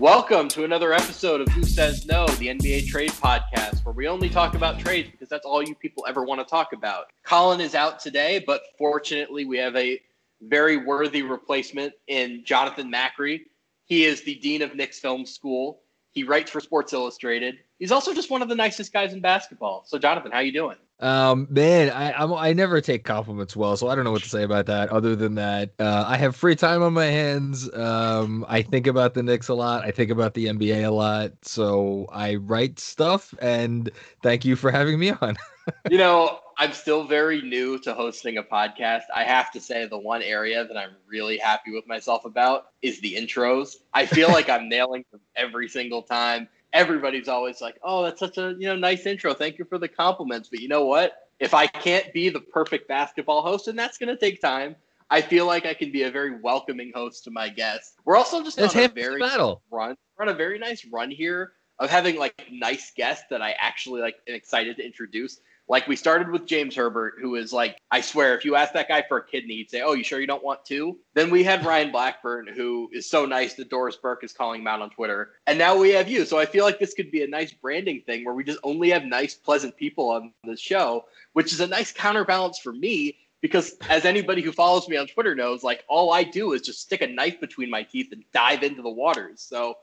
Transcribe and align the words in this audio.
Welcome 0.00 0.48
to 0.48 0.64
another 0.64 0.94
episode 0.94 1.42
of 1.42 1.48
Who 1.48 1.62
Says 1.62 2.06
No, 2.06 2.26
the 2.26 2.46
NBA 2.46 2.86
Trade 2.86 3.10
Podcast, 3.10 3.84
where 3.84 3.92
we 3.92 4.08
only 4.08 4.30
talk 4.30 4.54
about 4.54 4.78
trades 4.78 5.10
because 5.10 5.28
that's 5.28 5.44
all 5.44 5.62
you 5.62 5.74
people 5.74 6.06
ever 6.08 6.24
want 6.24 6.40
to 6.40 6.46
talk 6.46 6.72
about. 6.72 7.08
Colin 7.22 7.60
is 7.60 7.74
out 7.74 8.00
today, 8.00 8.42
but 8.46 8.62
fortunately, 8.78 9.44
we 9.44 9.58
have 9.58 9.76
a 9.76 10.00
very 10.40 10.78
worthy 10.78 11.20
replacement 11.20 11.92
in 12.08 12.42
Jonathan 12.46 12.90
Macri. 12.90 13.42
He 13.84 14.06
is 14.06 14.22
the 14.22 14.36
dean 14.36 14.62
of 14.62 14.74
Knicks 14.74 14.98
Film 14.98 15.26
School. 15.26 15.82
He 16.12 16.24
writes 16.24 16.50
for 16.50 16.60
Sports 16.60 16.94
Illustrated. 16.94 17.58
He's 17.78 17.92
also 17.92 18.14
just 18.14 18.30
one 18.30 18.40
of 18.40 18.48
the 18.48 18.54
nicest 18.54 18.94
guys 18.94 19.12
in 19.12 19.20
basketball. 19.20 19.84
So, 19.86 19.98
Jonathan, 19.98 20.32
how 20.32 20.38
you 20.38 20.52
doing? 20.52 20.78
Um, 21.00 21.46
man, 21.50 21.90
I 21.90 22.12
I'm, 22.12 22.32
i 22.34 22.52
never 22.52 22.80
take 22.80 23.04
compliments 23.04 23.56
well, 23.56 23.76
so 23.76 23.88
I 23.88 23.94
don't 23.94 24.04
know 24.04 24.12
what 24.12 24.22
to 24.22 24.28
say 24.28 24.42
about 24.42 24.66
that. 24.66 24.90
Other 24.90 25.16
than 25.16 25.34
that, 25.36 25.70
uh, 25.78 26.04
I 26.06 26.16
have 26.18 26.36
free 26.36 26.54
time 26.54 26.82
on 26.82 26.92
my 26.92 27.06
hands. 27.06 27.72
Um, 27.74 28.44
I 28.48 28.60
think 28.62 28.86
about 28.86 29.14
the 29.14 29.22
Knicks 29.22 29.48
a 29.48 29.54
lot. 29.54 29.84
I 29.84 29.90
think 29.90 30.10
about 30.10 30.34
the 30.34 30.46
NBA 30.46 30.84
a 30.84 30.90
lot. 30.90 31.32
So 31.42 32.06
I 32.12 32.34
write 32.34 32.78
stuff, 32.78 33.34
and 33.40 33.90
thank 34.22 34.44
you 34.44 34.56
for 34.56 34.70
having 34.70 34.98
me 34.98 35.12
on. 35.12 35.38
you 35.90 35.96
know, 35.96 36.40
I'm 36.58 36.72
still 36.72 37.04
very 37.04 37.40
new 37.40 37.78
to 37.78 37.94
hosting 37.94 38.36
a 38.36 38.42
podcast. 38.42 39.04
I 39.14 39.24
have 39.24 39.50
to 39.52 39.60
say, 39.60 39.86
the 39.86 39.98
one 39.98 40.22
area 40.22 40.66
that 40.66 40.76
I'm 40.76 40.90
really 41.06 41.38
happy 41.38 41.72
with 41.72 41.86
myself 41.86 42.26
about 42.26 42.66
is 42.82 43.00
the 43.00 43.14
intros. 43.14 43.76
I 43.94 44.04
feel 44.04 44.28
like 44.32 44.50
I'm 44.50 44.68
nailing 44.68 45.06
them 45.10 45.22
every 45.34 45.68
single 45.68 46.02
time 46.02 46.48
everybody's 46.72 47.28
always 47.28 47.60
like, 47.60 47.78
"Oh, 47.82 48.02
that's 48.02 48.20
such 48.20 48.38
a 48.38 48.54
you 48.58 48.68
know 48.68 48.76
nice 48.76 49.06
intro. 49.06 49.34
Thank 49.34 49.58
you 49.58 49.64
for 49.64 49.78
the 49.78 49.88
compliments." 49.88 50.48
But 50.48 50.60
you 50.60 50.68
know 50.68 50.84
what? 50.84 51.14
If 51.38 51.54
I 51.54 51.66
can't 51.66 52.12
be 52.12 52.28
the 52.28 52.40
perfect 52.40 52.88
basketball 52.88 53.42
host, 53.42 53.68
and 53.68 53.78
that's 53.78 53.98
going 53.98 54.08
to 54.08 54.16
take 54.16 54.40
time, 54.40 54.76
I 55.10 55.22
feel 55.22 55.46
like 55.46 55.66
I 55.66 55.74
can 55.74 55.90
be 55.90 56.04
a 56.04 56.10
very 56.10 56.38
welcoming 56.40 56.92
host 56.94 57.24
to 57.24 57.30
my 57.30 57.48
guests. 57.48 57.94
We're 58.04 58.16
also 58.16 58.42
just 58.42 58.60
on 58.60 58.76
a 58.76 58.88
very 58.88 59.20
battle. 59.20 59.62
run. 59.70 59.96
We're 60.16 60.26
on 60.26 60.28
a 60.30 60.34
very 60.34 60.58
nice 60.58 60.84
run 60.84 61.10
here 61.10 61.52
of 61.78 61.90
having 61.90 62.16
like 62.16 62.46
nice 62.52 62.92
guests 62.94 63.24
that 63.30 63.42
I 63.42 63.56
actually 63.58 64.02
like 64.02 64.16
am 64.28 64.34
excited 64.34 64.76
to 64.76 64.84
introduce. 64.84 65.40
Like 65.70 65.86
we 65.86 65.94
started 65.94 66.30
with 66.32 66.46
James 66.46 66.74
Herbert, 66.74 67.14
who 67.20 67.36
is 67.36 67.52
like, 67.52 67.78
I 67.92 68.00
swear, 68.00 68.36
if 68.36 68.44
you 68.44 68.56
ask 68.56 68.72
that 68.72 68.88
guy 68.88 69.04
for 69.06 69.18
a 69.18 69.24
kidney, 69.24 69.54
he'd 69.54 69.70
say, 69.70 69.82
"Oh, 69.82 69.92
you 69.92 70.02
sure 70.02 70.20
you 70.20 70.26
don't 70.26 70.42
want 70.42 70.64
two? 70.64 70.98
Then 71.14 71.30
we 71.30 71.44
had 71.44 71.64
Ryan 71.64 71.92
Blackburn, 71.92 72.48
who 72.48 72.90
is 72.92 73.08
so 73.08 73.24
nice 73.24 73.54
that 73.54 73.70
Doris 73.70 73.94
Burke 73.94 74.24
is 74.24 74.32
calling 74.32 74.62
him 74.62 74.66
out 74.66 74.82
on 74.82 74.90
Twitter, 74.90 75.30
and 75.46 75.56
now 75.56 75.78
we 75.78 75.90
have 75.90 76.08
you. 76.08 76.24
So 76.24 76.40
I 76.40 76.46
feel 76.46 76.64
like 76.64 76.80
this 76.80 76.92
could 76.92 77.12
be 77.12 77.22
a 77.22 77.28
nice 77.28 77.52
branding 77.52 78.02
thing 78.04 78.24
where 78.24 78.34
we 78.34 78.42
just 78.42 78.58
only 78.64 78.90
have 78.90 79.04
nice, 79.04 79.36
pleasant 79.36 79.76
people 79.76 80.10
on 80.10 80.32
the 80.42 80.56
show, 80.56 81.04
which 81.34 81.52
is 81.52 81.60
a 81.60 81.68
nice 81.68 81.92
counterbalance 81.92 82.58
for 82.58 82.72
me 82.72 83.16
because 83.40 83.76
as 83.88 84.04
anybody 84.04 84.42
who 84.42 84.52
follows 84.52 84.88
me 84.88 84.96
on 84.96 85.06
Twitter 85.06 85.34
knows, 85.34 85.62
like 85.62 85.84
all 85.88 86.12
I 86.12 86.24
do 86.24 86.52
is 86.52 86.62
just 86.62 86.80
stick 86.80 87.00
a 87.00 87.06
knife 87.06 87.40
between 87.40 87.70
my 87.70 87.82
teeth 87.82 88.12
and 88.12 88.22
dive 88.32 88.62
into 88.62 88.82
the 88.82 88.90
waters. 88.90 89.40
So 89.40 89.74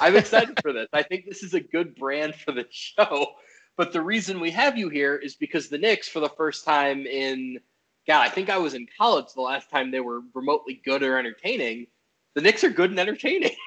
I'm 0.00 0.16
excited 0.16 0.58
for 0.62 0.72
this. 0.72 0.88
I 0.92 1.02
think 1.02 1.24
this 1.24 1.42
is 1.42 1.54
a 1.54 1.60
good 1.60 1.94
brand 1.94 2.34
for 2.34 2.52
the 2.52 2.66
show. 2.70 3.28
But 3.76 3.92
the 3.92 4.00
reason 4.00 4.40
we 4.40 4.50
have 4.52 4.78
you 4.78 4.88
here 4.88 5.16
is 5.16 5.34
because 5.34 5.68
the 5.68 5.78
Knicks, 5.78 6.08
for 6.08 6.20
the 6.20 6.28
first 6.30 6.64
time 6.64 7.06
in, 7.06 7.58
God, 8.06 8.22
I 8.22 8.28
think 8.28 8.48
I 8.48 8.58
was 8.58 8.74
in 8.74 8.86
college 8.98 9.26
the 9.34 9.42
last 9.42 9.70
time 9.70 9.90
they 9.90 10.00
were 10.00 10.22
remotely 10.34 10.80
good 10.84 11.02
or 11.02 11.18
entertaining. 11.18 11.88
The 12.34 12.40
Knicks 12.40 12.64
are 12.64 12.70
good 12.70 12.90
and 12.90 13.00
entertaining. 13.00 13.52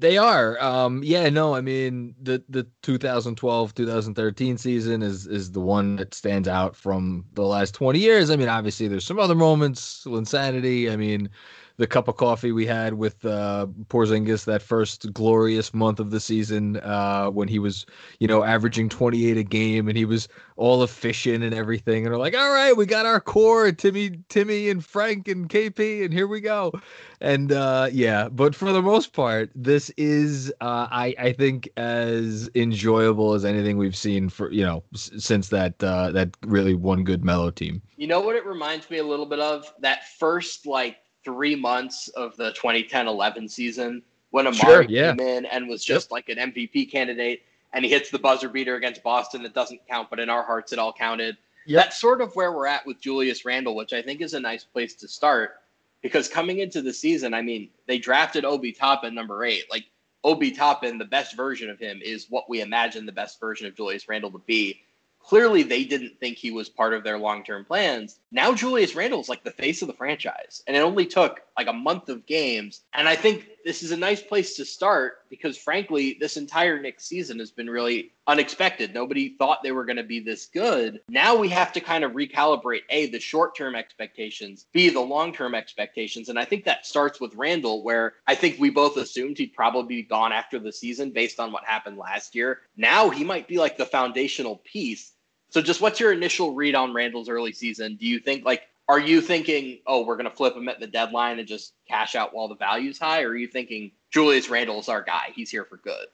They 0.00 0.18
are. 0.18 0.60
Um, 0.60 1.02
yeah, 1.04 1.28
no, 1.30 1.54
I 1.54 1.60
mean 1.60 2.14
the 2.20 2.42
the 2.48 2.66
2012-2013 2.82 4.58
season 4.58 5.00
is 5.00 5.28
is 5.28 5.52
the 5.52 5.60
one 5.60 5.94
that 5.96 6.12
stands 6.12 6.48
out 6.48 6.74
from 6.74 7.24
the 7.34 7.42
last 7.42 7.72
20 7.72 8.00
years. 8.00 8.30
I 8.30 8.36
mean, 8.36 8.48
obviously 8.48 8.88
there's 8.88 9.06
some 9.06 9.20
other 9.20 9.36
moments, 9.36 10.04
insanity. 10.06 10.90
I 10.90 10.96
mean, 10.96 11.30
the 11.76 11.86
cup 11.86 12.06
of 12.08 12.16
coffee 12.16 12.52
we 12.52 12.66
had 12.66 12.94
with 12.94 13.24
uh, 13.24 13.66
Porzingis 13.88 14.44
that 14.44 14.62
first 14.62 15.12
glorious 15.12 15.74
month 15.74 15.98
of 15.98 16.10
the 16.10 16.20
season 16.20 16.76
uh, 16.78 17.28
when 17.30 17.48
he 17.48 17.58
was, 17.58 17.84
you 18.20 18.28
know, 18.28 18.44
averaging 18.44 18.88
28 18.88 19.36
a 19.36 19.42
game 19.42 19.88
and 19.88 19.96
he 19.96 20.04
was 20.04 20.28
all 20.56 20.84
efficient 20.84 21.42
and 21.42 21.52
everything. 21.52 22.04
And 22.04 22.12
we're 22.12 22.20
like, 22.20 22.36
all 22.36 22.52
right, 22.52 22.76
we 22.76 22.86
got 22.86 23.06
our 23.06 23.20
core, 23.20 23.72
Timmy, 23.72 24.20
Timmy 24.28 24.70
and 24.70 24.84
Frank 24.84 25.26
and 25.26 25.48
KP, 25.48 26.04
and 26.04 26.14
here 26.14 26.28
we 26.28 26.40
go. 26.40 26.72
And 27.20 27.50
uh, 27.50 27.88
yeah, 27.90 28.28
but 28.28 28.54
for 28.54 28.72
the 28.72 28.82
most 28.82 29.12
part, 29.12 29.50
this 29.54 29.90
is, 29.96 30.50
uh, 30.60 30.86
I, 30.90 31.14
I 31.18 31.32
think, 31.32 31.68
as 31.76 32.48
enjoyable 32.54 33.32
as 33.34 33.44
anything 33.44 33.78
we've 33.78 33.96
seen 33.96 34.28
for, 34.28 34.52
you 34.52 34.64
know, 34.64 34.84
s- 34.94 35.10
since 35.18 35.48
that 35.48 35.82
uh, 35.82 36.12
that 36.12 36.36
really 36.42 36.74
one 36.74 37.02
good 37.02 37.24
Melo 37.24 37.50
team. 37.50 37.82
You 37.96 38.06
know 38.06 38.20
what 38.20 38.36
it 38.36 38.46
reminds 38.46 38.90
me 38.90 38.98
a 38.98 39.04
little 39.04 39.26
bit 39.26 39.40
of? 39.40 39.72
That 39.80 40.06
first 40.18 40.66
like 40.66 40.98
three 41.24 41.54
months 41.54 42.08
of 42.08 42.36
the 42.36 42.52
2010-11 42.52 43.50
season 43.50 44.02
when 44.30 44.46
Amar'e 44.46 44.54
sure, 44.54 44.82
yeah. 44.82 45.14
came 45.14 45.26
in 45.26 45.46
and 45.46 45.68
was 45.68 45.84
just 45.84 46.06
yep. 46.06 46.12
like 46.12 46.28
an 46.28 46.52
MVP 46.52 46.90
candidate, 46.90 47.42
and 47.72 47.84
he 47.84 47.90
hits 47.90 48.10
the 48.10 48.18
buzzer 48.18 48.48
beater 48.48 48.76
against 48.76 49.02
Boston. 49.02 49.44
It 49.44 49.54
doesn't 49.54 49.80
count, 49.88 50.10
but 50.10 50.18
in 50.18 50.28
our 50.28 50.42
hearts, 50.42 50.72
it 50.72 50.78
all 50.78 50.92
counted. 50.92 51.36
Yep. 51.66 51.84
That's 51.84 52.00
sort 52.00 52.20
of 52.20 52.34
where 52.34 52.52
we're 52.52 52.66
at 52.66 52.86
with 52.86 53.00
Julius 53.00 53.44
Randle, 53.44 53.74
which 53.74 53.92
I 53.92 54.02
think 54.02 54.20
is 54.20 54.34
a 54.34 54.40
nice 54.40 54.64
place 54.64 54.94
to 54.96 55.08
start 55.08 55.56
because 56.04 56.28
coming 56.28 56.58
into 56.58 56.82
the 56.82 56.92
season, 56.92 57.32
I 57.32 57.40
mean, 57.40 57.70
they 57.86 57.98
drafted 57.98 58.44
Obi 58.44 58.72
Toppin 58.72 59.14
number 59.14 59.42
eight. 59.42 59.64
Like 59.70 59.86
Obi 60.22 60.50
Toppin, 60.50 60.98
the 60.98 61.06
best 61.06 61.34
version 61.34 61.70
of 61.70 61.78
him 61.78 62.00
is 62.04 62.26
what 62.28 62.48
we 62.48 62.60
imagine 62.60 63.06
the 63.06 63.12
best 63.12 63.40
version 63.40 63.66
of 63.66 63.74
Julius 63.74 64.06
Randle 64.06 64.30
to 64.32 64.42
be 64.46 64.82
clearly 65.24 65.62
they 65.62 65.84
didn't 65.84 66.18
think 66.20 66.36
he 66.36 66.50
was 66.50 66.68
part 66.68 66.94
of 66.94 67.04
their 67.04 67.18
long-term 67.18 67.64
plans. 67.64 68.20
Now 68.30 68.54
Julius 68.54 68.94
Randle's 68.94 69.28
like 69.28 69.44
the 69.44 69.50
face 69.50 69.82
of 69.82 69.88
the 69.88 69.94
franchise, 69.94 70.62
and 70.66 70.76
it 70.76 70.80
only 70.80 71.06
took 71.06 71.40
like 71.56 71.68
a 71.68 71.72
month 71.72 72.08
of 72.08 72.26
games. 72.26 72.82
And 72.92 73.08
I 73.08 73.16
think 73.16 73.48
this 73.64 73.82
is 73.82 73.92
a 73.92 73.96
nice 73.96 74.22
place 74.22 74.56
to 74.56 74.64
start 74.64 75.28
because 75.30 75.56
frankly, 75.56 76.16
this 76.20 76.36
entire 76.36 76.80
Knicks 76.80 77.04
season 77.04 77.38
has 77.38 77.50
been 77.50 77.70
really 77.70 78.12
unexpected. 78.26 78.92
Nobody 78.92 79.36
thought 79.36 79.62
they 79.62 79.72
were 79.72 79.84
going 79.84 79.96
to 79.96 80.02
be 80.02 80.20
this 80.20 80.46
good. 80.46 81.00
Now 81.08 81.36
we 81.36 81.48
have 81.50 81.72
to 81.74 81.80
kind 81.80 82.04
of 82.04 82.12
recalibrate 82.12 82.82
A, 82.90 83.06
the 83.06 83.20
short-term 83.20 83.74
expectations, 83.74 84.66
B, 84.72 84.88
the 84.88 85.00
long-term 85.00 85.54
expectations. 85.54 86.28
And 86.28 86.38
I 86.38 86.44
think 86.44 86.64
that 86.64 86.86
starts 86.86 87.20
with 87.20 87.34
Randle, 87.34 87.82
where 87.82 88.14
I 88.26 88.34
think 88.34 88.58
we 88.58 88.70
both 88.70 88.96
assumed 88.96 89.38
he'd 89.38 89.54
probably 89.54 90.02
be 90.02 90.08
gone 90.08 90.32
after 90.32 90.58
the 90.58 90.72
season 90.72 91.10
based 91.10 91.38
on 91.38 91.52
what 91.52 91.64
happened 91.64 91.98
last 91.98 92.34
year. 92.34 92.60
Now 92.76 93.10
he 93.10 93.24
might 93.24 93.48
be 93.48 93.58
like 93.58 93.76
the 93.76 93.86
foundational 93.86 94.56
piece 94.64 95.12
so 95.54 95.62
just 95.62 95.80
what's 95.80 96.00
your 96.00 96.12
initial 96.12 96.52
read 96.52 96.74
on 96.74 96.92
Randle's 96.92 97.28
early 97.28 97.52
season? 97.52 97.94
Do 97.94 98.06
you 98.06 98.18
think 98.18 98.44
like 98.44 98.62
are 98.88 99.00
you 99.00 99.20
thinking, 99.20 99.80
oh, 99.86 100.04
we're 100.04 100.16
gonna 100.16 100.30
flip 100.30 100.56
him 100.56 100.68
at 100.68 100.80
the 100.80 100.86
deadline 100.86 101.38
and 101.38 101.48
just 101.48 101.74
cash 101.88 102.14
out 102.14 102.34
while 102.34 102.48
the 102.48 102.56
value's 102.56 102.98
high, 102.98 103.22
or 103.22 103.30
are 103.30 103.36
you 103.36 103.48
thinking 103.48 103.92
Julius 104.12 104.48
Randle's 104.48 104.88
our 104.88 105.02
guy? 105.02 105.32
He's 105.34 105.50
here 105.50 105.64
for 105.64 105.78
good. 105.78 106.06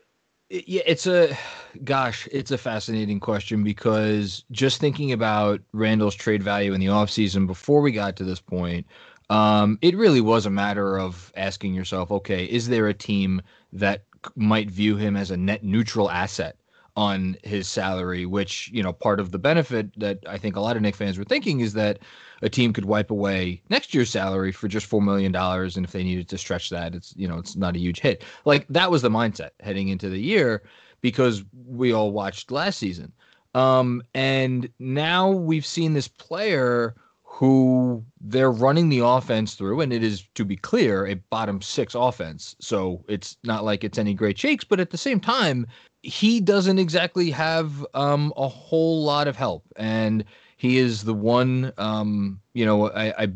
Yeah, 0.50 0.82
it's 0.84 1.06
a 1.06 1.36
gosh, 1.84 2.28
it's 2.32 2.50
a 2.50 2.58
fascinating 2.58 3.20
question 3.20 3.62
because 3.62 4.44
just 4.50 4.80
thinking 4.80 5.12
about 5.12 5.60
Randle's 5.72 6.16
trade 6.16 6.42
value 6.42 6.72
in 6.72 6.80
the 6.80 6.86
offseason 6.86 7.46
before 7.46 7.80
we 7.80 7.92
got 7.92 8.16
to 8.16 8.24
this 8.24 8.40
point, 8.40 8.86
um, 9.30 9.78
it 9.80 9.96
really 9.96 10.20
was 10.20 10.46
a 10.46 10.50
matter 10.50 10.98
of 10.98 11.32
asking 11.36 11.72
yourself, 11.72 12.10
okay, 12.10 12.44
is 12.46 12.68
there 12.68 12.88
a 12.88 12.94
team 12.94 13.40
that 13.72 14.02
might 14.34 14.68
view 14.68 14.96
him 14.96 15.16
as 15.16 15.30
a 15.30 15.36
net 15.36 15.62
neutral 15.62 16.10
asset 16.10 16.56
on 16.96 17.36
his 17.44 17.68
salary, 17.68 18.26
which, 18.26 18.68
you 18.72 18.82
know, 18.82 18.92
part 18.92 19.20
of 19.20 19.30
the 19.30 19.38
benefit 19.38 19.96
that 19.98 20.18
I 20.26 20.36
think 20.36 20.56
a 20.56 20.60
lot 20.60 20.74
of 20.74 20.82
Knick 20.82 20.96
fans 20.96 21.16
were 21.16 21.24
thinking 21.24 21.60
is 21.60 21.74
that 21.74 22.00
a 22.42 22.48
team 22.48 22.72
could 22.72 22.84
wipe 22.84 23.10
away 23.10 23.62
next 23.70 23.94
year's 23.94 24.10
salary 24.10 24.52
for 24.52 24.68
just 24.68 24.90
$4 24.90 25.02
million. 25.02 25.34
And 25.34 25.84
if 25.84 25.92
they 25.92 26.02
needed 26.02 26.28
to 26.28 26.38
stretch 26.38 26.70
that, 26.70 26.94
it's, 26.94 27.14
you 27.16 27.28
know, 27.28 27.38
it's 27.38 27.56
not 27.56 27.76
a 27.76 27.78
huge 27.78 28.00
hit. 28.00 28.24
Like 28.44 28.66
that 28.68 28.90
was 28.90 29.02
the 29.02 29.10
mindset 29.10 29.50
heading 29.60 29.88
into 29.88 30.08
the 30.08 30.20
year 30.20 30.62
because 31.00 31.44
we 31.66 31.92
all 31.92 32.12
watched 32.12 32.50
last 32.50 32.78
season. 32.78 33.12
Um, 33.54 34.02
and 34.14 34.68
now 34.78 35.30
we've 35.30 35.66
seen 35.66 35.92
this 35.94 36.08
player 36.08 36.94
who 37.40 38.04
they're 38.20 38.50
running 38.50 38.90
the 38.90 38.98
offense 38.98 39.54
through, 39.54 39.80
and 39.80 39.92
it 39.92 40.02
is, 40.02 40.24
to 40.34 40.44
be 40.44 40.56
clear, 40.56 41.06
a 41.06 41.14
bottom 41.14 41.62
six 41.62 41.94
offense. 41.94 42.54
So 42.60 43.02
it's 43.08 43.36
not 43.44 43.64
like 43.64 43.82
it's 43.82 43.98
any 43.98 44.14
great 44.14 44.38
shakes, 44.38 44.62
but 44.62 44.78
at 44.78 44.90
the 44.90 44.98
same 44.98 45.20
time, 45.20 45.66
he 46.02 46.40
doesn't 46.40 46.78
exactly 46.78 47.30
have 47.30 47.86
um, 47.94 48.32
a 48.36 48.46
whole 48.46 49.02
lot 49.04 49.26
of 49.26 49.36
help, 49.36 49.64
and 49.76 50.24
he 50.60 50.76
is 50.76 51.04
the 51.04 51.14
one. 51.14 51.72
Um, 51.78 52.38
you 52.52 52.66
know, 52.66 52.90
I, 52.90 53.22
I 53.22 53.28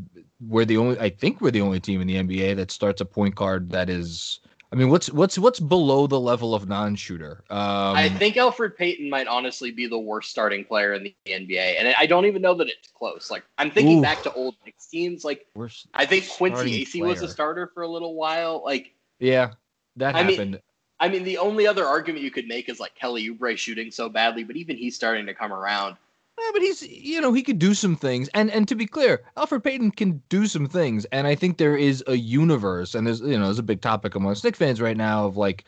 we're 0.47 0.67
the 0.67 0.77
only. 0.77 1.01
I 1.01 1.09
think 1.09 1.41
we're 1.41 1.53
the 1.53 1.63
only 1.63 1.81
team 1.81 2.03
in 2.03 2.07
the 2.07 2.17
NBA 2.17 2.55
that 2.57 2.71
starts 2.71 3.01
a 3.01 3.07
point 3.07 3.35
guard 3.35 3.71
that 3.71 3.89
is. 3.89 4.41
I 4.71 4.77
mean, 4.77 4.91
what's 4.91 5.11
what's 5.11 5.39
what's 5.39 5.59
below 5.59 6.07
the 6.07 6.21
level 6.21 6.55
of 6.55 6.69
non-shooter? 6.69 7.43
Um, 7.49 7.97
I 7.97 8.11
think 8.11 8.37
Elfrid 8.37 8.77
Payton 8.77 9.09
might 9.09 9.27
honestly 9.27 9.71
be 9.71 9.87
the 9.87 9.99
worst 9.99 10.31
starting 10.31 10.67
player 10.67 10.93
in 10.93 11.03
the 11.03 11.15
NBA, 11.27 11.77
and 11.79 11.95
I 11.99 12.05
don't 12.05 12.27
even 12.27 12.43
know 12.43 12.53
that 12.57 12.69
it's 12.69 12.89
close. 12.93 13.31
Like 13.31 13.45
I'm 13.57 13.71
thinking 13.71 14.03
back 14.03 14.23
to 14.25 14.33
old 14.35 14.57
Knicks 14.67 14.87
teams. 14.89 15.25
Like 15.25 15.47
I 15.95 16.05
think 16.05 16.29
Quincy 16.29 16.85
Acy 16.85 17.01
was 17.01 17.23
a 17.23 17.29
starter 17.29 17.71
for 17.73 17.85
a 17.85 17.89
little 17.89 18.17
while. 18.17 18.63
Like 18.63 18.93
yeah, 19.19 19.53
that 19.97 20.15
I 20.15 20.25
happened. 20.25 20.51
Mean, 20.51 20.61
I 21.01 21.09
mean, 21.09 21.25
the 21.25 21.39
only 21.39 21.67
other 21.67 21.87
argument 21.87 22.23
you 22.23 22.31
could 22.31 22.49
make 22.49 22.69
is 22.69 22.81
like 22.81 22.95
Kelly 22.95 23.31
Oubre 23.31 23.57
shooting 23.57 23.91
so 23.91 24.11
badly, 24.11 24.45
but 24.45 24.57
even 24.57 24.77
he's 24.77 24.95
starting 24.95 25.25
to 25.25 25.33
come 25.33 25.55
around. 25.55 25.97
Yeah, 26.39 26.51
but 26.53 26.63
he's 26.63 26.83
you 26.83 27.21
know 27.21 27.33
he 27.33 27.43
could 27.43 27.59
do 27.59 27.75
some 27.75 27.97
things, 27.97 28.29
and 28.35 28.51
and 28.51 28.67
to 28.69 28.75
be 28.75 28.87
clear, 28.87 29.23
Elfrid 29.37 29.63
Payton 29.63 29.93
can 29.93 30.21
do 30.29 30.47
some 30.47 30.67
things, 30.67 31.05
and 31.07 31.27
I 31.27 31.35
think 31.37 31.59
there 31.59 31.77
is 31.77 32.03
a 32.09 32.17
universe, 32.17 32.95
and 32.95 33.07
there's 33.07 33.21
you 33.21 33.39
know 33.39 33.45
there's 33.45 33.59
a 33.61 33.63
big 33.63 33.81
topic 33.81 34.15
among 34.17 34.35
Knick 34.43 34.57
fans 34.57 34.81
right 34.81 34.97
now 34.97 35.27
of 35.27 35.37
like 35.37 35.65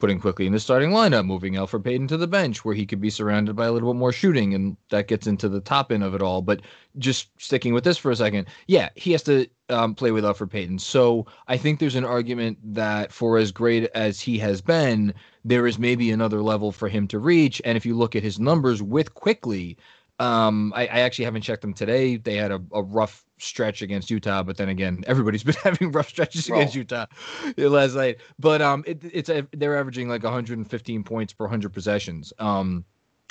putting 0.00 0.20
Quickley 0.20 0.46
in 0.46 0.52
the 0.52 0.60
starting 0.60 0.90
lineup, 0.90 1.26
moving 1.26 1.54
Elfrid 1.54 1.84
Payton 1.84 2.06
to 2.08 2.16
the 2.16 2.26
bench 2.26 2.64
where 2.64 2.74
he 2.74 2.86
could 2.86 3.00
be 3.00 3.10
surrounded 3.10 3.56
by 3.56 3.66
a 3.66 3.72
little 3.72 3.92
bit 3.92 3.98
more 3.98 4.12
shooting, 4.12 4.54
and 4.54 4.76
that 4.90 5.08
gets 5.08 5.26
into 5.26 5.48
the 5.48 5.60
top 5.60 5.92
end 5.92 6.04
of 6.04 6.14
it 6.14 6.22
all. 6.22 6.40
But 6.42 6.62
just 6.98 7.28
sticking 7.40 7.74
with 7.74 7.84
this 7.84 7.98
for 7.98 8.10
a 8.10 8.16
second, 8.16 8.46
yeah, 8.66 8.88
he 8.94 9.12
has 9.12 9.22
to 9.24 9.46
um, 9.68 9.94
play 9.94 10.10
with 10.12 10.24
Elfrid 10.24 10.50
Payton. 10.50 10.78
So 10.78 11.26
I 11.48 11.56
think 11.58 11.80
there's 11.80 11.96
an 11.96 12.04
argument 12.04 12.58
that 12.62 13.12
for 13.12 13.38
as 13.38 13.52
great 13.52 13.90
as 13.94 14.20
he 14.20 14.38
has 14.38 14.60
been, 14.62 15.12
there 15.44 15.66
is 15.66 15.78
maybe 15.78 16.10
another 16.10 16.42
level 16.42 16.72
for 16.72 16.88
him 16.88 17.08
to 17.08 17.18
reach. 17.18 17.60
And 17.64 17.76
if 17.76 17.84
you 17.84 17.96
look 17.96 18.14
at 18.16 18.22
his 18.22 18.38
numbers 18.38 18.82
with 18.82 19.14
Quickley, 19.14 19.76
um, 20.18 20.72
I, 20.74 20.82
I, 20.82 21.00
actually 21.00 21.26
haven't 21.26 21.42
checked 21.42 21.62
them 21.62 21.72
today. 21.72 22.16
They 22.16 22.36
had 22.36 22.50
a, 22.50 22.60
a, 22.72 22.82
rough 22.82 23.24
stretch 23.38 23.82
against 23.82 24.10
Utah, 24.10 24.42
but 24.42 24.56
then 24.56 24.68
again, 24.68 25.04
everybody's 25.06 25.42
been 25.44 25.54
having 25.62 25.92
rough 25.92 26.08
stretches 26.08 26.48
against 26.48 26.74
Utah 26.74 27.06
last 27.56 27.94
night. 27.94 28.18
But 28.38 28.60
um, 28.60 28.82
it, 28.86 29.00
it's 29.04 29.28
a, 29.28 29.46
they're 29.52 29.78
averaging 29.78 30.08
like 30.08 30.24
115 30.24 31.04
points 31.04 31.32
per 31.32 31.44
100 31.44 31.72
possessions. 31.72 32.32
Um, 32.38 32.84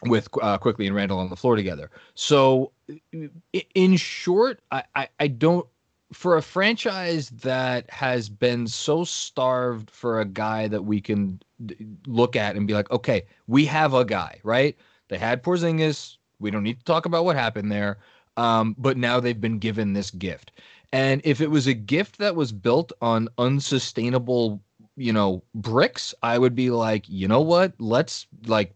with 0.04 0.30
uh, 0.44 0.60
Quickley 0.60 0.86
and 0.86 0.96
Randle 0.96 1.18
on 1.18 1.32
the 1.32 1.36
floor 1.36 1.56
together. 1.56 1.90
So, 2.14 2.72
in 3.74 3.98
short, 3.98 4.62
I, 4.72 4.84
I, 4.96 5.10
I 5.20 5.28
don't 5.28 5.66
for 6.14 6.38
a 6.38 6.42
franchise 6.42 7.30
that 7.30 7.90
has 7.90 8.30
been 8.30 8.68
so 8.68 9.04
starved 9.04 9.92
for 9.92 10.20
a 10.20 10.26
guy 10.26 10.68
that 10.68 10.84
we 10.84 11.02
can 11.02 11.42
look 12.06 12.36
at 12.36 12.56
and 12.56 12.68
be 12.68 12.74
like, 12.74 12.90
okay, 12.92 13.26
we 13.48 13.66
have 13.66 13.94
a 13.94 14.06
guy, 14.06 14.40
right? 14.44 14.78
They 15.10 15.18
had 15.18 15.44
Porzingis, 15.44 16.17
we 16.40 16.52
don't 16.52 16.64
need 16.64 16.80
to 16.80 16.86
talk 16.86 17.06
about 17.06 17.26
what 17.26 17.36
happened 17.36 17.72
there. 17.72 17.98
Um, 18.38 18.76
but 18.78 18.98
now 18.98 19.20
they've 19.20 19.40
been 19.40 19.58
given 19.60 19.94
this 19.94 20.12
gift. 20.12 20.52
And 20.94 21.22
if 21.24 21.42
it 21.42 21.50
was 21.50 21.68
a 21.68 21.74
gift 21.74 22.18
that 22.20 22.36
was 22.36 22.52
built 22.52 22.92
on 23.02 23.28
unsustainable, 23.38 24.62
you 24.96 25.12
know, 25.12 25.44
bricks, 25.56 26.14
I 26.24 26.38
would 26.38 26.56
be 26.56 26.70
like, 26.70 27.10
you 27.10 27.28
know 27.28 27.42
what? 27.42 27.74
Let's 27.80 28.28
like 28.46 28.74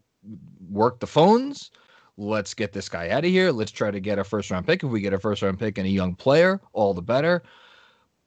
work 0.70 1.00
the 1.00 1.06
phones. 1.06 1.70
Let's 2.18 2.54
get 2.54 2.72
this 2.72 2.88
guy 2.88 3.08
out 3.08 3.24
of 3.24 3.30
here. 3.30 3.50
Let's 3.52 3.70
try 3.70 3.90
to 3.90 4.00
get 4.00 4.18
a 4.18 4.24
first 4.24 4.50
round 4.50 4.66
pick. 4.66 4.82
If 4.82 4.90
we 4.90 5.00
get 5.00 5.14
a 5.14 5.18
first 5.18 5.42
round 5.42 5.58
pick 5.58 5.78
and 5.78 5.86
a 5.86 5.90
young 5.90 6.14
player, 6.14 6.60
all 6.72 6.92
the 6.92 7.02
better. 7.02 7.42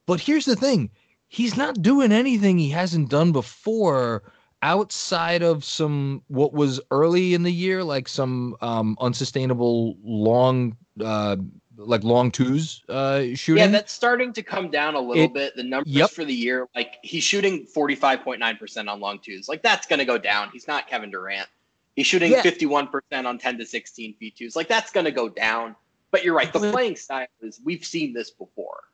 But 0.06 0.20
here's 0.20 0.44
the 0.44 0.56
thing 0.56 0.90
he's 1.28 1.56
not 1.56 1.82
doing 1.82 2.12
anything 2.12 2.58
he 2.58 2.70
hasn't 2.70 3.10
done 3.10 3.32
before 3.32 4.22
outside 4.62 5.42
of 5.42 5.64
some 5.64 6.22
what 6.28 6.52
was 6.52 6.80
early 6.90 7.34
in 7.34 7.42
the 7.42 7.52
year, 7.52 7.84
like 7.84 8.08
some 8.08 8.56
um, 8.60 8.96
unsustainable 9.00 9.96
long, 10.02 10.76
uh, 11.02 11.36
like 11.76 12.02
long 12.04 12.30
twos 12.30 12.82
uh, 12.88 13.22
shooting. 13.34 13.64
Yeah, 13.64 13.68
that's 13.68 13.92
starting 13.92 14.32
to 14.32 14.42
come 14.42 14.70
down 14.70 14.94
a 14.94 15.00
little 15.00 15.24
it, 15.24 15.34
bit. 15.34 15.56
The 15.56 15.62
numbers 15.62 15.92
yep. 15.92 16.10
for 16.10 16.24
the 16.24 16.34
year, 16.34 16.68
like 16.74 16.96
he's 17.02 17.22
shooting 17.22 17.66
forty 17.66 17.94
five 17.94 18.22
point 18.22 18.40
nine 18.40 18.56
percent 18.56 18.88
on 18.88 19.00
long 19.00 19.18
twos. 19.18 19.48
Like 19.48 19.62
that's 19.62 19.86
going 19.86 19.98
to 19.98 20.04
go 20.04 20.18
down. 20.18 20.50
He's 20.52 20.66
not 20.66 20.88
Kevin 20.88 21.10
Durant. 21.10 21.48
He's 21.94 22.06
shooting 22.06 22.34
fifty 22.42 22.66
one 22.66 22.88
percent 22.88 23.26
on 23.26 23.38
ten 23.38 23.58
to 23.58 23.66
sixteen 23.66 24.14
feet 24.14 24.36
twos. 24.36 24.56
Like 24.56 24.68
that's 24.68 24.90
going 24.90 25.06
to 25.06 25.12
go 25.12 25.28
down. 25.28 25.76
But 26.10 26.24
you're 26.24 26.34
right. 26.34 26.52
The 26.52 26.70
playing 26.70 26.96
style 26.96 27.26
is 27.42 27.60
we've 27.64 27.84
seen 27.84 28.12
this 28.12 28.30
before. 28.30 28.84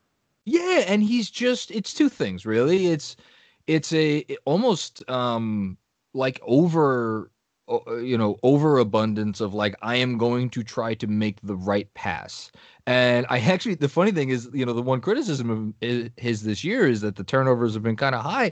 Yeah, 0.45 0.83
and 0.87 1.01
he's 1.01 1.29
just 1.29 1.71
it's 1.71 1.93
two 1.93 2.09
things 2.09 2.45
really. 2.45 2.87
It's 2.87 3.15
it's 3.67 3.93
a 3.93 4.25
almost 4.45 5.07
um 5.09 5.77
like 6.13 6.39
over 6.43 7.31
uh, 7.69 7.95
you 7.95 8.17
know 8.17 8.37
overabundance 8.43 9.39
of 9.39 9.53
like 9.53 9.75
i 9.81 9.95
am 9.95 10.17
going 10.17 10.49
to 10.49 10.63
try 10.63 10.93
to 10.93 11.07
make 11.07 11.39
the 11.41 11.55
right 11.55 11.93
pass. 11.93 12.51
And 12.87 13.25
i 13.29 13.39
actually 13.53 13.75
the 13.75 13.89
funny 13.89 14.11
thing 14.11 14.29
is 14.29 14.49
you 14.53 14.65
know 14.65 14.73
the 14.73 14.81
one 14.81 15.01
criticism 15.01 15.49
of 15.81 16.09
his 16.17 16.43
this 16.43 16.63
year 16.63 16.87
is 16.87 17.01
that 17.01 17.15
the 17.15 17.23
turnovers 17.23 17.73
have 17.73 17.83
been 17.83 17.95
kind 17.95 18.15
of 18.15 18.21
high. 18.21 18.51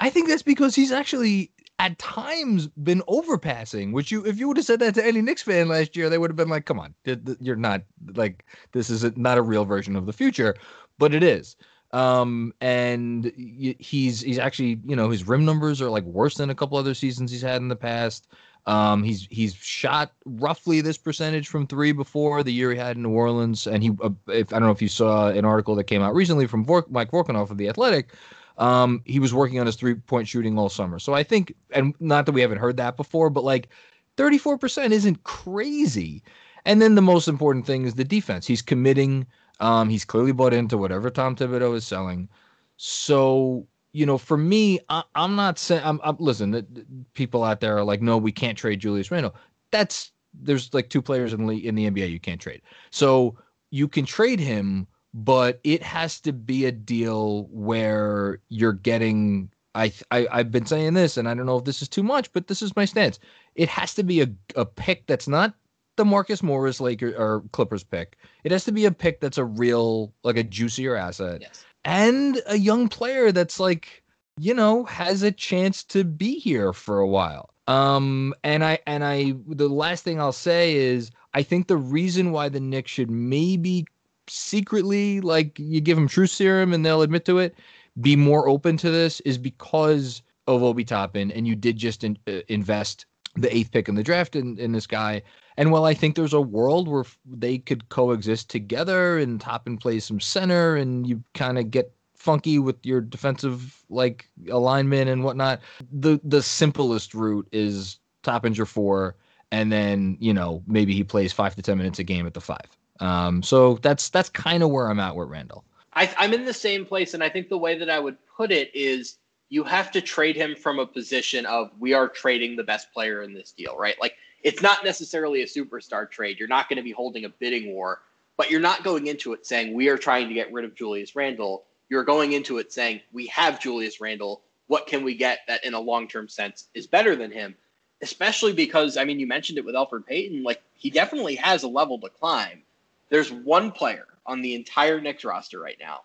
I 0.00 0.10
think 0.10 0.28
that's 0.28 0.42
because 0.42 0.74
he's 0.74 0.92
actually 0.92 1.52
at 1.78 1.98
times 1.98 2.68
been 2.68 3.00
overpassing 3.08 3.92
which 3.92 4.10
you 4.12 4.24
if 4.26 4.38
you 4.38 4.46
would 4.46 4.58
have 4.58 4.66
said 4.66 4.80
that 4.80 4.94
to 4.94 5.04
any 5.04 5.22
Knicks 5.22 5.42
fan 5.42 5.66
last 5.66 5.96
year 5.96 6.10
they 6.10 6.18
would 6.18 6.30
have 6.30 6.36
been 6.36 6.50
like 6.50 6.66
come 6.66 6.78
on 6.78 6.94
you're 7.40 7.56
not 7.56 7.80
like 8.14 8.44
this 8.72 8.90
is 8.90 9.16
not 9.16 9.38
a 9.38 9.42
real 9.42 9.64
version 9.64 9.96
of 9.96 10.04
the 10.04 10.12
future 10.12 10.54
but 10.98 11.14
it 11.14 11.22
is 11.22 11.56
um, 11.92 12.52
and 12.60 13.32
he's 13.78 14.20
he's 14.20 14.38
actually 14.38 14.80
you 14.84 14.94
know 14.94 15.10
his 15.10 15.26
rim 15.26 15.44
numbers 15.44 15.80
are 15.82 15.90
like 15.90 16.04
worse 16.04 16.36
than 16.36 16.50
a 16.50 16.54
couple 16.54 16.78
other 16.78 16.94
seasons 16.94 17.30
he's 17.30 17.42
had 17.42 17.60
in 17.60 17.68
the 17.68 17.76
past. 17.76 18.28
Um, 18.66 19.02
he's 19.02 19.26
he's 19.30 19.54
shot 19.54 20.12
roughly 20.24 20.80
this 20.80 20.98
percentage 20.98 21.48
from 21.48 21.66
three 21.66 21.92
before 21.92 22.42
the 22.42 22.52
year 22.52 22.70
he 22.72 22.78
had 22.78 22.96
in 22.96 23.02
New 23.02 23.10
Orleans, 23.10 23.66
and 23.66 23.82
he 23.82 23.90
uh, 24.02 24.10
if 24.28 24.52
I 24.52 24.58
don't 24.58 24.66
know 24.66 24.72
if 24.72 24.82
you 24.82 24.88
saw 24.88 25.28
an 25.28 25.44
article 25.44 25.74
that 25.76 25.84
came 25.84 26.02
out 26.02 26.14
recently 26.14 26.46
from 26.46 26.64
Vor- 26.64 26.86
Mike 26.90 27.10
Vorkunov 27.10 27.50
of 27.50 27.58
the 27.58 27.68
Athletic. 27.68 28.14
Um, 28.58 29.00
he 29.06 29.18
was 29.18 29.32
working 29.32 29.58
on 29.58 29.64
his 29.64 29.76
three 29.76 29.94
point 29.94 30.28
shooting 30.28 30.58
all 30.58 30.68
summer. 30.68 30.98
So 30.98 31.14
I 31.14 31.22
think, 31.22 31.54
and 31.70 31.94
not 31.98 32.26
that 32.26 32.32
we 32.32 32.42
haven't 32.42 32.58
heard 32.58 32.76
that 32.76 32.96
before, 32.96 33.30
but 33.30 33.42
like 33.42 33.70
34% 34.18 34.90
isn't 34.90 35.24
crazy. 35.24 36.22
And 36.66 36.82
then 36.82 36.94
the 36.94 37.00
most 37.00 37.26
important 37.26 37.64
thing 37.64 37.86
is 37.86 37.94
the 37.94 38.04
defense. 38.04 38.46
He's 38.46 38.60
committing 38.60 39.26
um, 39.60 39.88
he's 39.88 40.04
clearly 40.04 40.32
bought 40.32 40.54
into 40.54 40.78
whatever 40.78 41.10
Tom 41.10 41.36
Thibodeau 41.36 41.76
is 41.76 41.86
selling. 41.86 42.28
So, 42.76 43.66
you 43.92 44.06
know, 44.06 44.18
for 44.18 44.36
me, 44.36 44.80
I, 44.88 45.02
am 45.14 45.36
not 45.36 45.58
saying, 45.58 45.82
I'm, 45.84 46.00
I'm 46.02 46.16
listen, 46.18 46.50
the, 46.50 46.62
the 46.62 46.84
people 47.14 47.44
out 47.44 47.60
there 47.60 47.76
are 47.76 47.84
like, 47.84 48.00
no, 48.00 48.16
we 48.16 48.32
can't 48.32 48.56
trade 48.56 48.80
Julius 48.80 49.10
Randle. 49.10 49.34
That's, 49.70 50.12
there's 50.32 50.72
like 50.72 50.88
two 50.88 51.02
players 51.02 51.32
in 51.32 51.46
the, 51.46 51.66
in 51.66 51.74
the 51.74 51.90
NBA 51.90 52.10
you 52.10 52.20
can't 52.20 52.40
trade. 52.40 52.62
So 52.90 53.36
you 53.70 53.86
can 53.86 54.06
trade 54.06 54.40
him, 54.40 54.86
but 55.12 55.60
it 55.64 55.82
has 55.82 56.20
to 56.20 56.32
be 56.32 56.66
a 56.66 56.72
deal 56.72 57.44
where 57.50 58.40
you're 58.48 58.72
getting 58.72 59.50
I, 59.74 59.92
I 60.10 60.26
I've 60.32 60.50
been 60.50 60.66
saying 60.66 60.94
this, 60.94 61.16
and 61.16 61.28
I 61.28 61.34
don't 61.34 61.46
know 61.46 61.58
if 61.58 61.64
this 61.64 61.80
is 61.80 61.88
too 61.88 62.02
much, 62.02 62.32
but 62.32 62.48
this 62.48 62.60
is 62.60 62.74
my 62.74 62.84
stance. 62.84 63.18
It 63.54 63.68
has 63.68 63.94
to 63.94 64.02
be 64.02 64.20
a, 64.20 64.28
a 64.56 64.64
pick 64.64 65.06
that's 65.06 65.28
not 65.28 65.54
the 66.00 66.04
Marcus 66.06 66.42
Morris 66.42 66.80
Laker 66.80 67.14
or 67.14 67.44
Clippers 67.52 67.84
pick. 67.84 68.16
It 68.42 68.52
has 68.52 68.64
to 68.64 68.72
be 68.72 68.86
a 68.86 68.90
pick 68.90 69.20
that's 69.20 69.36
a 69.36 69.44
real 69.44 70.14
like 70.24 70.38
a 70.38 70.42
juicier 70.42 70.96
asset. 70.96 71.42
Yes. 71.42 71.62
And 71.84 72.40
a 72.46 72.56
young 72.56 72.88
player 72.88 73.32
that's 73.32 73.60
like, 73.60 74.02
you 74.38 74.54
know, 74.54 74.84
has 74.84 75.22
a 75.22 75.30
chance 75.30 75.84
to 75.84 76.02
be 76.04 76.38
here 76.38 76.72
for 76.72 77.00
a 77.00 77.06
while. 77.06 77.50
Um 77.66 78.34
and 78.42 78.64
I 78.64 78.78
and 78.86 79.04
I 79.04 79.34
the 79.46 79.68
last 79.68 80.02
thing 80.02 80.18
I'll 80.18 80.32
say 80.32 80.74
is 80.74 81.10
I 81.34 81.42
think 81.42 81.66
the 81.66 81.76
reason 81.76 82.32
why 82.32 82.48
the 82.48 82.60
Knicks 82.60 82.92
should 82.92 83.10
maybe 83.10 83.84
secretly 84.26 85.20
like 85.20 85.58
you 85.58 85.82
give 85.82 85.98
them 85.98 86.08
truth 86.08 86.30
serum 86.30 86.72
and 86.72 86.82
they'll 86.82 87.02
admit 87.02 87.26
to 87.26 87.40
it, 87.40 87.54
be 88.00 88.16
more 88.16 88.48
open 88.48 88.78
to 88.78 88.90
this 88.90 89.20
is 89.20 89.36
because 89.36 90.22
of 90.46 90.62
Obi 90.62 90.82
Toppin 90.82 91.30
and 91.30 91.46
you 91.46 91.54
did 91.54 91.76
just 91.76 92.04
in, 92.04 92.16
uh, 92.26 92.40
invest 92.48 93.04
the 93.36 93.54
eighth 93.54 93.70
pick 93.70 93.88
in 93.88 93.94
the 93.94 94.02
draft 94.02 94.34
in, 94.34 94.58
in 94.58 94.72
this 94.72 94.86
guy. 94.86 95.22
And 95.60 95.70
while 95.70 95.84
I 95.84 95.92
think 95.92 96.16
there's 96.16 96.32
a 96.32 96.40
world 96.40 96.88
where 96.88 97.04
they 97.26 97.58
could 97.58 97.90
coexist 97.90 98.48
together 98.48 99.18
and 99.18 99.38
Toppin 99.38 99.76
plays 99.76 100.06
some 100.06 100.18
center 100.18 100.74
and 100.74 101.06
you 101.06 101.22
kind 101.34 101.58
of 101.58 101.70
get 101.70 101.92
funky 102.16 102.58
with 102.58 102.76
your 102.82 103.02
defensive 103.02 103.84
like 103.90 104.26
alignment 104.50 105.10
and 105.10 105.22
whatnot, 105.22 105.60
the 105.92 106.18
the 106.24 106.42
simplest 106.42 107.12
route 107.12 107.46
is 107.52 107.98
Toppin's 108.22 108.56
your 108.56 108.64
four, 108.64 109.16
and 109.52 109.70
then 109.70 110.16
you 110.18 110.32
know 110.32 110.62
maybe 110.66 110.94
he 110.94 111.04
plays 111.04 111.30
five 111.30 111.54
to 111.56 111.60
ten 111.60 111.76
minutes 111.76 111.98
a 111.98 112.04
game 112.04 112.26
at 112.26 112.32
the 112.32 112.40
five. 112.40 112.78
Um, 113.00 113.42
so 113.42 113.74
that's 113.82 114.08
that's 114.08 114.30
kind 114.30 114.62
of 114.62 114.70
where 114.70 114.88
I'm 114.88 114.98
at 114.98 115.14
with 115.14 115.28
Randle. 115.28 115.66
I, 115.92 116.10
I'm 116.16 116.32
in 116.32 116.46
the 116.46 116.54
same 116.54 116.86
place, 116.86 117.12
and 117.12 117.22
I 117.22 117.28
think 117.28 117.50
the 117.50 117.58
way 117.58 117.76
that 117.76 117.90
I 117.90 117.98
would 117.98 118.16
put 118.34 118.50
it 118.50 118.74
is 118.74 119.18
you 119.50 119.62
have 119.64 119.90
to 119.90 120.00
trade 120.00 120.36
him 120.36 120.56
from 120.56 120.78
a 120.78 120.86
position 120.86 121.44
of 121.44 121.70
we 121.78 121.92
are 121.92 122.08
trading 122.08 122.56
the 122.56 122.64
best 122.64 122.90
player 122.94 123.22
in 123.22 123.34
this 123.34 123.52
deal, 123.52 123.76
right? 123.76 124.00
Like 124.00 124.14
it's 124.42 124.62
not 124.62 124.84
necessarily 124.84 125.42
a 125.42 125.46
superstar 125.46 126.10
trade. 126.10 126.38
You're 126.38 126.48
not 126.48 126.68
going 126.68 126.78
to 126.78 126.82
be 126.82 126.92
holding 126.92 127.24
a 127.24 127.28
bidding 127.28 127.72
war, 127.72 128.00
but 128.36 128.50
you're 128.50 128.60
not 128.60 128.84
going 128.84 129.06
into 129.06 129.32
it 129.32 129.46
saying 129.46 129.74
we 129.74 129.88
are 129.88 129.98
trying 129.98 130.28
to 130.28 130.34
get 130.34 130.52
rid 130.52 130.64
of 130.64 130.74
Julius 130.74 131.14
Randle. 131.14 131.64
You're 131.88 132.04
going 132.04 132.32
into 132.32 132.58
it 132.58 132.72
saying 132.72 133.00
we 133.12 133.26
have 133.26 133.60
Julius 133.60 134.00
Randle. 134.00 134.42
What 134.66 134.86
can 134.86 135.04
we 135.04 135.14
get 135.14 135.40
that 135.48 135.64
in 135.64 135.74
a 135.74 135.80
long 135.80 136.08
term 136.08 136.28
sense 136.28 136.68
is 136.74 136.86
better 136.86 137.16
than 137.16 137.32
him? 137.32 137.54
Especially 138.02 138.52
because, 138.52 138.96
I 138.96 139.04
mean, 139.04 139.20
you 139.20 139.26
mentioned 139.26 139.58
it 139.58 139.64
with 139.64 139.74
Elfrid 139.74 140.06
Payton. 140.06 140.42
Like, 140.42 140.62
he 140.74 140.88
definitely 140.88 141.34
has 141.34 141.64
a 141.64 141.68
level 141.68 141.98
to 142.00 142.08
climb. 142.08 142.62
There's 143.10 143.30
one 143.30 143.72
player 143.72 144.06
on 144.24 144.40
the 144.40 144.54
entire 144.54 145.00
Knicks 145.00 145.24
roster 145.24 145.60
right 145.60 145.76
now 145.78 146.02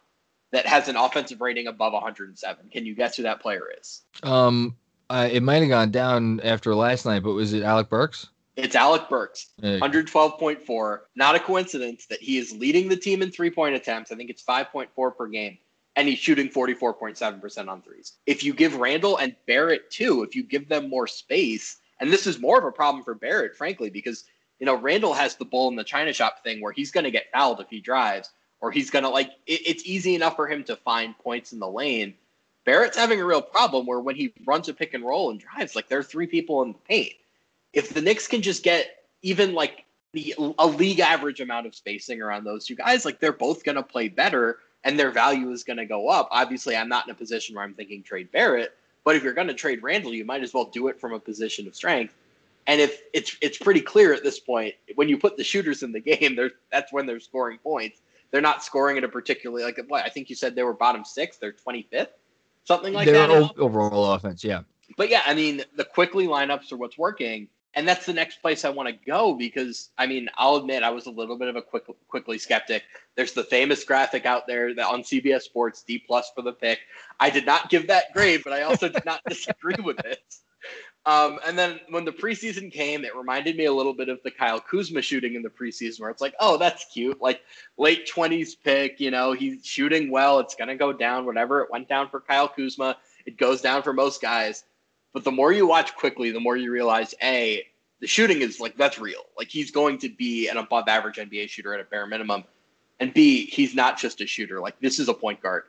that 0.52 0.66
has 0.66 0.88
an 0.90 0.96
offensive 0.96 1.42
rating 1.42 1.68
above 1.68 1.94
107. 1.94 2.70
Can 2.70 2.86
you 2.86 2.96
guess 2.96 3.16
who 3.16 3.24
that 3.24 3.40
player 3.40 3.64
is? 3.80 4.02
Um, 4.24 4.76
uh, 5.10 5.30
it 5.32 5.44
might 5.44 5.62
have 5.62 5.70
gone 5.70 5.92
down 5.92 6.40
after 6.42 6.76
last 6.76 7.06
night, 7.06 7.24
but 7.24 7.34
was 7.34 7.54
it 7.54 7.64
Alec 7.64 7.90
Burks? 7.90 8.28
It's 8.56 8.76
Alec 8.76 9.10
Burks, 9.10 9.48
112.4. 9.62 11.00
Not 11.16 11.36
a 11.36 11.40
coincidence 11.40 12.06
that 12.06 12.22
he 12.22 12.38
is 12.38 12.54
leading 12.54 12.88
the 12.88 12.96
team 12.96 13.22
in 13.22 13.30
three 13.30 13.52
point 13.52 13.76
attempts. 13.76 14.12
I 14.12 14.16
think 14.16 14.30
it's 14.30 14.44
5.4 14.44 15.18
per 15.18 15.28
game, 15.28 15.58
and 15.98 16.08
he's 16.08 16.20
shooting 16.20 16.48
44.7% 16.48 17.68
on 17.68 17.82
threes. 17.82 18.14
If 18.26 18.44
you 18.44 18.54
give 18.54 18.78
Randle 18.78 19.18
and 19.18 19.36
Barrett 19.46 19.92
too, 19.92 20.24
if 20.24 20.36
you 20.36 20.44
give 20.44 20.70
them 20.70 20.90
more 20.90 21.06
space, 21.08 21.78
and 22.00 22.12
this 22.12 22.26
is 22.26 22.40
more 22.40 22.58
of 22.58 22.64
a 22.64 22.72
problem 22.72 23.04
for 23.04 23.14
Barrett, 23.14 23.58
frankly, 23.58 23.90
because 23.90 24.24
you 24.60 24.66
know, 24.66 24.76
Randle 24.76 25.14
has 25.14 25.36
the 25.36 25.46
bull 25.46 25.68
in 25.70 25.76
the 25.76 25.84
china 25.84 26.14
shop 26.14 26.44
thing 26.44 26.62
where 26.62 26.72
he's 26.72 26.92
going 26.92 27.04
to 27.04 27.12
get 27.12 27.32
fouled 27.34 27.60
if 27.60 27.70
he 27.70 27.82
drives, 27.82 28.30
or 28.62 28.72
he's 28.72 28.90
going 28.90 29.04
to 29.04 29.10
like, 29.10 29.32
it, 29.46 29.62
it's 29.66 29.86
easy 29.86 30.16
enough 30.16 30.36
for 30.36 30.48
him 30.48 30.64
to 30.64 30.76
find 30.78 31.18
points 31.18 31.52
in 31.52 31.60
the 31.60 31.68
lane. 31.68 32.14
Barrett's 32.66 32.98
having 32.98 33.22
a 33.22 33.26
real 33.26 33.42
problem 33.42 33.86
where 33.86 34.00
when 34.00 34.16
he 34.16 34.34
runs 34.46 34.68
a 34.68 34.74
pick 34.74 34.94
and 34.94 35.06
roll 35.06 35.30
and 35.30 35.40
drives, 35.40 35.76
like 35.76 35.88
there 35.88 36.00
are 36.00 36.04
three 36.04 36.28
people 36.28 36.62
in 36.64 36.74
the 36.74 36.80
paint. 36.80 37.14
If 37.74 37.94
the 37.94 38.02
Knicks 38.02 38.28
can 38.28 38.42
just 38.42 38.64
get 38.64 39.06
even 39.22 39.54
like 39.54 39.86
the 40.14 40.34
a 40.58 40.66
league 40.66 41.00
average 41.00 41.42
amount 41.42 41.68
of 41.68 41.76
spacing 41.76 42.22
around 42.22 42.44
those 42.44 42.66
two 42.66 42.76
guys, 42.76 43.06
like 43.06 43.20
they're 43.20 43.32
both 43.32 43.64
going 43.64 43.76
to 43.76 43.84
play 43.84 44.08
better 44.10 44.60
and 44.84 45.00
their 45.00 45.12
value 45.12 45.52
is 45.52 45.64
going 45.64 45.78
to 45.78 45.86
go 45.86 46.10
up. 46.10 46.28
Obviously, 46.32 46.76
I'm 46.76 46.90
not 46.90 47.08
in 47.08 47.12
a 47.12 47.16
position 47.16 47.56
where 47.56 47.64
I'm 47.64 47.74
thinking 47.74 48.04
trade 48.04 48.32
Barrett, 48.32 48.76
but 49.04 49.16
if 49.16 49.24
you're 49.24 49.34
going 49.34 49.48
to 49.48 49.54
trade 49.54 49.84
Randle, 49.84 50.14
you 50.14 50.26
might 50.26 50.44
as 50.44 50.54
well 50.54 50.66
do 50.66 50.88
it 50.88 51.00
from 51.00 51.14
a 51.14 51.20
position 51.20 51.68
of 51.68 51.76
strength. 51.76 52.14
And 52.68 52.82
if 52.82 53.02
it's 53.14 53.38
it's 53.42 53.60
pretty 53.60 53.82
clear 53.82 54.14
at 54.14 54.24
this 54.24 54.40
point, 54.40 54.74
when 54.96 55.08
you 55.08 55.18
put 55.18 55.38
the 55.38 55.44
shooters 55.44 55.84
in 55.84 55.92
the 55.92 56.00
game, 56.00 56.36
there's 56.36 56.54
that's 56.72 56.92
when 56.92 57.06
they're 57.06 57.20
scoring 57.20 57.60
points. 57.60 58.00
They're 58.32 58.42
not 58.42 58.64
scoring 58.64 58.98
at 58.98 59.04
a 59.04 59.08
particularly 59.08 59.64
like 59.64 59.80
what 59.88 60.04
I 60.04 60.10
think 60.10 60.30
you 60.30 60.36
said 60.36 60.56
they 60.56 60.64
were 60.64 60.74
bottom 60.74 61.06
six. 61.06 61.38
They're 61.38 61.54
25th, 61.54 62.08
something 62.66 62.94
like 62.94 63.06
Their 63.06 63.28
that. 63.28 63.58
overall 63.58 64.14
offense, 64.14 64.44
yeah. 64.44 64.62
But 64.98 65.10
yeah, 65.10 65.22
I 65.26 65.34
mean 65.34 65.64
the 65.76 65.86
Quickley 65.86 66.28
lineups 66.28 66.72
are 66.72 66.78
what's 66.78 66.98
working, 66.98 67.48
and 67.74 67.88
that's 67.88 68.06
the 68.06 68.14
next 68.14 68.42
place 68.42 68.66
I 68.66 68.70
want 68.70 68.90
to 68.90 68.96
go 69.06 69.34
because 69.34 69.90
I 69.98 70.08
mean 70.08 70.28
I'll 70.36 70.58
admit 70.58 70.84
I 70.84 70.90
was 70.90 71.06
a 71.06 71.12
little 71.12 71.38
bit 71.38 71.48
of 71.48 71.56
a 71.56 71.62
quick 71.62 71.84
Quickley 72.08 72.38
skeptic. 72.38 72.84
There's 73.16 73.34
the 73.34 73.44
famous 73.44 73.84
graphic 73.84 74.26
out 74.26 74.48
there 74.48 74.74
that 74.76 74.86
on 74.86 75.04
CBS 75.04 75.44
Sports 75.44 75.84
D 75.84 75.98
plus 75.98 76.32
for 76.36 76.42
the 76.42 76.54
pick. 76.54 76.80
I 77.20 77.30
did 77.30 77.46
not 77.46 77.70
give 77.70 77.88
that 77.88 78.14
grade, 78.14 78.42
but 78.44 78.54
I 78.54 78.64
also 78.64 78.90
did 78.90 79.06
not 79.06 79.22
disagree 79.30 79.82
with 79.84 80.00
it. 80.06 80.22
Um, 81.06 81.40
and 81.46 81.58
then 81.58 81.80
when 81.90 82.04
the 82.04 82.12
preseason 82.12 82.72
came, 82.72 83.06
it 83.06 83.16
reminded 83.16 83.56
me 83.58 83.66
a 83.66 83.74
little 83.74 83.94
bit 83.94 84.10
of 84.10 84.24
the 84.24 84.32
Kyle 84.32 84.60
Kuzma 84.60 85.04
shooting 85.04 85.36
in 85.36 85.44
the 85.44 85.50
preseason, 85.50 86.00
where 86.00 86.10
it's 86.10 86.22
like, 86.22 86.34
oh, 86.40 86.58
that's 86.58 86.86
cute, 86.92 87.22
like 87.22 87.42
late 87.78 88.08
twenties 88.08 88.56
pick. 88.56 89.00
You 89.00 89.12
know, 89.12 89.34
he's 89.34 89.66
shooting 89.66 90.10
well. 90.10 90.40
It's 90.40 90.56
gonna 90.56 90.76
go 90.76 90.92
down. 90.92 91.26
Whatever 91.26 91.62
it 91.62 91.70
went 91.70 91.88
down 91.88 92.10
for 92.10 92.22
Kyle 92.22 92.48
Kuzma, 92.48 92.98
it 93.26 93.38
goes 93.38 93.62
down 93.62 93.84
for 93.84 93.94
most 93.94 94.22
guys. 94.22 94.64
But 95.14 95.24
the 95.24 95.32
more 95.32 95.54
you 95.54 95.68
watch 95.68 95.96
Quickley, 95.96 96.32
the 96.32 96.40
more 96.40 96.58
you 96.58 96.72
realize, 96.72 97.14
a 97.22 97.64
the 98.00 98.08
shooting 98.08 98.42
is 98.42 98.60
like 98.60 98.76
that's 98.76 99.00
real. 99.00 99.24
Like 99.38 99.50
he's 99.50 99.72
going 99.72 100.00
to 100.00 100.10
be 100.10 100.48
an 100.48 100.58
above 100.58 100.88
average 100.88 101.18
NBA 101.18 101.50
shooter 101.50 101.74
at 101.74 101.80
a 101.80 101.86
bare 101.86 102.08
minimum. 102.08 102.44
And 103.00 103.14
B, 103.14 103.46
he's 103.46 103.76
not 103.76 103.98
just 103.98 104.22
a 104.22 104.28
shooter. 104.28 104.60
Like 104.60 104.80
this 104.80 105.00
is 105.00 105.08
a 105.08 105.14
point 105.14 105.42
guard. 105.42 105.64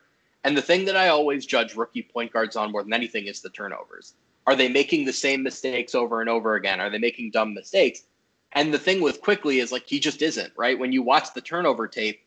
And 0.45 0.57
the 0.57 0.63
thing 0.63 0.85
that 0.87 0.97
I 0.97 1.09
always 1.09 1.45
judge 1.45 1.75
rookie 1.75 2.03
point 2.03 2.33
guards 2.33 2.57
on 2.57 2.73
more 2.73 2.83
than 2.83 2.93
anything 2.93 3.27
is 3.27 3.41
the 3.41 3.51
turnovers. 3.51 4.15
Are 4.47 4.55
they 4.55 4.69
making 4.69 5.05
the 5.05 5.13
same 5.13 5.43
mistakes 5.43 5.95
over 5.95 6.21
and 6.21 6.31
over 6.31 6.55
again? 6.55 6.81
Are 6.81 6.91
they 6.91 6.99
making 6.99 7.33
dumb 7.33 7.55
mistakes? 7.55 8.03
And 8.53 8.73
the 8.73 8.79
thing 8.79 9.01
with 9.01 9.21
Quickley 9.21 9.59
is 9.59 9.73
like 9.73 9.87
he 9.87 9.99
just 9.99 10.23
isn't, 10.23 10.53
right? 10.57 10.79
When 10.79 10.93
you 10.93 11.03
watch 11.03 11.35
the 11.35 11.41
turnover 11.41 11.89
tape, 11.89 12.21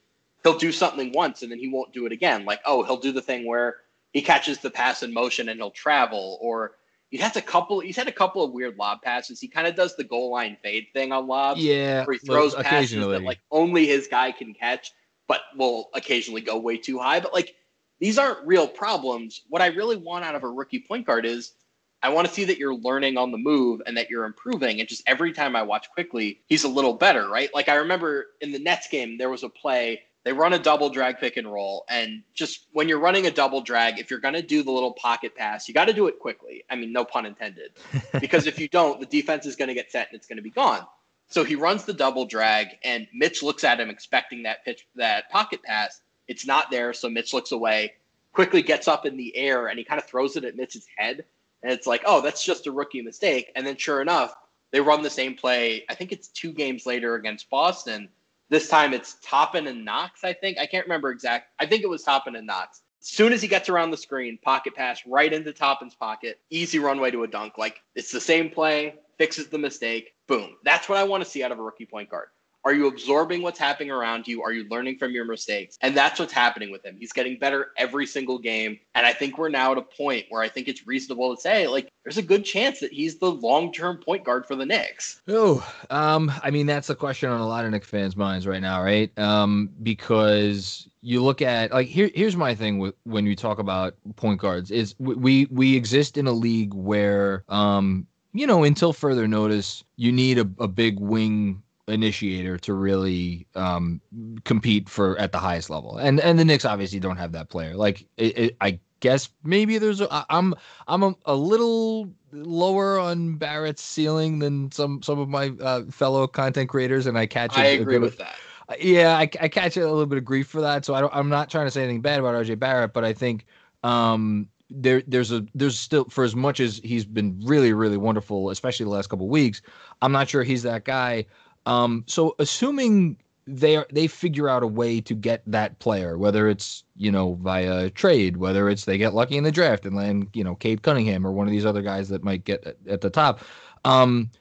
he'll 0.44 0.58
do 0.58 0.72
something 0.72 1.12
once 1.14 1.42
and 1.42 1.52
then 1.52 1.60
he 1.60 1.70
won't 1.70 1.94
do 1.94 2.06
it 2.06 2.12
again. 2.12 2.46
Like, 2.46 2.60
oh, 2.66 2.84
he'll 2.84 2.98
do 2.98 3.12
the 3.12 3.22
thing 3.22 3.48
where 3.48 3.78
he 4.12 4.22
catches 4.22 4.60
the 4.60 4.70
pass 4.70 5.04
in 5.04 5.14
motion 5.14 5.50
and 5.50 5.60
he'll 5.60 5.72
travel, 5.72 6.38
or 6.42 6.76
he 7.10 7.18
has 7.18 7.36
a 7.36 7.42
couple. 7.42 7.80
He's 7.80 7.96
had 7.96 8.08
a 8.08 8.12
couple 8.12 8.44
of 8.44 8.52
weird 8.52 8.78
lob 8.78 9.02
passes. 9.02 9.40
He 9.40 9.48
kind 9.48 9.68
of 9.68 9.76
does 9.76 9.96
the 9.96 10.04
goal 10.04 10.32
line 10.32 10.58
fade 10.62 10.88
thing 10.94 11.12
on 11.12 11.28
lobs. 11.28 11.62
Yeah, 11.62 12.06
where 12.06 12.14
he 12.14 12.20
throws 12.20 12.56
passes 12.56 13.06
that 13.06 13.24
like 13.24 13.40
only 13.52 13.88
his 13.88 14.08
guy 14.08 14.32
can 14.32 14.54
catch, 14.54 14.92
but 15.28 15.42
will 15.56 15.90
occasionally 15.94 16.42
go 16.42 16.58
way 16.58 16.78
too 16.78 17.00
high. 17.00 17.20
But 17.20 17.34
like 17.34 17.56
these 18.00 18.18
aren't 18.18 18.46
real 18.46 18.68
problems. 18.68 19.42
What 19.50 19.62
I 19.62 19.68
really 19.68 19.98
want 19.98 20.26
out 20.26 20.36
of 20.36 20.44
a 20.44 20.50
rookie 20.50 20.80
point 20.80 21.06
guard 21.06 21.26
is 21.26 21.54
I 22.02 22.10
want 22.10 22.28
to 22.28 22.34
see 22.34 22.46
that 22.46 22.58
you're 22.58 22.76
learning 22.76 23.18
on 23.18 23.32
the 23.32 23.38
move 23.38 23.82
and 23.86 23.98
that 23.98 24.10
you're 24.10 24.26
improving. 24.26 24.80
And 24.80 24.88
just 24.88 25.04
every 25.06 25.34
time 25.34 25.56
I 25.56 25.64
watch 25.64 25.90
Quickley, 25.92 26.40
he's 26.48 26.64
a 26.64 26.70
little 26.70 26.94
better, 26.94 27.28
right? 27.28 27.50
Like 27.54 27.68
I 27.68 27.76
remember 27.76 28.28
in 28.40 28.52
the 28.52 28.60
Nets 28.60 28.88
game, 28.88 29.18
there 29.18 29.30
was 29.30 29.44
a 29.44 29.50
play 29.50 30.02
they 30.26 30.34
run 30.34 30.54
a 30.54 30.60
double 30.60 30.90
drag 30.90 31.18
pick 31.18 31.38
and 31.38 31.52
roll. 31.52 31.86
And 31.90 32.24
just 32.34 32.68
when 32.74 32.90
you're 32.90 33.00
running 33.00 33.26
a 33.26 33.32
double 33.32 33.62
drag, 33.62 34.00
if 34.00 34.12
you're 34.12 34.20
going 34.20 34.34
to 34.34 34.42
do 34.42 34.64
the 34.64 34.72
little 34.72 34.94
pocket 34.94 35.36
pass, 35.36 35.68
you 35.68 35.74
got 35.74 35.86
to 35.86 35.94
do 35.94 36.08
it 36.08 36.20
quickly. 36.20 36.64
I 36.70 36.76
mean, 36.76 36.92
no 36.92 37.06
pun 37.06 37.26
intended. 37.26 37.72
because 38.20 38.46
if 38.46 38.60
you 38.60 38.68
don't, 38.68 39.00
the 39.00 39.06
defense 39.06 39.46
is 39.46 39.56
going 39.56 39.70
to 39.70 39.74
get 39.74 39.92
set 39.92 40.10
and 40.10 40.18
it's 40.18 40.28
going 40.28 40.38
to 40.38 40.44
be 40.44 40.50
gone. 40.50 40.86
So 41.30 41.44
he 41.44 41.56
runs 41.56 41.86
the 41.86 41.94
double 41.94 42.26
drag, 42.26 42.70
and 42.84 43.08
Mitch 43.14 43.44
looks 43.44 43.64
at 43.64 43.80
him 43.80 43.92
expecting 43.92 44.44
that 44.44 44.66
pitch, 44.66 44.88
that 44.96 45.30
pocket 45.30 45.62
pass. 45.62 46.02
It's 46.28 46.46
not 46.46 46.72
there. 46.72 46.92
So 46.92 47.08
Mitch 47.08 47.36
looks 47.36 47.52
away, 47.52 47.94
Quickley 48.34 48.64
gets 48.64 48.88
up 48.88 49.06
in 49.06 49.16
the 49.16 49.36
air, 49.38 49.68
and 49.68 49.78
he 49.78 49.86
kind 49.86 50.02
of 50.02 50.08
throws 50.08 50.36
it 50.36 50.44
at 50.44 50.56
Mitch's 50.56 50.88
head. 50.98 51.26
And 51.64 51.72
it's 51.72 51.88
like, 51.88 52.04
oh, 52.06 52.22
that's 52.22 52.44
just 52.44 52.68
a 52.68 52.72
rookie 52.72 53.02
mistake. 53.02 53.52
And 53.56 53.66
then 53.66 53.78
sure 53.78 54.02
enough, 54.02 54.34
they 54.72 54.80
run 54.80 55.02
the 55.02 55.10
same 55.10 55.36
play. 55.36 55.84
I 55.90 55.96
think 55.96 56.12
it's 56.12 56.30
two 56.30 56.54
games 56.54 56.86
later 56.86 57.16
against 57.16 57.50
Boston 57.50 58.10
this 58.50 58.68
time 58.68 58.94
it's 58.94 59.18
Toppin 59.24 59.68
and 59.68 59.86
Knox, 59.86 60.24
I 60.24 60.34
think. 60.34 60.58
I 60.58 60.66
can't 60.66 60.86
remember 60.86 61.12
exact. 61.12 61.52
I 61.60 61.66
think 61.66 61.84
it 61.84 61.90
was 61.90 62.04
Toppin 62.04 62.36
and 62.36 62.48
Knox. 62.48 62.82
As 63.02 63.08
soon 63.08 63.32
as 63.32 63.42
he 63.42 63.48
gets 63.48 63.70
around 63.70 63.92
the 63.92 63.98
screen, 63.98 64.38
pocket 64.42 64.76
pass 64.76 65.02
right 65.06 65.32
into 65.32 65.54
Toppin's 65.54 65.96
pocket, 65.96 66.40
easy 66.50 66.80
runway 66.80 67.12
to 67.12 67.24
a 67.24 67.28
dunk. 67.28 67.58
Like 67.58 67.82
it's 67.96 68.12
the 68.12 68.20
same 68.20 68.50
play, 68.50 68.96
fixes 69.18 69.48
the 69.48 69.58
mistake, 69.58 70.14
boom. 70.28 70.56
That's 70.64 70.90
what 70.90 70.98
I 70.98 71.04
want 71.04 71.24
to 71.24 71.30
see 71.30 71.44
out 71.44 71.52
of 71.52 71.60
a 71.60 71.62
rookie 71.62 71.86
point 71.86 72.10
guard. 72.10 72.28
Are 72.70 72.74
you 72.76 72.86
absorbing 72.86 73.42
what's 73.42 73.58
happening 73.58 73.90
around 73.90 74.28
you? 74.28 74.44
Are 74.44 74.52
you 74.52 74.64
learning 74.70 75.00
from 75.00 75.10
your 75.10 75.26
mistakes? 75.26 75.76
And 75.82 75.98
that's 75.98 76.20
what's 76.20 76.32
happening 76.32 76.70
with 76.70 76.86
him. 76.86 76.98
He's 77.00 77.12
getting 77.12 77.40
better 77.40 77.70
every 77.78 78.06
single 78.06 78.38
game. 78.38 78.80
And 78.94 79.08
I 79.08 79.12
think 79.12 79.40
we're 79.40 79.50
now 79.50 79.72
at 79.72 79.80
a 79.80 79.82
point 79.82 80.28
where 80.30 80.44
I 80.44 80.50
think 80.50 80.68
it's 80.68 80.86
reasonable 80.86 81.36
to 81.36 81.42
say, 81.42 81.68
like, 81.68 81.90
there's 82.06 82.20
a 82.20 82.22
good 82.22 82.46
chance 82.46 82.80
that 82.82 82.94
he's 82.94 83.18
the 83.18 83.32
long 83.32 83.74
term 83.74 83.98
point 83.98 84.24
guard 84.24 84.46
for 84.46 84.56
the 84.56 84.68
Knicks. 84.68 85.20
Oh, 85.28 85.68
um, 85.90 86.32
I 86.44 86.52
mean, 86.52 86.68
that's 86.68 86.92
a 86.92 86.96
question 86.96 87.32
on 87.32 87.42
a 87.42 87.48
lot 87.48 87.66
of 87.66 87.72
Knicks 87.72 87.88
fans' 87.88 88.16
minds 88.16 88.46
right 88.46 88.62
now, 88.62 88.84
right? 88.84 89.18
Um, 89.18 89.72
because 89.82 90.88
you 91.02 91.24
look 91.24 91.42
at 91.42 91.72
like 91.72 91.88
here 91.88 92.12
here's 92.14 92.36
my 92.36 92.54
thing 92.54 92.78
with 92.78 92.94
when 93.04 93.26
you 93.26 93.36
talk 93.36 93.58
about 93.58 93.96
point 94.16 94.40
guards 94.40 94.70
is 94.70 94.94
we 95.00 95.48
we 95.50 95.76
exist 95.76 96.18
in 96.18 96.28
a 96.28 96.32
league 96.34 96.74
where 96.74 97.46
um 97.48 98.06
you 98.34 98.46
know 98.46 98.66
until 98.66 98.92
further 98.92 99.26
notice 99.26 99.86
you 99.96 100.12
need 100.12 100.38
a, 100.38 100.50
a 100.60 100.68
big 100.68 101.00
wing 101.00 101.64
initiator 101.90 102.58
to 102.60 102.74
really 102.74 103.48
um, 103.56 104.02
compete 104.46 104.90
for 104.90 105.18
at 105.20 105.32
the 105.32 105.40
highest 105.40 105.70
level. 105.70 105.98
And 105.98 106.20
and 106.20 106.40
the 106.40 106.46
Knicks 106.46 106.66
obviously 106.66 107.00
don't 107.00 107.18
have 107.18 107.32
that 107.34 107.50
player. 107.50 107.76
Like 107.76 108.06
it, 108.18 108.38
it, 108.38 108.58
I 108.62 108.80
guess 109.00 109.30
maybe 109.44 109.78
there's 109.78 110.02
a, 110.02 110.26
I'm 110.30 110.54
I'm 110.88 111.04
a, 111.04 111.16
a, 111.26 111.36
little 111.36 112.10
lower 112.32 113.00
on 113.00 113.36
Barrett's 113.36 113.84
ceiling 113.84 114.40
than 114.40 114.72
some 114.72 115.02
some 115.02 115.20
of 115.20 115.30
my 115.30 115.52
uh, 115.62 115.84
fellow 115.92 116.28
content 116.28 116.70
creators, 116.70 117.06
and 117.06 117.18
I 117.18 117.26
catch. 117.26 117.58
I 117.58 117.66
agree 117.66 117.98
with 117.98 118.18
that. 118.18 118.36
Yeah, 118.80 119.18
I, 119.18 119.22
I 119.42 119.48
catch 119.48 119.78
a 119.78 119.82
little 119.82 120.06
bit 120.06 120.20
of 120.20 120.26
grief 120.26 120.48
for 120.48 120.62
that. 120.62 120.86
So 120.86 120.94
I 120.94 121.02
don't, 121.02 121.14
I'm 121.16 121.30
not 121.30 121.50
trying 121.50 121.66
to 121.66 121.72
say 121.72 121.84
anything 121.84 122.02
bad 122.02 122.20
about 122.20 122.36
RJ 122.36 122.60
Barrett, 122.60 122.94
but 122.94 123.04
I 123.04 123.14
think 123.14 123.46
um, 123.84 124.48
there 124.70 125.02
there's 125.08 125.32
a 125.32 125.46
there's 125.56 125.80
still 125.80 126.06
for 126.06 126.24
as 126.24 126.36
much 126.36 126.60
as 126.60 126.80
he's 126.84 127.06
been 127.06 127.40
really 127.44 127.74
really 127.74 127.98
wonderful, 127.98 128.50
especially 128.50 128.84
the 128.84 128.92
last 128.92 129.08
couple 129.08 129.28
weeks. 129.28 129.62
I'm 130.02 130.12
not 130.12 130.30
sure 130.30 130.44
he's 130.44 130.64
that 130.64 130.86
guy. 130.86 131.26
Um, 131.70 132.04
so 132.08 132.36
assuming 132.40 133.16
they 133.46 133.76
are, 133.78 133.86
they 133.92 134.08
figure 134.08 134.50
out 134.50 134.64
a 134.64 134.68
way 134.68 135.00
to 135.02 135.14
get 135.14 135.44
that 135.46 135.78
player, 135.78 136.18
whether 136.18 136.48
it's 136.48 136.84
you 136.98 137.12
know 137.12 137.36
via 137.36 137.92
trade, 137.92 138.38
whether 138.38 138.70
it's 138.70 138.86
they 138.86 138.98
get 138.98 139.14
lucky 139.14 139.38
in 139.38 139.44
the 139.44 139.52
draft 139.52 139.86
and 139.86 139.96
land 139.96 140.30
you 140.34 140.44
know 140.44 140.56
Cade 140.56 140.82
Cunningham 140.82 141.26
or 141.26 141.32
one 141.32 141.46
of 141.46 141.52
these 141.52 141.68
other 141.68 141.84
guys 141.84 142.10
that 142.10 142.24
might 142.24 142.44
get 142.44 142.76
at, 142.88 143.02
the 143.02 143.10
top. 143.12 143.42
Um, 143.86 144.32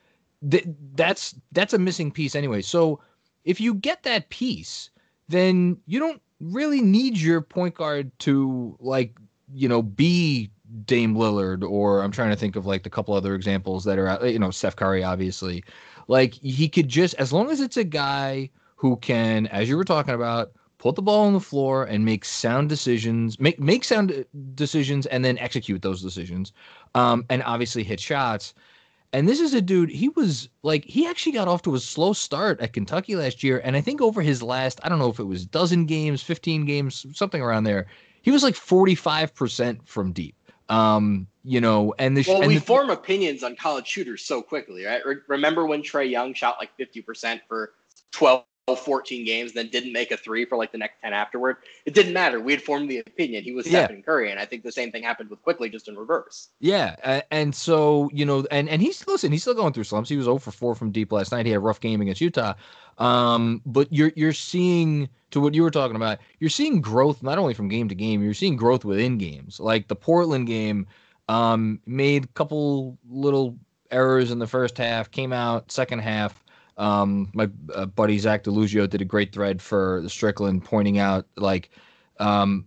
th- 0.50 0.66
that's 0.94 1.34
that's 1.52 1.74
a 1.74 1.78
missing 1.78 2.10
piece 2.10 2.34
anyway. 2.34 2.62
So 2.62 3.00
if 3.44 3.60
you 3.60 3.74
get 3.74 4.04
that 4.04 4.30
piece, 4.30 4.88
then 5.28 5.76
you 5.86 6.00
don't 6.00 6.22
really 6.40 6.80
need 6.80 7.18
your 7.18 7.42
point 7.42 7.74
guard 7.74 8.10
to 8.20 8.74
like 8.80 9.18
you 9.52 9.68
know 9.68 9.82
be 9.82 10.50
Dame 10.86 11.14
Lillard 11.14 11.62
or 11.62 12.02
I'm 12.02 12.10
trying 12.12 12.30
to 12.30 12.36
think 12.36 12.56
of 12.56 12.64
like 12.64 12.84
the 12.84 12.90
couple 12.90 13.12
other 13.12 13.34
examples 13.34 13.84
that 13.84 13.98
are 13.98 14.08
out. 14.08 14.32
You 14.32 14.38
know, 14.38 14.50
Steph 14.50 14.76
Curry, 14.76 15.04
obviously. 15.04 15.62
Like 16.08 16.34
he 16.34 16.68
could 16.68 16.88
just, 16.88 17.14
as 17.14 17.32
long 17.32 17.50
as 17.50 17.60
it's 17.60 17.76
a 17.76 17.84
guy 17.84 18.50
who 18.76 18.96
can, 18.96 19.46
as 19.48 19.68
you 19.68 19.76
were 19.76 19.84
talking 19.84 20.14
about, 20.14 20.52
put 20.78 20.94
the 20.94 21.02
ball 21.02 21.26
on 21.26 21.32
the 21.32 21.40
floor 21.40 21.84
and 21.84 22.04
make 22.04 22.24
sound 22.24 22.68
decisions, 22.68 23.38
make 23.38 23.60
make 23.60 23.84
sound 23.84 24.24
decisions, 24.54 25.06
and 25.06 25.24
then 25.24 25.38
execute 25.38 25.82
those 25.82 26.02
decisions, 26.02 26.52
um, 26.94 27.24
and 27.28 27.42
obviously 27.42 27.82
hit 27.84 28.00
shots. 28.00 28.54
And 29.12 29.26
this 29.26 29.40
is 29.40 29.54
a 29.54 29.62
dude, 29.62 29.88
he 29.90 30.10
was 30.10 30.50
like, 30.62 30.84
he 30.84 31.06
actually 31.06 31.32
got 31.32 31.48
off 31.48 31.62
to 31.62 31.74
a 31.74 31.80
slow 31.80 32.12
start 32.12 32.60
at 32.60 32.74
Kentucky 32.74 33.16
last 33.16 33.42
year. 33.42 33.60
And 33.64 33.74
I 33.74 33.80
think 33.80 34.02
over 34.02 34.20
his 34.20 34.42
last, 34.42 34.80
I 34.82 34.90
don't 34.90 34.98
know 34.98 35.08
if 35.08 35.18
it 35.18 35.24
was 35.24 35.46
dozen 35.46 35.86
games, 35.86 36.22
15 36.22 36.66
games, 36.66 37.06
something 37.14 37.40
around 37.40 37.64
there, 37.64 37.86
he 38.20 38.30
was 38.30 38.42
like 38.42 38.54
45% 38.54 39.86
from 39.86 40.12
deep. 40.12 40.36
Um, 40.68 41.26
you 41.48 41.60
know, 41.60 41.94
and 41.98 42.16
the 42.16 42.24
well, 42.28 42.42
and 42.42 42.48
we 42.48 42.56
the, 42.56 42.60
form 42.60 42.90
opinions 42.90 43.42
on 43.42 43.56
college 43.56 43.86
shooters 43.86 44.24
so 44.24 44.42
Quickley, 44.42 44.84
right? 44.84 45.04
Re- 45.04 45.16
remember 45.28 45.66
when 45.66 45.82
Trae 45.82 46.08
Young 46.08 46.34
shot 46.34 46.56
like 46.58 46.76
fifty 46.76 47.00
percent 47.00 47.40
for 47.48 47.72
twelve 48.12 48.44
14 48.76 49.24
games, 49.24 49.52
then 49.52 49.68
didn't 49.68 49.92
make 49.92 50.10
a 50.10 50.16
three 50.16 50.44
for 50.44 50.58
like 50.58 50.72
the 50.72 50.78
next 50.78 51.00
10 51.00 51.12
afterward. 51.12 51.56
It 51.86 51.94
didn't 51.94 52.12
matter. 52.12 52.40
We 52.40 52.52
had 52.52 52.62
formed 52.62 52.90
the 52.90 52.98
opinion 52.98 53.42
he 53.42 53.52
was 53.52 53.66
Stephen 53.66 53.96
yeah. 53.96 54.02
Curry, 54.02 54.30
and 54.30 54.38
I 54.38 54.44
think 54.44 54.62
the 54.62 54.72
same 54.72 54.92
thing 54.92 55.02
happened 55.02 55.30
with 55.30 55.42
quickly, 55.42 55.70
just 55.70 55.88
in 55.88 55.96
reverse. 55.96 56.48
Yeah, 56.60 57.22
and 57.30 57.54
so 57.54 58.10
you 58.12 58.24
know, 58.24 58.46
and 58.50 58.68
and 58.68 58.82
he's 58.82 59.06
listen, 59.06 59.32
he's 59.32 59.42
still 59.42 59.54
going 59.54 59.72
through 59.72 59.84
slumps. 59.84 60.10
He 60.10 60.16
was 60.16 60.26
0 60.26 60.38
for 60.38 60.50
4 60.50 60.74
from 60.74 60.90
deep 60.90 61.12
last 61.12 61.32
night. 61.32 61.46
He 61.46 61.52
had 61.52 61.58
a 61.58 61.60
rough 61.60 61.80
game 61.80 62.00
against 62.00 62.20
Utah. 62.20 62.54
Um, 62.98 63.62
but 63.64 63.92
you're 63.92 64.12
you're 64.16 64.32
seeing 64.32 65.08
to 65.30 65.40
what 65.40 65.54
you 65.54 65.62
were 65.62 65.70
talking 65.70 65.96
about. 65.96 66.18
You're 66.40 66.50
seeing 66.50 66.80
growth 66.80 67.22
not 67.22 67.38
only 67.38 67.54
from 67.54 67.68
game 67.68 67.88
to 67.88 67.94
game. 67.94 68.22
You're 68.22 68.34
seeing 68.34 68.56
growth 68.56 68.84
within 68.84 69.18
games. 69.18 69.60
Like 69.60 69.88
the 69.88 69.96
Portland 69.96 70.46
game, 70.46 70.86
um, 71.28 71.80
made 71.86 72.24
a 72.24 72.28
couple 72.28 72.98
little 73.08 73.56
errors 73.90 74.30
in 74.30 74.38
the 74.38 74.46
first 74.46 74.78
half. 74.78 75.10
Came 75.10 75.32
out 75.32 75.70
second 75.70 76.00
half 76.00 76.44
um, 76.78 77.28
my 77.34 77.50
uh, 77.74 77.86
buddy 77.86 78.18
Zach 78.18 78.44
Delugio 78.44 78.88
did 78.88 79.02
a 79.02 79.04
great 79.04 79.32
thread 79.32 79.60
for 79.60 80.00
the 80.00 80.08
Strickland, 80.08 80.64
pointing 80.64 80.98
out 80.98 81.26
like 81.36 81.70
um, 82.20 82.66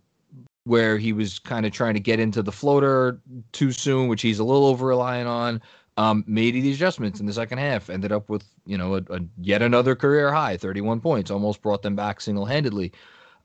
where 0.65 0.97
he 0.97 1.13
was 1.13 1.39
kind 1.39 1.65
of 1.65 1.71
trying 1.71 1.93
to 1.93 1.99
get 1.99 2.19
into 2.19 2.43
the 2.43 2.51
floater 2.51 3.19
too 3.53 3.71
soon, 3.71 4.09
which 4.09 4.21
he's 4.21 4.39
a 4.39 4.43
little 4.43 4.65
over 4.65 4.87
reliant 4.87 5.29
on. 5.29 5.61
Um, 5.97 6.23
made 6.27 6.55
the 6.55 6.71
adjustments 6.71 7.19
in 7.19 7.25
the 7.25 7.33
second 7.33 7.57
half, 7.57 7.89
ended 7.89 8.11
up 8.11 8.29
with 8.29 8.43
you 8.65 8.77
know 8.77 8.95
a, 8.95 9.01
a 9.09 9.19
yet 9.39 9.61
another 9.61 9.95
career 9.95 10.31
high, 10.31 10.57
31 10.57 10.99
points, 10.99 11.31
almost 11.31 11.61
brought 11.61 11.81
them 11.81 11.95
back 11.95 12.19
single 12.19 12.45
handedly. 12.45 12.91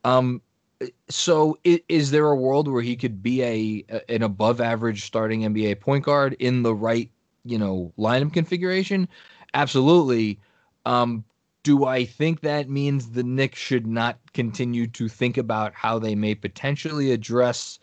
Um, 0.05 0.43
so 1.09 1.59
is 1.65 2.11
there 2.11 2.27
a 2.27 2.37
world 2.37 2.69
where 2.69 2.83
he 2.83 2.97
could 2.97 3.23
be 3.23 3.43
a, 3.43 4.03
an 4.09 4.23
above 4.23 4.61
average 4.61 5.05
starting 5.05 5.41
NBA 5.43 5.81
point 5.81 6.05
guard 6.05 6.35
in 6.39 6.63
the 6.63 6.75
right 6.75 7.11
you 7.45 7.59
know 7.59 7.93
lineup 7.99 8.33
configuration? 8.33 9.09
Absolutely. 9.55 10.39
Um, 10.85 11.25
do 11.63 11.85
I 11.85 12.05
think 12.05 12.43
that 12.43 12.69
means 12.69 13.11
the 13.11 13.25
Knicks 13.25 13.59
should 13.59 13.87
not 13.87 14.19
continue 14.35 14.87
to 14.89 15.09
think 15.09 15.37
about 15.37 15.75
how 15.75 15.99
they 15.99 16.15
may 16.15 16.35
potentially 16.35 17.11
address 17.11 17.81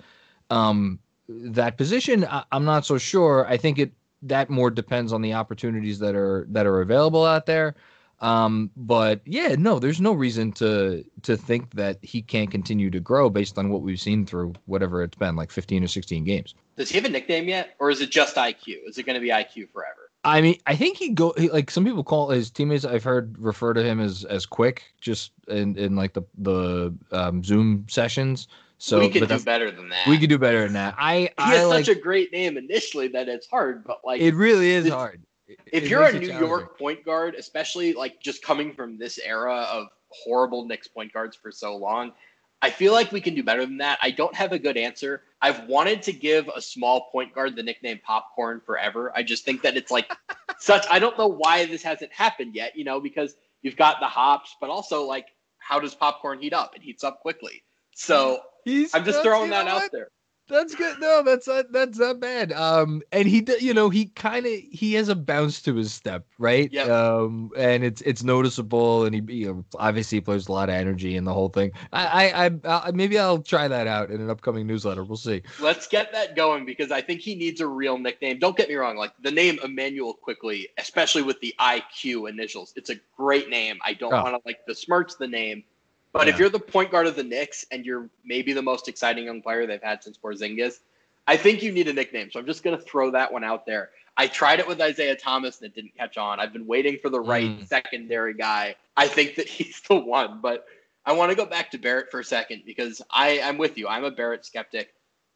um, 0.50 1.00
that 1.28 1.78
position? 1.78 2.26
I, 2.26 2.46
am 2.52 2.64
not 2.64 2.86
so 2.86 2.98
sure. 2.98 3.46
I 3.48 3.58
think 3.58 3.80
it 3.80 3.92
that 4.22 4.50
more 4.50 4.72
depends 4.72 5.12
on 5.12 5.22
the 5.22 5.34
opportunities 5.34 6.00
that 6.00 6.16
are 6.16 6.48
that 6.50 6.66
are 6.66 6.80
available 6.80 7.26
out 7.26 7.46
there. 7.46 7.76
Um, 8.24 8.72
but 8.77 9.20
yeah, 9.25 9.56
no, 9.58 9.80
there's 9.80 10.00
no 10.00 10.13
reason 10.13 10.53
to 10.53 11.03
to 11.24 11.36
think 11.36 11.72
that 11.72 11.98
he 12.01 12.22
can't 12.22 12.50
continue 12.50 12.89
to 12.89 13.01
grow 13.01 13.30
based 13.30 13.58
on 13.58 13.70
what 13.70 13.82
we've 13.82 14.00
seen 14.00 14.25
through 14.25 14.53
whatever 14.65 15.03
it's 15.03 15.18
been, 15.18 15.36
like 15.36 15.51
15 15.51 15.84
or 15.84 15.88
16 15.88 16.24
games. 16.24 16.56
Does 16.77 16.89
he 16.89 16.96
have 16.96 17.03
a 17.03 17.10
nickname 17.10 17.50
yet, 17.50 17.75
or 17.80 17.89
is 17.89 18.00
it 18.00 18.12
just 18.12 18.38
IQ? 18.38 18.88
Is 18.88 18.98
it 18.98 19.06
going 19.06 19.15
to 19.15 19.20
be 19.20 19.27
IQ 19.27 19.70
forever? 19.72 20.10
I 20.24 20.39
mean, 20.39 20.58
I 20.65 20.77
think 20.77 20.96
he 20.96 21.10
go 21.10 21.34
he, 21.38 21.50
like 21.50 21.70
some 21.70 21.84
people 21.84 22.01
call 22.01 22.30
his 22.30 22.50
teammates. 22.50 22.86
I've 22.86 23.03
heard 23.03 23.38
refer 23.38 23.74
to 23.74 23.84
him 23.84 24.00
as 24.00 24.24
as 24.24 24.46
quick, 24.46 24.84
just 25.01 25.34
in 25.50 25.77
in 25.77 25.98
like 25.98 26.13
the 26.13 26.24
the 26.38 26.96
um, 27.12 27.44
Zoom 27.44 27.86
sessions. 27.89 28.48
So 28.77 29.00
we 29.00 29.10
could 29.10 29.27
do 29.27 29.39
better 29.39 29.70
than 29.70 29.89
that. 29.89 30.08
We 30.08 30.18
could 30.18 30.30
do 30.30 30.38
better 30.38 30.63
than 30.63 30.74
that. 30.74 30.96
I 30.98 31.18
he 31.18 31.30
I 31.38 31.56
has 31.56 31.68
like, 31.68 31.86
such 31.86 31.98
a 31.98 32.00
great 32.00 32.32
name 32.32 32.58
initially 32.58 33.10
that 33.10 33.27
it's 33.27 33.48
hard, 33.48 33.84
but 33.84 34.00
like 34.06 34.22
it 34.22 34.34
really 34.34 34.72
is 34.72 34.88
hard. 34.88 35.22
If 35.48 35.90
you're 35.90 36.04
a 36.04 36.14
New 36.18 36.32
York 36.38 36.78
point 36.78 37.04
guard, 37.04 37.36
especially 37.36 37.94
like 37.94 38.20
just 38.22 38.42
coming 38.44 38.74
from 38.74 38.98
this 38.98 39.20
era 39.24 39.68
of 39.72 39.88
horrible 40.10 40.66
Knicks 40.66 40.88
point 40.88 41.12
guards 41.12 41.36
for 41.36 41.52
so 41.52 41.76
long, 41.76 42.14
I 42.62 42.70
feel 42.70 42.94
like 42.94 43.12
we 43.12 43.20
can 43.20 43.36
do 43.36 43.44
better 43.44 43.66
than 43.66 43.78
that. 43.80 44.00
I 44.02 44.12
don't 44.12 44.34
have 44.36 44.54
a 44.54 44.60
good 44.60 44.78
answer. 44.78 45.24
I've 45.42 45.68
wanted 45.68 46.02
to 46.04 46.14
give 46.14 46.48
a 46.56 46.62
small 46.62 47.10
point 47.12 47.34
guard 47.34 47.58
the 47.58 47.64
nickname 47.64 48.00
Popcorn 48.06 48.62
forever. 48.66 49.12
I 49.14 49.24
just 49.24 49.44
think 49.44 49.62
that 49.64 49.76
it's 49.76 49.92
like 49.92 50.10
such. 50.60 50.86
I 50.90 51.00
don't 51.00 51.18
know 51.18 51.28
why 51.28 51.66
this 51.66 51.84
hasn't 51.84 52.14
happened 52.14 52.56
yet, 52.56 52.78
you 52.78 52.86
know, 52.86 53.02
because 53.02 53.36
you've 53.64 53.76
got 53.76 54.00
the 54.00 54.08
hops, 54.08 54.56
but 54.62 54.70
also 54.70 55.04
like, 55.04 55.28
how 55.58 55.80
does 55.80 55.94
popcorn 55.96 56.40
heat 56.40 56.54
up? 56.54 56.76
It 56.76 56.82
heats 56.82 57.04
up 57.04 57.20
quickly. 57.22 57.64
So 57.96 58.42
He's, 58.64 58.94
I'm 58.94 59.04
just 59.04 59.24
throwing 59.24 59.50
that 59.50 59.68
out 59.68 59.92
there. 59.92 60.10
That's 60.54 60.76
good. 60.76 61.00
No, 61.00 61.24
that's 61.24 61.48
not 61.48 61.72
that's 61.72 61.98
not 61.98 62.20
bad. 62.20 62.52
Um, 62.52 63.02
and 63.12 63.28
he, 63.28 63.44
you 63.60 63.74
know, 63.74 63.90
he 63.90 64.06
kind 64.06 64.46
of 64.46 64.52
he 64.52 64.94
has 64.94 65.10
a 65.10 65.16
bounce 65.16 65.62
to 65.64 65.74
his 65.74 65.92
step, 65.92 66.28
right? 66.38 66.72
Yeah. 66.72 66.84
Um, 66.84 67.50
and 67.58 67.84
it's 67.84 68.02
it's 68.02 68.24
noticeable, 68.24 69.06
and 69.06 69.16
he, 69.16 69.34
you 69.34 69.48
know, 69.48 69.66
obviously 69.80 70.22
plays 70.22 70.48
a 70.48 70.52
lot 70.52 70.70
of 70.70 70.76
energy 70.76 71.16
in 71.16 71.24
the 71.24 71.34
whole 71.34 71.50
thing. 71.50 71.72
I, 71.92 72.06
I, 72.06 72.46
I, 72.46 72.52
I, 72.88 72.92
maybe 72.92 73.18
I'll 73.18 73.42
try 73.42 73.68
that 73.68 73.88
out 73.88 74.12
in 74.12 74.22
an 74.22 74.30
upcoming 74.30 74.68
newsletter. 74.68 75.04
We'll 75.04 75.18
see. 75.18 75.42
Let's 75.60 75.88
get 75.88 76.12
that 76.14 76.36
going 76.36 76.66
because 76.66 76.92
I 76.92 77.02
think 77.02 77.22
he 77.22 77.34
needs 77.34 77.60
a 77.60 77.68
real 77.68 77.98
nickname. 77.98 78.38
Don't 78.38 78.56
get 78.56 78.70
me 78.70 78.76
wrong, 78.76 78.96
like 78.96 79.13
the 79.24 79.32
name 79.32 79.58
Immanuel 79.63 80.13
Quickley, 80.13 80.68
especially 80.78 81.24
with 81.24 81.39
the 81.42 81.56
IQ 81.60 82.30
initials, 82.30 82.74
it's 82.76 82.92
a 82.92 82.96
great 83.18 83.50
name. 83.50 83.80
I 83.84 83.94
don't 83.94 84.13
oh. 84.13 84.22
want 84.22 84.36
to 84.36 84.42
like 84.46 84.66
besmirch 84.68 85.18
the 85.18 85.28
name 85.28 85.63
but 86.13 86.28
yeah. 86.28 86.34
if 86.34 86.39
you're 86.39 86.49
the 86.49 86.60
point 86.60 86.91
guard 86.91 87.08
of 87.08 87.15
the 87.15 87.23
Knicks 87.23 87.65
and 87.71 87.86
you're 87.86 88.10
maybe 88.23 88.54
the 88.54 88.62
most 88.62 88.88
exciting 88.88 89.26
young 89.26 89.41
player 89.41 89.65
they've 89.65 89.82
had 89.82 90.04
since 90.04 90.17
Porzingis, 90.17 90.80
I 91.26 91.38
think 91.38 91.63
you 91.63 91.71
need 91.71 91.88
a 91.88 91.93
nickname. 91.93 92.30
So 92.32 92.39
I'm 92.39 92.45
just 92.45 92.63
going 92.63 92.78
to 92.78 92.84
throw 92.84 93.12
that 93.12 93.34
one 93.34 93.43
out 93.43 93.65
there. 93.65 93.89
I 94.15 94.28
tried 94.28 94.60
it 94.60 94.67
with 94.67 94.80
Isaiah 94.80 95.15
Thomas 95.15 95.60
and 95.60 95.65
it 95.71 95.76
didn't 95.76 95.97
catch 95.97 96.17
on. 96.17 96.39
I've 96.39 96.54
been 96.54 96.67
waiting 96.67 96.99
for 97.02 97.10
the 97.10 97.19
right 97.19 97.49
mm. 97.49 97.67
secondary 97.67 98.36
guy. 98.36 98.76
I 98.95 99.08
think 99.08 99.36
that 99.36 99.47
he's 99.49 99.82
the 99.82 99.95
one, 99.95 100.39
but 100.41 100.65
I 101.06 101.13
want 101.13 101.32
to 101.32 101.36
go 101.36 101.45
back 101.45 101.71
to 101.71 101.78
Barrett 101.78 102.12
for 102.12 102.19
a 102.19 102.23
second 102.23 102.63
because 102.65 103.02
I, 103.10 103.41
I'm 103.41 103.58
with 103.58 103.78
you. 103.78 103.88
I'm 103.88 104.04
a 104.04 104.12
Barrett 104.12 104.45
skeptic. 104.45 104.93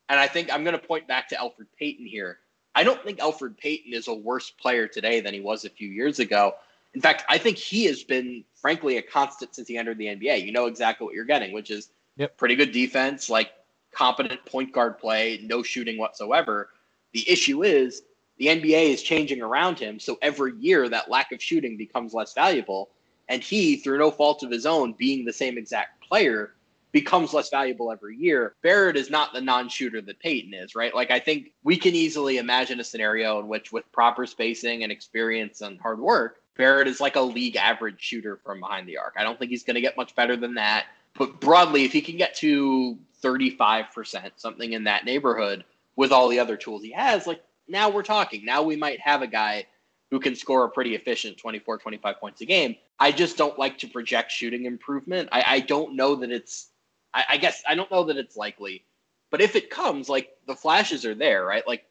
And 0.09 0.19
I 0.19 0.27
think 0.27 0.53
I'm 0.53 0.63
going 0.63 0.79
to 0.79 0.85
point 0.85 1.07
back 1.07 1.27
to 1.29 1.35
Elfrid 1.35 1.67
Payton 1.77 2.05
here. 2.05 2.37
I 2.75 2.83
don't 2.83 3.03
think 3.03 3.17
Elfrid 3.17 3.57
Payton 3.57 3.93
is 3.93 4.07
a 4.07 4.13
worse 4.13 4.51
player 4.51 4.87
today 4.87 5.19
than 5.19 5.33
he 5.33 5.41
was 5.41 5.65
a 5.65 5.69
few 5.69 5.89
years 5.89 6.19
ago. 6.19 6.53
In 6.97 7.01
fact, 7.01 7.25
I 7.29 7.37
think 7.37 7.57
he 7.57 7.85
has 7.85 8.03
been, 8.03 8.43
frankly, 8.55 8.97
a 8.97 9.03
constant 9.03 9.53
since 9.53 9.67
he 9.67 9.77
entered 9.77 9.99
the 9.99 10.07
NBA. 10.07 10.43
You 10.43 10.51
know 10.51 10.65
exactly 10.65 11.05
what 11.05 11.13
you're 11.13 11.25
getting, 11.25 11.53
which 11.53 11.69
is 11.69 11.91
yep. 12.15 12.35
pretty 12.37 12.55
good 12.55 12.71
defense, 12.71 13.29
like 13.29 13.51
competent 13.91 14.43
point 14.47 14.73
guard 14.73 14.97
play, 14.97 15.39
no 15.43 15.61
shooting 15.61 15.99
whatsoever. 15.99 16.71
The 17.13 17.29
issue 17.29 17.63
is 17.63 18.01
the 18.39 18.47
NBA 18.47 18.89
is 18.89 19.03
changing 19.03 19.43
around 19.43 19.77
him. 19.77 19.99
So 19.99 20.17
every 20.23 20.53
year, 20.57 20.89
that 20.89 21.07
lack 21.07 21.31
of 21.31 21.39
shooting 21.39 21.77
becomes 21.77 22.15
less 22.15 22.33
valuable. 22.33 22.89
And 23.29 23.43
he, 23.43 23.75
through 23.75 23.99
no 23.99 24.09
fault 24.09 24.41
of 24.41 24.49
his 24.49 24.65
own, 24.65 24.93
being 24.93 25.23
the 25.23 25.31
same 25.31 25.55
exact 25.55 26.03
player, 26.03 26.55
becomes 26.91 27.31
less 27.31 27.51
valuable 27.51 27.91
every 27.91 28.17
year. 28.17 28.55
Barrett 28.63 28.97
is 28.97 29.11
not 29.11 29.33
the 29.33 29.41
non 29.41 29.69
shooter 29.69 30.01
that 30.01 30.19
Payton 30.19 30.55
is, 30.55 30.73
right? 30.73 30.95
Like, 30.95 31.11
I 31.11 31.19
think 31.19 31.51
we 31.63 31.77
can 31.77 31.93
easily 31.93 32.39
imagine 32.39 32.79
a 32.79 32.83
scenario 32.83 33.39
in 33.39 33.47
which, 33.47 33.71
with 33.71 33.91
proper 33.91 34.25
spacing 34.25 34.81
and 34.81 34.91
experience 34.91 35.61
and 35.61 35.79
hard 35.79 35.99
work, 35.99 36.41
Barrett 36.57 36.87
is 36.87 36.99
like 36.99 37.15
a 37.15 37.21
league 37.21 37.55
average 37.55 38.01
shooter 38.01 38.37
from 38.43 38.59
behind 38.59 38.87
the 38.87 38.97
arc. 38.97 39.13
I 39.17 39.23
don't 39.23 39.37
think 39.37 39.51
he's 39.51 39.63
going 39.63 39.75
to 39.75 39.81
get 39.81 39.95
much 39.95 40.15
better 40.15 40.35
than 40.35 40.55
that. 40.55 40.87
But 41.17 41.39
broadly, 41.39 41.85
if 41.85 41.93
he 41.93 42.01
can 42.01 42.17
get 42.17 42.35
to 42.37 42.97
35%, 43.23 44.31
something 44.35 44.73
in 44.73 44.83
that 44.85 45.05
neighborhood 45.05 45.63
with 45.95 46.11
all 46.11 46.27
the 46.27 46.39
other 46.39 46.57
tools 46.57 46.83
he 46.83 46.91
has, 46.91 47.25
like 47.25 47.41
now 47.67 47.89
we're 47.89 48.03
talking. 48.03 48.45
Now 48.45 48.63
we 48.63 48.75
might 48.75 48.99
have 48.99 49.21
a 49.21 49.27
guy 49.27 49.65
who 50.11 50.19
can 50.19 50.35
score 50.35 50.63
a 50.63 50.69
pretty 50.69 50.95
efficient 50.95 51.37
24, 51.37 51.79
25 51.79 52.19
points 52.19 52.41
a 52.41 52.45
game. 52.45 52.75
I 52.99 53.11
just 53.11 53.37
don't 53.37 53.57
like 53.59 53.77
to 53.79 53.87
project 53.87 54.31
shooting 54.31 54.65
improvement. 54.65 55.29
I, 55.31 55.43
I 55.45 55.59
don't 55.59 55.95
know 55.95 56.15
that 56.15 56.31
it's, 56.31 56.69
I, 57.13 57.25
I 57.29 57.37
guess, 57.37 57.63
I 57.67 57.75
don't 57.75 57.91
know 57.91 58.05
that 58.05 58.17
it's 58.17 58.37
likely. 58.37 58.83
But 59.29 59.41
if 59.41 59.55
it 59.55 59.69
comes, 59.69 60.07
like 60.07 60.29
the 60.47 60.55
flashes 60.55 61.05
are 61.05 61.15
there, 61.15 61.45
right? 61.45 61.67
Like 61.67 61.85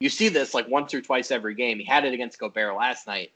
you 0.00 0.08
see 0.08 0.28
this 0.28 0.54
like 0.54 0.68
once 0.68 0.92
or 0.92 1.00
twice 1.00 1.30
every 1.30 1.54
game. 1.54 1.78
He 1.78 1.84
had 1.84 2.04
it 2.04 2.12
against 2.12 2.38
Gobert 2.38 2.74
last 2.74 3.06
night 3.06 3.30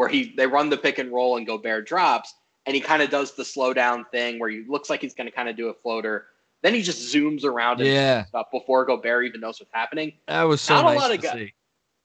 where 0.00 0.08
he 0.08 0.32
they 0.34 0.46
run 0.46 0.70
the 0.70 0.78
pick 0.78 0.98
and 0.98 1.12
roll 1.12 1.36
and 1.36 1.46
Gobert 1.46 1.86
drops, 1.86 2.32
and 2.64 2.74
he 2.74 2.80
kind 2.80 3.02
of 3.02 3.10
does 3.10 3.34
the 3.34 3.44
slow 3.44 3.74
down 3.74 4.06
thing 4.10 4.38
where 4.38 4.48
he 4.48 4.64
looks 4.66 4.88
like 4.88 5.02
he's 5.02 5.12
going 5.12 5.26
to 5.26 5.30
kind 5.30 5.46
of 5.46 5.58
do 5.58 5.68
a 5.68 5.74
floater. 5.74 6.28
Then 6.62 6.72
he 6.72 6.80
just 6.80 7.14
zooms 7.14 7.44
around 7.44 7.82
and 7.82 7.90
yeah. 7.90 8.24
stuff 8.24 8.46
before 8.50 8.86
Gobert 8.86 9.26
even 9.26 9.42
knows 9.42 9.60
what's 9.60 9.74
happening. 9.74 10.14
That 10.26 10.44
was 10.44 10.62
so 10.62 10.76
not 10.76 10.84
nice 10.86 10.96
a 10.96 10.98
lot 10.98 11.14
of 11.14 11.20
guys. 11.20 11.32
See. 11.34 11.52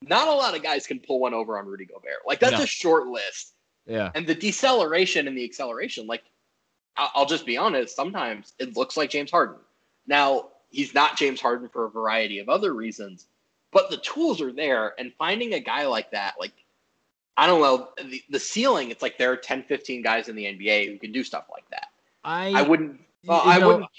Not 0.01 0.27
a 0.27 0.31
lot 0.31 0.53
of 0.53 0.61
guys 0.61 0.85
can 0.85 0.99
pull 0.99 1.21
one 1.21 1.33
over 1.33 1.57
on 1.57 1.67
Rudy 1.67 1.85
Gobert. 1.85 2.27
Like 2.27 2.41
that's 2.41 2.57
no. 2.57 2.63
a 2.63 2.67
short 2.67 3.07
list. 3.07 3.53
Yeah. 3.85 4.11
And 4.13 4.27
the 4.27 4.35
deceleration 4.35 5.29
and 5.29 5.37
the 5.37 5.45
acceleration, 5.45 6.05
like 6.05 6.23
I'll 6.97 7.25
just 7.25 7.45
be 7.45 7.55
honest, 7.55 7.95
sometimes 7.95 8.55
it 8.59 8.75
looks 8.75 8.97
like 8.97 9.09
James 9.09 9.31
Harden. 9.31 9.55
Now, 10.05 10.49
he's 10.69 10.93
not 10.93 11.15
James 11.15 11.39
Harden 11.39 11.69
for 11.69 11.85
a 11.85 11.89
variety 11.89 12.39
of 12.39 12.49
other 12.49 12.73
reasons, 12.73 13.27
but 13.71 13.89
the 13.89 13.97
tools 13.97 14.41
are 14.41 14.51
there. 14.51 14.99
And 14.99 15.13
finding 15.17 15.53
a 15.53 15.61
guy 15.61 15.85
like 15.85 16.11
that, 16.11 16.33
like 16.37 16.51
I 17.37 17.47
don't 17.47 17.61
know 17.61 17.89
the, 18.09 18.21
the 18.29 18.39
ceiling. 18.39 18.91
It's 18.91 19.01
like 19.01 19.17
there 19.17 19.31
are 19.31 19.37
10, 19.37 19.63
15 19.63 20.01
guys 20.01 20.29
in 20.29 20.35
the 20.35 20.45
NBA 20.45 20.91
who 20.91 20.97
can 20.97 21.11
do 21.11 21.23
stuff 21.23 21.45
like 21.51 21.69
that. 21.69 21.87
I 22.23 22.51
I 22.51 22.61
wouldn't. 22.61 22.99
Well, 23.25 23.41
I 23.43 23.59
know, 23.59 23.67
wouldn't. 23.67 23.89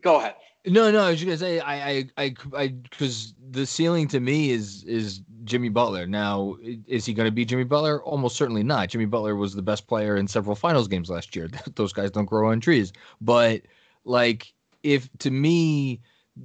Go 0.00 0.16
ahead. 0.16 0.34
No, 0.66 0.90
no. 0.90 1.00
I 1.00 1.10
was 1.10 1.22
gonna 1.22 1.36
say 1.36 1.60
I, 1.60 1.90
I, 1.90 2.04
I, 2.18 2.34
I, 2.56 2.68
because 2.68 3.34
the 3.50 3.64
ceiling 3.64 4.08
to 4.08 4.20
me 4.20 4.50
is 4.50 4.84
is 4.84 5.22
Jimmy 5.44 5.68
Butler. 5.68 6.06
Now, 6.06 6.56
is 6.86 7.06
he 7.06 7.14
going 7.14 7.26
to 7.26 7.32
be 7.32 7.44
Jimmy 7.44 7.64
Butler? 7.64 8.02
Almost 8.02 8.36
certainly 8.36 8.62
not. 8.62 8.88
Jimmy 8.90 9.06
Butler 9.06 9.36
was 9.36 9.54
the 9.54 9.62
best 9.62 9.86
player 9.86 10.16
in 10.16 10.28
several 10.28 10.56
finals 10.56 10.88
games 10.88 11.08
last 11.08 11.34
year. 11.34 11.48
Those 11.76 11.92
guys 11.92 12.10
don't 12.10 12.26
grow 12.26 12.50
on 12.50 12.60
trees. 12.60 12.92
But 13.20 13.62
like, 14.04 14.52
if 14.82 15.08
to 15.20 15.30
me, 15.30 16.00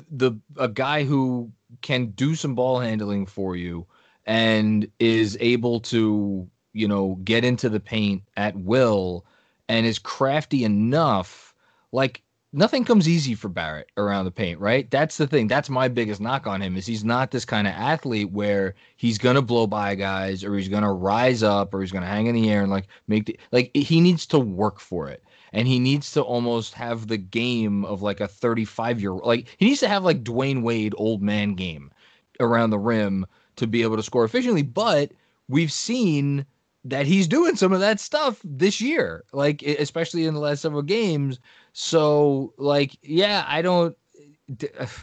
the 0.09 0.33
a 0.57 0.67
guy 0.67 1.03
who 1.03 1.51
can 1.81 2.07
do 2.11 2.35
some 2.35 2.55
ball 2.55 2.79
handling 2.79 3.25
for 3.25 3.55
you 3.55 3.85
and 4.25 4.89
is 4.99 5.37
able 5.39 5.79
to, 5.79 6.47
you 6.73 6.87
know, 6.87 7.17
get 7.23 7.43
into 7.43 7.69
the 7.69 7.79
paint 7.79 8.23
at 8.37 8.55
will 8.55 9.25
and 9.67 9.85
is 9.85 9.99
crafty 9.99 10.63
enough. 10.63 11.53
Like 11.91 12.23
nothing 12.53 12.83
comes 12.83 13.07
easy 13.07 13.35
for 13.35 13.49
Barrett 13.49 13.89
around 13.97 14.25
the 14.25 14.31
paint, 14.31 14.59
right? 14.59 14.89
That's 14.91 15.17
the 15.17 15.27
thing. 15.27 15.47
That's 15.47 15.69
my 15.69 15.87
biggest 15.87 16.19
knock 16.19 16.47
on 16.47 16.61
him 16.61 16.75
is 16.75 16.85
he's 16.85 17.03
not 17.03 17.31
this 17.31 17.45
kind 17.45 17.67
of 17.67 17.73
athlete 17.73 18.31
where 18.31 18.75
he's 18.97 19.17
gonna 19.17 19.41
blow 19.41 19.67
by 19.67 19.95
guys 19.95 20.43
or 20.43 20.55
he's 20.55 20.67
gonna 20.67 20.93
rise 20.93 21.43
up 21.43 21.73
or 21.73 21.81
he's 21.81 21.91
gonna 21.91 22.05
hang 22.05 22.27
in 22.27 22.35
the 22.35 22.49
air 22.49 22.61
and 22.61 22.71
like 22.71 22.87
make 23.07 23.25
the 23.25 23.39
like 23.51 23.71
he 23.75 24.01
needs 24.01 24.25
to 24.27 24.39
work 24.39 24.79
for 24.79 25.07
it. 25.07 25.23
And 25.53 25.67
he 25.67 25.79
needs 25.79 26.13
to 26.13 26.21
almost 26.21 26.73
have 26.75 27.07
the 27.07 27.17
game 27.17 27.83
of 27.83 28.01
like 28.01 28.21
a 28.21 28.27
35 28.27 29.01
year 29.01 29.11
like 29.11 29.47
he 29.57 29.65
needs 29.65 29.81
to 29.81 29.87
have 29.87 30.03
like 30.03 30.23
Dwyane 30.23 30.61
Wade 30.61 30.93
old 30.97 31.21
man 31.21 31.55
game 31.55 31.91
around 32.39 32.69
the 32.69 32.79
rim 32.79 33.25
to 33.61 33.67
be 33.67 33.83
able 33.83 33.95
to 33.95 34.03
score 34.03 34.25
efficiently. 34.25 34.63
But 34.63 35.11
we've 35.47 35.71
seen 35.71 36.45
that 36.83 37.05
he's 37.05 37.27
doing 37.27 37.55
some 37.55 37.71
of 37.71 37.79
that 37.79 37.99
stuff 37.99 38.41
this 38.43 38.81
year, 38.81 39.23
like 39.33 39.61
especially 39.61 40.25
in 40.25 40.33
the 40.33 40.39
last 40.39 40.61
several 40.61 40.81
games. 40.81 41.39
So, 41.73 42.53
like, 42.57 42.97
yeah, 43.03 43.45
I 43.47 43.61
don't, 43.61 43.95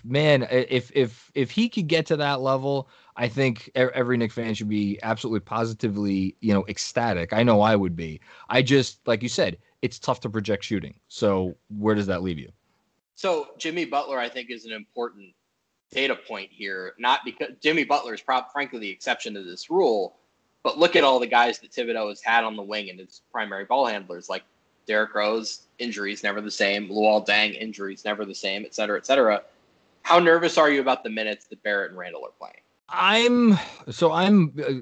man, 0.05 0.47
if 0.51 0.91
if 0.93 1.31
if 1.35 1.53
he 1.53 1.69
could 1.69 1.87
get 1.87 2.05
to 2.07 2.17
that 2.17 2.41
level, 2.41 2.89
I 3.17 3.29
think 3.29 3.71
every 3.75 4.17
Knick 4.17 4.33
fan 4.33 4.55
should 4.55 4.69
be 4.69 4.99
absolutely 5.03 5.41
positively, 5.41 6.37
you 6.41 6.53
know, 6.53 6.65
ecstatic. 6.69 7.33
I 7.33 7.45
know 7.45 7.61
I 7.61 7.77
would 7.77 7.95
be. 7.95 8.21
I 8.51 8.61
just, 8.61 9.07
like 9.07 9.23
you 9.23 9.29
said, 9.29 9.57
it's 9.81 9.99
tough 9.99 10.21
to 10.21 10.31
project 10.31 10.65
shooting. 10.65 10.99
So, 11.07 11.57
where 11.69 11.95
does 11.95 12.09
that 12.09 12.23
leave 12.23 12.39
you? 12.39 12.51
So, 13.15 13.49
Jimmy 13.57 13.85
Butler, 13.85 14.19
I 14.19 14.29
think, 14.29 14.51
is 14.51 14.65
an 14.65 14.73
important 14.73 15.33
data 15.91 16.17
point 16.17 16.51
here. 16.53 16.95
Not 16.99 17.21
because 17.25 17.51
Jimmy 17.61 17.85
Butler 17.85 18.15
is, 18.15 18.21
prob- 18.21 18.53
frankly, 18.53 18.79
the 18.79 18.91
exception 18.91 19.35
to 19.35 19.43
this 19.43 19.71
rule 19.71 20.17
but 20.63 20.79
look 20.79 20.97
at 20.97 21.05
all 21.05 21.19
the 21.19 21.27
guys 21.27 21.59
that 21.61 21.71
Thibodeau 21.71 22.09
has 22.09 22.21
had 22.21 22.45
on 22.45 22.57
the 22.57 22.63
wing 22.63 22.91
and 22.91 22.99
his 22.99 23.23
primary 23.33 23.65
ball 23.65 23.87
handlers, 23.87 24.29
like 24.29 24.43
Derrick 24.87 25.15
Rose, 25.15 25.63
injuries 25.79 26.23
never 26.23 26.41
the 26.41 26.51
same. 26.51 26.89
Luol 26.89 27.27
Deng, 27.27 27.59
injuries 27.59 28.05
never 28.05 28.25
the 28.25 28.35
same, 28.35 28.65
et 28.65 28.75
cetera, 28.75 28.99
et 28.99 29.07
cetera. 29.07 29.43
How 30.03 30.19
nervous 30.19 30.59
are 30.59 30.71
you 30.71 30.81
about 30.81 31.05
the 31.05 31.11
minutes 31.11 31.47
that 31.47 31.63
Barrett 31.63 31.91
and 31.91 31.99
Randle 31.99 32.25
are 32.25 32.33
playing? 32.39 32.61
I'm 32.89 33.59
so 33.91 34.13
I'm 34.13 34.55
uh, 34.59 34.73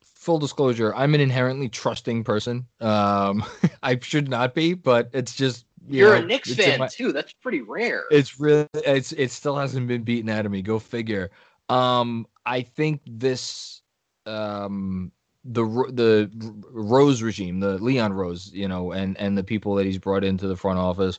full 0.00 0.38
disclosure. 0.38 0.94
I'm 0.94 1.14
an 1.14 1.20
inherently 1.20 1.68
trusting 1.68 2.24
person. 2.24 2.66
Um, 2.80 3.44
I 3.82 3.98
should 4.00 4.28
not 4.28 4.54
be, 4.54 4.74
but 4.74 5.10
it's 5.12 5.34
just 5.34 5.66
you 5.88 6.06
are 6.08 6.16
a 6.16 6.24
Knicks 6.24 6.54
fan 6.54 6.78
my, 6.78 6.88
too. 6.88 7.12
That's 7.12 7.32
pretty 7.32 7.60
rare. 7.60 8.04
It's 8.10 8.40
really 8.40 8.68
it's 8.74 9.12
it 9.12 9.30
still 9.30 9.56
hasn't 9.56 9.88
been 9.88 10.02
beaten 10.02 10.30
out 10.30 10.46
of 10.46 10.52
me. 10.52 10.62
Go 10.62 10.78
figure. 10.78 11.30
Um, 11.68 12.26
I 12.46 12.62
think 12.62 13.00
this 13.06 13.82
um 14.26 15.12
the 15.44 15.64
the 15.64 16.30
Rose 16.70 17.22
regime, 17.22 17.60
the 17.60 17.78
Leon 17.78 18.12
Rose, 18.12 18.50
you 18.52 18.68
know, 18.68 18.92
and 18.92 19.16
and 19.18 19.36
the 19.36 19.44
people 19.44 19.74
that 19.74 19.86
he's 19.86 19.98
brought 19.98 20.24
into 20.24 20.48
the 20.48 20.56
front 20.56 20.78
office, 20.78 21.18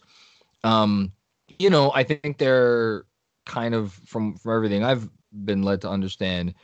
um, 0.64 1.12
you 1.60 1.70
know, 1.70 1.92
I 1.94 2.04
think 2.04 2.38
they're 2.38 3.06
kind 3.46 3.76
of 3.76 3.94
from 3.94 4.36
from 4.38 4.56
everything 4.56 4.84
I've 4.84 5.10
been 5.44 5.64
led 5.64 5.82
to 5.82 5.90
understand, 5.90 6.56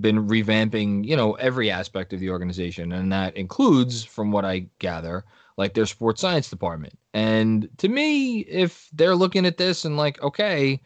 been 0.00 0.26
revamping, 0.28 1.04
you 1.04 1.16
know, 1.16 1.34
every 1.34 1.70
aspect 1.70 2.12
of 2.12 2.20
the 2.20 2.30
organization, 2.30 2.92
and 2.92 3.12
that 3.12 3.36
includes, 3.36 4.04
from 4.04 4.32
what 4.32 4.44
I 4.44 4.66
gather, 4.78 5.24
like 5.58 5.74
their 5.74 5.86
sports 5.86 6.20
science 6.20 6.48
department. 6.48 6.98
And 7.14 7.68
to 7.78 7.88
me, 7.88 8.40
if 8.40 8.88
they're 8.92 9.14
looking 9.14 9.46
at 9.46 9.56
this 9.56 9.84
and 9.84 9.96
like, 9.96 10.20
okay, 10.20 10.80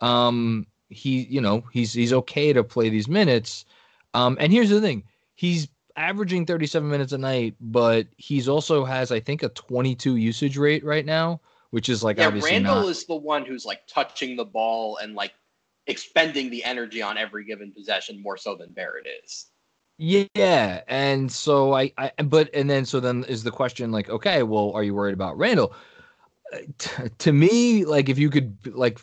um, 0.00 0.66
he, 0.88 1.24
you 1.24 1.42
know, 1.42 1.62
he's 1.72 1.92
he's 1.92 2.12
okay 2.12 2.54
to 2.54 2.64
play 2.64 2.88
these 2.88 3.06
minutes. 3.06 3.66
Um, 4.14 4.38
and 4.40 4.50
here's 4.50 4.70
the 4.70 4.80
thing 4.80 5.04
he's 5.34 5.68
averaging 5.96 6.46
37 6.46 6.88
minutes 6.88 7.12
a 7.12 7.18
night, 7.18 7.54
but 7.60 8.06
he's 8.16 8.48
also 8.48 8.84
has 8.84 9.12
I 9.12 9.20
think 9.20 9.42
a 9.42 9.50
22 9.50 10.16
usage 10.16 10.56
rate 10.56 10.84
right 10.84 11.04
now, 11.04 11.40
which 11.70 11.90
is 11.90 12.02
like 12.02 12.16
yeah. 12.16 12.28
Obviously 12.28 12.52
Randle 12.52 12.76
not... 12.76 12.88
is 12.88 13.04
the 13.04 13.16
one 13.16 13.44
who's 13.44 13.66
like 13.66 13.86
touching 13.86 14.36
the 14.36 14.44
ball 14.44 14.96
and 14.96 15.14
like 15.14 15.34
expending 15.86 16.48
the 16.48 16.64
energy 16.64 17.02
on 17.02 17.18
every 17.18 17.44
given 17.44 17.72
possession 17.72 18.22
more 18.22 18.38
so 18.38 18.54
than 18.54 18.72
Barrett 18.72 19.06
is. 19.22 19.46
Yeah, 19.96 20.82
and 20.88 21.30
so 21.30 21.72
I, 21.74 21.92
I 21.96 22.10
but 22.24 22.50
and 22.52 22.68
then 22.68 22.84
so 22.84 22.98
then 22.98 23.24
is 23.24 23.44
the 23.44 23.52
question 23.52 23.92
like, 23.92 24.08
okay, 24.10 24.42
well, 24.42 24.72
are 24.74 24.82
you 24.82 24.92
worried 24.94 25.14
about 25.14 25.38
Randle? 25.38 25.72
Uh, 26.52 26.58
t- 26.78 27.10
to 27.18 27.32
me, 27.32 27.84
like 27.84 28.08
if 28.08 28.18
you 28.18 28.30
could 28.30 28.56
like 28.76 29.00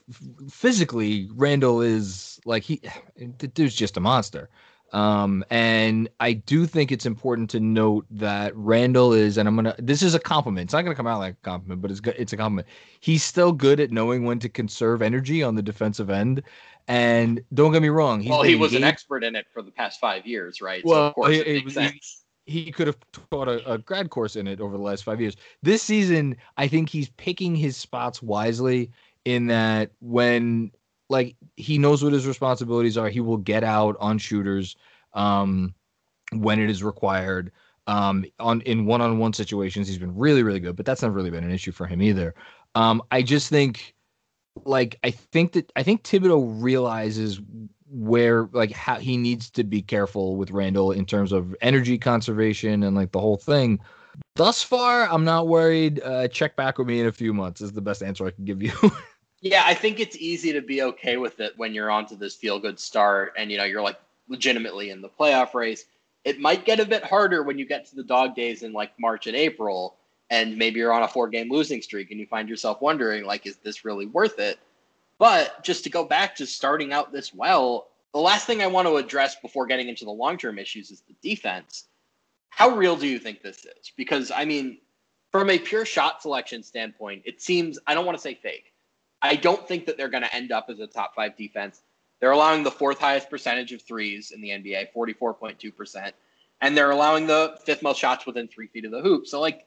physically, 0.49 1.29
Randle 1.33 1.81
is 1.81 2.39
like 2.45 2.63
he, 2.63 2.81
the 3.39 3.47
dude's 3.47 3.75
just 3.75 3.97
a 3.97 4.01
monster. 4.01 4.49
Um, 4.93 5.43
and 5.49 6.09
I 6.19 6.33
do 6.33 6.65
think 6.67 6.91
it's 6.91 7.05
important 7.05 7.49
to 7.51 7.59
note 7.61 8.05
that 8.11 8.55
Randle 8.55 9.13
is, 9.13 9.37
and 9.37 9.47
I'm 9.47 9.55
gonna. 9.55 9.75
This 9.79 10.03
is 10.03 10.15
a 10.15 10.19
compliment. 10.19 10.65
It's 10.67 10.73
not 10.73 10.83
gonna 10.83 10.95
come 10.95 11.07
out 11.07 11.19
like 11.19 11.35
a 11.35 11.45
compliment, 11.49 11.81
but 11.81 11.91
it's 11.91 12.01
it's 12.05 12.33
a 12.33 12.37
compliment. 12.37 12.67
He's 12.99 13.23
still 13.23 13.53
good 13.53 13.79
at 13.79 13.91
knowing 13.91 14.25
when 14.25 14.39
to 14.39 14.49
conserve 14.49 15.01
energy 15.01 15.43
on 15.43 15.55
the 15.55 15.61
defensive 15.63 16.09
end. 16.09 16.43
And 16.87 17.41
don't 17.53 17.71
get 17.71 17.81
me 17.81 17.89
wrong. 17.89 18.25
well, 18.27 18.43
he 18.43 18.55
was 18.55 18.71
engaged. 18.71 18.83
an 18.83 18.89
expert 18.89 19.23
in 19.23 19.35
it 19.35 19.45
for 19.53 19.61
the 19.61 19.71
past 19.71 19.99
five 19.99 20.25
years, 20.25 20.61
right? 20.61 20.83
Well, 20.83 20.95
so 20.95 21.07
of 21.07 21.13
course 21.15 21.37
it, 21.37 21.47
makes 21.47 21.73
sense. 21.73 22.23
He, 22.45 22.63
he 22.63 22.71
could 22.71 22.87
have 22.87 22.97
taught 23.31 23.47
a, 23.47 23.73
a 23.73 23.77
grad 23.77 24.09
course 24.09 24.35
in 24.35 24.47
it 24.47 24.59
over 24.59 24.75
the 24.75 24.83
last 24.83 25.03
five 25.03 25.21
years. 25.21 25.37
This 25.61 25.81
season, 25.81 26.35
I 26.57 26.67
think 26.67 26.89
he's 26.89 27.09
picking 27.11 27.55
his 27.55 27.77
spots 27.77 28.21
wisely. 28.21 28.91
In 29.23 29.45
that, 29.47 29.91
when 29.99 30.71
like 31.11 31.35
he 31.57 31.77
knows 31.77 32.03
what 32.03 32.13
his 32.13 32.25
responsibilities 32.25 32.97
are. 32.97 33.09
He 33.09 33.19
will 33.19 33.37
get 33.37 33.63
out 33.63 33.95
on 33.99 34.17
shooters 34.17 34.77
um, 35.13 35.75
when 36.33 36.59
it 36.59 36.69
is 36.69 36.81
required. 36.81 37.51
Um, 37.85 38.25
on 38.39 38.61
in 38.61 38.85
one-on-one 38.85 39.33
situations, 39.33 39.87
he's 39.87 39.97
been 39.97 40.15
really, 40.15 40.41
really 40.41 40.59
good, 40.59 40.75
but 40.75 40.85
that's 40.85 41.01
not 41.01 41.13
really 41.13 41.29
been 41.29 41.43
an 41.43 41.51
issue 41.51 41.71
for 41.71 41.85
him 41.85 42.01
either. 42.01 42.33
Um, 42.73 43.03
I 43.11 43.21
just 43.21 43.49
think, 43.49 43.93
like, 44.65 44.99
I 45.03 45.11
think 45.11 45.53
that 45.53 45.71
I 45.75 45.83
think 45.83 46.03
Thibodeau 46.03 46.61
realizes 46.61 47.41
where 47.91 48.47
like 48.53 48.71
how 48.71 48.95
he 48.95 49.17
needs 49.17 49.49
to 49.51 49.63
be 49.63 49.81
careful 49.81 50.37
with 50.37 50.51
Randle 50.51 50.91
in 50.91 51.05
terms 51.05 51.31
of 51.31 51.55
energy 51.61 51.97
conservation 51.97 52.83
and 52.83 52.95
like 52.95 53.11
the 53.11 53.19
whole 53.19 53.37
thing. 53.37 53.79
Thus 54.35 54.63
far, 54.63 55.09
I'm 55.09 55.25
not 55.25 55.47
worried. 55.47 56.01
Uh, 56.01 56.27
check 56.29 56.55
back 56.55 56.77
with 56.77 56.87
me 56.87 57.01
in 57.01 57.07
a 57.07 57.11
few 57.11 57.33
months 57.33 57.59
is 57.59 57.73
the 57.73 57.81
best 57.81 58.01
answer 58.01 58.25
I 58.25 58.31
can 58.31 58.45
give 58.45 58.61
you. 58.61 58.73
Yeah, 59.43 59.63
I 59.65 59.73
think 59.73 59.99
it's 59.99 60.15
easy 60.17 60.53
to 60.53 60.61
be 60.61 60.83
okay 60.83 61.17
with 61.17 61.39
it 61.39 61.57
when 61.57 61.73
you're 61.73 61.89
onto 61.89 62.15
this 62.15 62.35
feel 62.35 62.59
good 62.59 62.79
start 62.79 63.33
and 63.35 63.51
you 63.51 63.57
know 63.57 63.63
you're 63.63 63.81
like 63.81 63.99
legitimately 64.27 64.91
in 64.91 65.01
the 65.01 65.09
playoff 65.09 65.55
race. 65.55 65.85
It 66.23 66.39
might 66.39 66.63
get 66.63 66.79
a 66.79 66.85
bit 66.85 67.03
harder 67.03 67.41
when 67.41 67.57
you 67.57 67.65
get 67.65 67.87
to 67.87 67.95
the 67.95 68.03
dog 68.03 68.35
days 68.35 68.61
in 68.61 68.71
like 68.71 68.91
March 68.99 69.25
and 69.25 69.35
April 69.35 69.97
and 70.31 70.57
maybe 70.57 70.79
you're 70.79 70.91
on 70.91 71.03
a 71.03 71.07
four 71.07 71.27
game 71.27 71.51
losing 71.51 71.83
streak 71.83 72.09
and 72.09 72.19
you 72.19 72.25
find 72.25 72.49
yourself 72.49 72.81
wondering 72.81 73.23
like 73.23 73.45
is 73.45 73.57
this 73.57 73.85
really 73.85 74.07
worth 74.07 74.39
it? 74.39 74.57
But 75.19 75.63
just 75.63 75.83
to 75.83 75.91
go 75.91 76.03
back 76.03 76.35
to 76.37 76.47
starting 76.47 76.91
out 76.91 77.11
this 77.11 77.31
well, 77.31 77.89
the 78.13 78.19
last 78.19 78.47
thing 78.47 78.63
I 78.63 78.67
want 78.67 78.87
to 78.87 78.95
address 78.95 79.35
before 79.35 79.67
getting 79.67 79.87
into 79.87 80.05
the 80.05 80.11
long-term 80.11 80.57
issues 80.57 80.89
is 80.89 81.01
the 81.01 81.15
defense. 81.21 81.85
How 82.49 82.75
real 82.75 82.95
do 82.95 83.07
you 83.07 83.19
think 83.19 83.43
this 83.43 83.65
is? 83.65 83.91
Because 83.95 84.31
I 84.31 84.45
mean, 84.45 84.79
from 85.31 85.51
a 85.51 85.59
pure 85.59 85.85
shot 85.85 86.23
selection 86.23 86.63
standpoint, 86.63 87.21
it 87.25 87.39
seems 87.39 87.77
I 87.85 87.93
don't 87.93 88.07
want 88.07 88.17
to 88.17 88.21
say 88.21 88.33
fake 88.33 88.71
I 89.21 89.35
don't 89.35 89.67
think 89.67 89.85
that 89.85 89.97
they're 89.97 90.09
going 90.09 90.23
to 90.23 90.35
end 90.35 90.51
up 90.51 90.67
as 90.69 90.79
a 90.79 90.87
top 90.87 91.15
five 91.15 91.37
defense. 91.37 91.81
They're 92.19 92.31
allowing 92.31 92.63
the 92.63 92.71
fourth 92.71 92.99
highest 92.99 93.29
percentage 93.29 93.71
of 93.71 93.81
threes 93.81 94.31
in 94.31 94.41
the 94.41 94.49
NBA, 94.49 94.87
44.2%. 94.95 96.11
And 96.61 96.77
they're 96.77 96.91
allowing 96.91 97.27
the 97.27 97.57
fifth 97.63 97.81
most 97.81 97.99
shots 97.99 98.25
within 98.25 98.47
three 98.47 98.67
feet 98.67 98.85
of 98.85 98.91
the 98.91 99.01
hoop. 99.01 99.27
So, 99.27 99.39
like, 99.39 99.65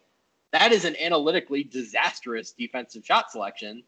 that 0.54 0.70
is 0.70 0.84
an 0.84 0.94
analytically 1.00 1.64
disastrous 1.64 2.52
defensive 2.52 3.04
shot 3.04 3.28
selection. 3.28 3.82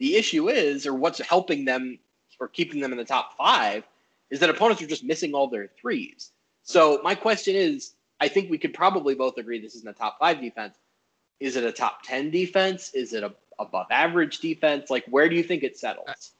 The 0.00 0.16
issue 0.16 0.48
is, 0.48 0.84
or 0.84 0.92
what's 0.92 1.20
helping 1.20 1.64
them 1.64 2.00
or 2.40 2.48
keeping 2.48 2.80
them 2.80 2.90
in 2.90 2.98
the 2.98 3.04
top 3.04 3.36
five, 3.36 3.84
is 4.28 4.40
that 4.40 4.50
opponents 4.50 4.82
are 4.82 4.88
just 4.88 5.04
missing 5.04 5.34
all 5.34 5.46
their 5.46 5.68
threes. 5.80 6.32
So, 6.64 7.00
my 7.04 7.14
question 7.14 7.54
is 7.54 7.92
I 8.18 8.26
think 8.26 8.50
we 8.50 8.58
could 8.58 8.74
probably 8.74 9.14
both 9.14 9.38
agree 9.38 9.60
this 9.60 9.76
isn't 9.76 9.88
a 9.88 9.92
top 9.92 10.18
five 10.18 10.40
defense. 10.40 10.74
Is 11.38 11.54
it 11.54 11.62
a 11.62 11.70
top 11.70 12.02
10 12.02 12.30
defense? 12.32 12.90
Is 12.92 13.12
it 13.12 13.22
a 13.22 13.32
above 13.60 13.86
average 13.92 14.40
defense? 14.40 14.90
Like, 14.90 15.04
where 15.06 15.28
do 15.28 15.36
you 15.36 15.44
think 15.44 15.62
it 15.62 15.78
settles? 15.78 16.32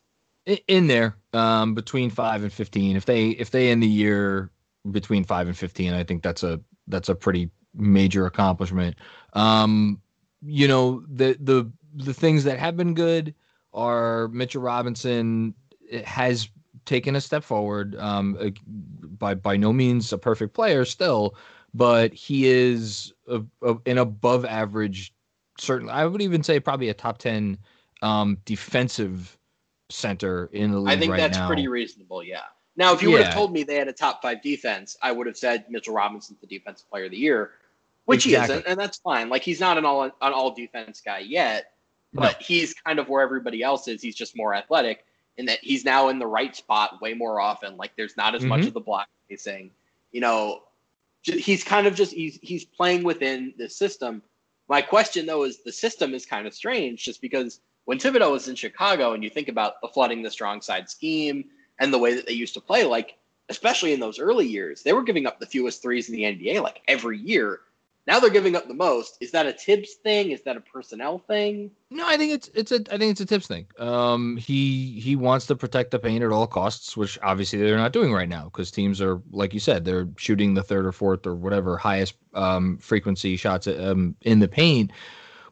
In 0.66 0.88
there, 0.88 1.16
um, 1.32 1.74
between 1.74 2.10
five 2.10 2.42
and 2.42 2.52
fifteen. 2.52 2.96
If 2.96 3.04
they 3.04 3.28
if 3.28 3.52
they 3.52 3.70
end 3.70 3.82
the 3.82 3.86
year 3.86 4.50
between 4.90 5.22
five 5.22 5.46
and 5.46 5.56
fifteen, 5.56 5.92
I 5.92 6.02
think 6.02 6.22
that's 6.22 6.42
a 6.42 6.60
that's 6.88 7.08
a 7.08 7.14
pretty 7.14 7.50
major 7.74 8.26
accomplishment. 8.26 8.96
Um, 9.32 10.00
you 10.42 10.68
know, 10.68 11.04
the 11.08 11.36
the 11.40 11.70
the 11.94 12.14
things 12.14 12.44
that 12.44 12.58
have 12.58 12.76
been 12.76 12.94
good 12.94 13.34
are 13.72 14.28
Mitchell 14.28 14.62
Robinson 14.62 15.54
has 16.04 16.48
taken 16.86 17.16
a 17.16 17.20
step 17.20 17.44
forward. 17.44 17.96
Um, 17.96 18.54
by 19.18 19.34
by 19.34 19.56
no 19.56 19.72
means 19.72 20.12
a 20.12 20.18
perfect 20.18 20.54
player 20.54 20.84
still, 20.84 21.36
but 21.74 22.12
he 22.14 22.46
is 22.46 23.12
a, 23.28 23.42
a, 23.62 23.76
an 23.86 23.98
above 23.98 24.44
average 24.44 25.12
certainly 25.58 25.92
I 25.92 26.06
would 26.06 26.22
even 26.22 26.42
say 26.42 26.58
probably 26.58 26.88
a 26.88 26.94
top 26.94 27.18
ten 27.18 27.58
um, 28.02 28.38
defensive 28.44 29.38
center 29.90 30.48
in 30.52 30.72
the 30.72 30.78
league. 30.78 30.96
I 30.96 30.98
think 30.98 31.12
right 31.12 31.18
that's 31.18 31.38
now. 31.38 31.46
pretty 31.46 31.68
reasonable. 31.68 32.22
Yeah. 32.22 32.40
Now, 32.76 32.94
if 32.94 33.02
you 33.02 33.10
yeah. 33.10 33.16
would 33.16 33.24
have 33.26 33.34
told 33.34 33.52
me 33.52 33.62
they 33.62 33.74
had 33.74 33.88
a 33.88 33.92
top 33.92 34.22
five 34.22 34.40
defense, 34.42 34.96
I 35.02 35.12
would 35.12 35.26
have 35.26 35.36
said 35.36 35.66
Mitchell 35.68 35.94
Robinson's 35.94 36.40
the 36.40 36.46
defensive 36.46 36.88
player 36.88 37.04
of 37.04 37.10
the 37.10 37.18
year, 37.18 37.52
which 38.10 38.26
exactly. 38.26 38.54
he 38.54 38.60
isn't, 38.60 38.70
and 38.70 38.80
that's 38.80 38.98
fine. 38.98 39.28
Like 39.28 39.42
he's 39.42 39.60
not 39.60 39.78
an 39.78 39.84
all 39.84 40.02
an 40.02 40.12
all 40.20 40.52
defense 40.52 41.00
guy 41.00 41.20
yet, 41.20 41.72
but 42.12 42.40
no. 42.40 42.44
he's 42.44 42.74
kind 42.74 42.98
of 42.98 43.08
where 43.08 43.22
everybody 43.22 43.62
else 43.62 43.86
is. 43.88 44.02
He's 44.02 44.16
just 44.16 44.36
more 44.36 44.54
athletic 44.54 45.04
in 45.36 45.46
that 45.46 45.60
he's 45.62 45.84
now 45.84 46.08
in 46.08 46.18
the 46.18 46.26
right 46.26 46.54
spot 46.54 47.00
way 47.00 47.14
more 47.14 47.40
often. 47.40 47.76
Like 47.76 47.92
there's 47.96 48.16
not 48.16 48.34
as 48.34 48.40
mm-hmm. 48.40 48.48
much 48.48 48.66
of 48.66 48.74
the 48.74 48.80
block 48.80 49.08
facing. 49.28 49.70
You 50.12 50.20
know, 50.20 50.62
he's 51.22 51.62
kind 51.62 51.86
of 51.86 51.94
just 51.94 52.12
he's 52.12 52.38
he's 52.42 52.64
playing 52.64 53.04
within 53.04 53.54
the 53.58 53.68
system. 53.68 54.22
My 54.68 54.82
question 54.82 55.24
though 55.26 55.44
is 55.44 55.62
the 55.62 55.72
system 55.72 56.12
is 56.12 56.26
kind 56.26 56.46
of 56.46 56.54
strange 56.54 57.04
just 57.04 57.20
because 57.20 57.60
when 57.84 57.98
Thibodeau 57.98 58.32
was 58.32 58.48
in 58.48 58.54
Chicago 58.54 59.12
and 59.14 59.22
you 59.22 59.30
think 59.30 59.48
about 59.48 59.80
the 59.80 59.88
flooding 59.88 60.22
the 60.22 60.30
strong 60.30 60.60
side 60.60 60.90
scheme 60.90 61.44
and 61.78 61.92
the 61.92 61.98
way 61.98 62.14
that 62.14 62.26
they 62.26 62.32
used 62.32 62.54
to 62.54 62.60
play, 62.60 62.84
like 62.84 63.16
especially 63.48 63.92
in 63.92 64.00
those 64.00 64.18
early 64.18 64.46
years, 64.46 64.82
they 64.82 64.92
were 64.92 65.02
giving 65.02 65.26
up 65.26 65.40
the 65.40 65.46
fewest 65.46 65.82
threes 65.82 66.08
in 66.08 66.14
the 66.14 66.22
NBA 66.22 66.62
like 66.62 66.82
every 66.86 67.18
year. 67.18 67.60
Now 68.10 68.18
they're 68.18 68.28
giving 68.28 68.56
up 68.56 68.66
the 68.66 68.74
most. 68.74 69.18
Is 69.20 69.30
that 69.30 69.46
a 69.46 69.52
Thibs 69.52 69.94
thing? 69.94 70.32
Is 70.32 70.42
that 70.42 70.56
a 70.56 70.60
personnel 70.60 71.20
thing? 71.20 71.70
No, 71.90 72.08
I 72.08 72.16
think 72.16 72.32
it's 72.32 72.50
it's 72.54 72.72
a 72.72 72.80
I 72.92 72.98
think 72.98 73.12
it's 73.12 73.20
a 73.20 73.24
Thibs 73.24 73.46
thing. 73.46 73.68
Um, 73.78 74.36
he 74.36 74.98
he 74.98 75.14
wants 75.14 75.46
to 75.46 75.54
protect 75.54 75.92
the 75.92 76.00
paint 76.00 76.24
at 76.24 76.32
all 76.32 76.48
costs, 76.48 76.96
which 76.96 77.20
obviously 77.22 77.60
they're 77.60 77.76
not 77.76 77.92
doing 77.92 78.12
right 78.12 78.28
now 78.28 78.46
because 78.46 78.72
teams 78.72 79.00
are 79.00 79.22
like 79.30 79.54
you 79.54 79.60
said 79.60 79.84
they're 79.84 80.08
shooting 80.16 80.54
the 80.54 80.62
third 80.64 80.86
or 80.86 80.90
fourth 80.90 81.24
or 81.24 81.36
whatever 81.36 81.76
highest 81.76 82.14
um, 82.34 82.78
frequency 82.78 83.36
shots 83.36 83.68
um, 83.68 84.16
in 84.22 84.40
the 84.40 84.48
paint. 84.48 84.90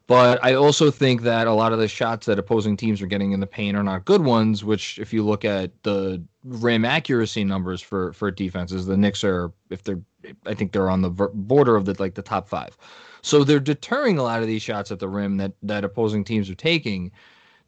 But 0.09 0.43
I 0.43 0.55
also 0.55 0.91
think 0.91 1.23
that 1.23 1.47
a 1.47 1.53
lot 1.53 1.73
of 1.73 1.79
the 1.79 1.87
shots 1.87 2.27
that 2.27 2.41
opposing 2.41 2.77
teams 2.77 3.01
are 3.01 3.07
getting 3.07 3.33
in 3.33 3.41
the 3.41 3.47
paint 3.47 3.77
are 3.77 3.85
not 3.85 4.05
good 4.05 4.25
ones. 4.25 4.65
Which, 4.65 4.99
if 4.99 5.13
you 5.13 5.23
look 5.23 5.45
at 5.45 5.71
the 5.85 6.25
rim 6.49 6.85
accuracy 6.85 7.45
numbers 7.45 7.81
for 7.81 8.13
for 8.13 8.31
defenses, 8.31 8.87
the 8.87 8.97
Knicks 8.97 9.23
are 9.25 9.53
if 9.71 9.83
they're 9.83 10.01
I 10.47 10.55
think 10.55 10.73
they're 10.73 10.91
on 10.91 11.03
the 11.03 11.11
border 11.11 11.77
of 11.77 11.85
the 11.85 11.95
like 11.99 12.15
the 12.15 12.23
top 12.23 12.49
five. 12.49 12.77
So 13.23 13.45
they're 13.45 13.61
deterring 13.61 14.19
a 14.19 14.23
lot 14.23 14.41
of 14.41 14.47
these 14.47 14.63
shots 14.63 14.91
at 14.91 14.99
the 14.99 15.09
rim 15.09 15.37
that 15.39 15.53
that 15.63 15.85
opposing 15.85 16.25
teams 16.25 16.51
are 16.51 16.55
taking. 16.55 17.13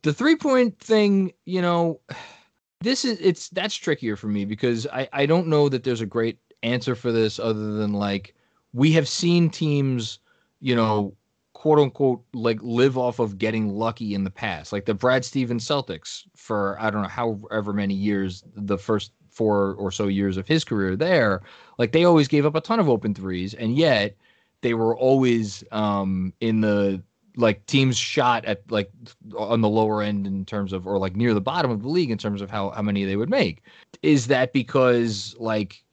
The 0.02 0.12
three 0.12 0.36
point 0.36 0.78
thing, 0.78 1.32
you 1.44 1.62
know, 1.62 2.00
this 2.80 3.04
is 3.04 3.18
it's 3.20 3.48
that's 3.50 3.74
trickier 3.74 4.16
for 4.16 4.28
me 4.28 4.44
because 4.44 4.86
I 4.86 5.08
I 5.12 5.26
don't 5.26 5.48
know 5.48 5.68
that 5.68 5.84
there's 5.84 6.00
a 6.00 6.06
great 6.06 6.38
answer 6.62 6.94
for 6.94 7.12
this 7.12 7.38
other 7.38 7.72
than 7.74 7.92
like 7.92 8.34
we 8.72 8.92
have 8.92 9.08
seen 9.08 9.50
teams, 9.50 10.18
you 10.60 10.74
know, 10.74 11.14
quote 11.60 11.78
unquote 11.78 12.24
like 12.32 12.58
live 12.62 12.96
off 12.96 13.18
of 13.18 13.36
getting 13.36 13.68
lucky 13.68 14.14
in 14.14 14.24
the 14.24 14.30
past. 14.30 14.72
Like 14.72 14.86
the 14.86 14.94
Brad 14.94 15.26
Stevens 15.26 15.62
Celtics 15.62 16.22
for 16.34 16.74
I 16.80 16.88
don't 16.88 17.02
know 17.02 17.08
however 17.08 17.74
many 17.74 17.92
years 17.92 18.42
the 18.56 18.78
first 18.78 19.12
four 19.28 19.74
or 19.74 19.92
so 19.92 20.06
years 20.06 20.38
of 20.38 20.48
his 20.48 20.64
career 20.64 20.96
there, 20.96 21.42
like 21.76 21.92
they 21.92 22.04
always 22.04 22.28
gave 22.28 22.46
up 22.46 22.54
a 22.54 22.62
ton 22.62 22.80
of 22.80 22.88
open 22.88 23.12
threes, 23.12 23.52
and 23.52 23.76
yet 23.76 24.16
they 24.62 24.72
were 24.72 24.96
always 24.96 25.62
um, 25.70 26.32
in 26.40 26.62
the 26.62 27.02
like 27.36 27.66
teams 27.66 27.98
shot 27.98 28.42
at 28.46 28.62
like 28.70 28.90
on 29.36 29.60
the 29.60 29.68
lower 29.68 30.00
end 30.00 30.26
in 30.26 30.46
terms 30.46 30.72
of 30.72 30.86
or 30.86 30.96
like 30.96 31.14
near 31.14 31.34
the 31.34 31.42
bottom 31.42 31.70
of 31.70 31.82
the 31.82 31.88
league 31.90 32.10
in 32.10 32.16
terms 32.16 32.40
of 32.40 32.50
how 32.50 32.70
how 32.70 32.80
many 32.80 33.04
they 33.04 33.16
would 33.16 33.28
make. 33.28 33.60
Is 34.02 34.28
that 34.28 34.54
because 34.54 35.36
like 35.38 35.84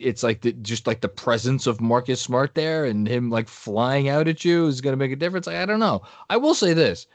it's 0.00 0.22
like 0.22 0.40
the, 0.40 0.52
just 0.52 0.86
like 0.86 1.00
the 1.00 1.08
presence 1.08 1.66
of 1.66 1.80
Marcus 1.80 2.20
Smart 2.20 2.54
there 2.54 2.84
and 2.84 3.06
him 3.06 3.30
like 3.30 3.48
flying 3.48 4.08
out 4.08 4.28
at 4.28 4.44
you 4.44 4.66
is 4.66 4.80
going 4.80 4.92
to 4.92 4.96
make 4.96 5.12
a 5.12 5.16
difference? 5.16 5.46
Like, 5.46 5.56
I 5.56 5.66
don't 5.66 5.80
know. 5.80 6.02
I 6.28 6.36
will 6.36 6.54
say 6.54 6.72
this, 6.72 7.06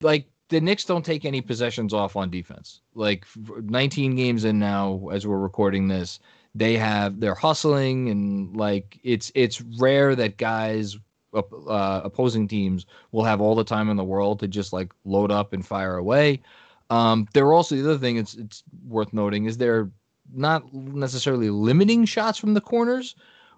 like 0.00 0.26
the 0.48 0.60
Knicks 0.60 0.84
don't 0.84 1.04
take 1.04 1.24
any 1.24 1.40
possessions 1.40 1.92
off 1.92 2.16
on 2.16 2.30
defense. 2.30 2.80
Like 2.94 3.26
19 3.36 4.16
games 4.16 4.44
in 4.44 4.58
now, 4.58 5.08
as 5.12 5.26
we're 5.26 5.38
recording 5.38 5.88
this, 5.88 6.20
they 6.54 6.76
have 6.76 7.18
they're 7.18 7.34
hustling 7.34 8.10
and 8.10 8.54
like 8.54 9.00
it's 9.02 9.32
it's 9.34 9.62
rare 9.78 10.14
that 10.14 10.36
guys 10.36 10.98
uh, 11.34 12.00
opposing 12.04 12.46
teams 12.46 12.84
will 13.10 13.24
have 13.24 13.40
all 13.40 13.54
the 13.54 13.64
time 13.64 13.88
in 13.88 13.96
the 13.96 14.04
world 14.04 14.40
to 14.40 14.48
just 14.48 14.72
like 14.72 14.92
load 15.04 15.30
up 15.30 15.54
and 15.54 15.66
fire 15.66 15.96
away. 15.96 16.42
Um, 16.90 17.26
they're 17.32 17.54
also 17.54 17.74
the 17.74 17.84
other 17.84 17.98
thing 17.98 18.16
it's 18.16 18.34
it's 18.34 18.62
worth 18.86 19.14
noting 19.14 19.46
is 19.46 19.56
they're 19.56 19.90
not 20.32 20.72
necessarily 20.72 21.50
limiting 21.50 22.04
shots 22.04 22.38
from 22.38 22.54
the 22.54 22.60
corners, 22.60 23.14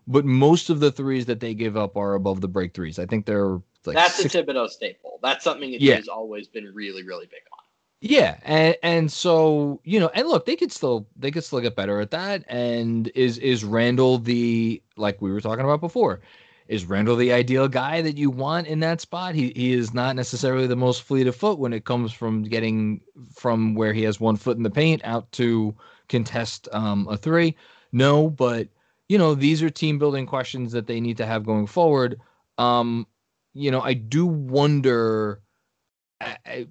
but 0.07 0.25
most 0.25 0.71
of 0.71 0.81
the 0.81 0.93
threes 0.93 1.27
that 1.27 1.41
they 1.41 1.55
give 1.55 1.77
up 1.77 1.97
are 1.97 2.15
above 2.15 2.41
the 2.41 2.49
break 2.49 2.75
threes. 2.75 2.99
I 2.99 3.07
think 3.07 3.27
they're 3.27 3.61
like 3.85 3.97
that's 3.97 4.17
six... 4.17 4.35
a 4.35 4.43
Thibodeau 4.43 4.69
staple. 4.69 5.19
That's 5.23 5.45
something 5.45 5.71
that 5.73 5.81
yeah. 5.81 5.97
he's 5.97 6.09
always 6.09 6.49
been 6.49 6.73
really, 6.75 7.03
really 7.03 7.27
big 7.27 7.41
on. 7.53 7.65
Yeah, 8.01 8.37
and 8.43 8.77
and 8.83 9.11
so 9.11 9.81
you 9.85 9.99
know, 9.99 10.11
and 10.15 10.29
look, 10.29 10.45
they 10.45 10.57
could 10.57 10.73
still 10.73 11.07
they 11.17 11.31
could 11.31 11.45
still 11.45 11.61
get 11.61 11.75
better 11.75 12.01
at 12.01 12.11
that. 12.11 12.45
And 12.49 13.09
is 13.15 13.39
is 13.39 13.65
Randle 13.65 14.19
the 14.19 14.83
like 14.97 15.23
we 15.23 15.33
were 15.33 15.41
talking 15.41 15.65
about 15.65 15.81
before? 15.81 16.21
Is 16.69 16.87
Randle 16.87 17.17
the 17.17 17.33
ideal 17.33 17.69
guy 17.69 18.01
that 18.03 18.19
you 18.19 18.31
want 18.31 18.67
in 18.67 18.81
that 18.81 19.01
spot? 19.01 19.35
He 19.35 19.53
he 19.57 19.73
is 19.73 19.95
not 19.95 20.17
necessarily 20.17 20.67
the 20.67 20.77
most 20.77 21.03
fleet 21.03 21.27
of 21.27 21.37
foot 21.37 21.59
when 21.59 21.73
it 21.73 21.87
comes 21.87 22.13
from 22.13 22.43
getting 22.43 23.01
from 23.35 23.75
where 23.75 23.95
he 23.95 24.03
has 24.03 24.21
one 24.21 24.37
foot 24.37 24.57
in 24.59 24.63
the 24.63 24.71
paint 24.71 25.03
out 25.05 25.31
to 25.33 25.75
contest 26.09 26.69
um, 26.73 27.07
a 27.09 27.17
three. 27.17 27.57
No, 27.93 28.31
but 28.31 28.69
you 29.09 29.19
know 29.19 29.35
these 29.35 29.63
are 29.63 29.71
team 29.71 29.99
building 29.99 30.27
questions 30.27 30.73
that 30.73 30.87
they 30.87 31.01
need 31.01 31.17
to 31.19 31.27
have 31.27 31.45
going 31.45 31.67
forward. 31.67 32.21
Um, 32.59 33.07
you 33.53 33.71
know, 33.71 33.81
I 33.81 33.95
do 33.95 34.27
wonder 34.27 35.41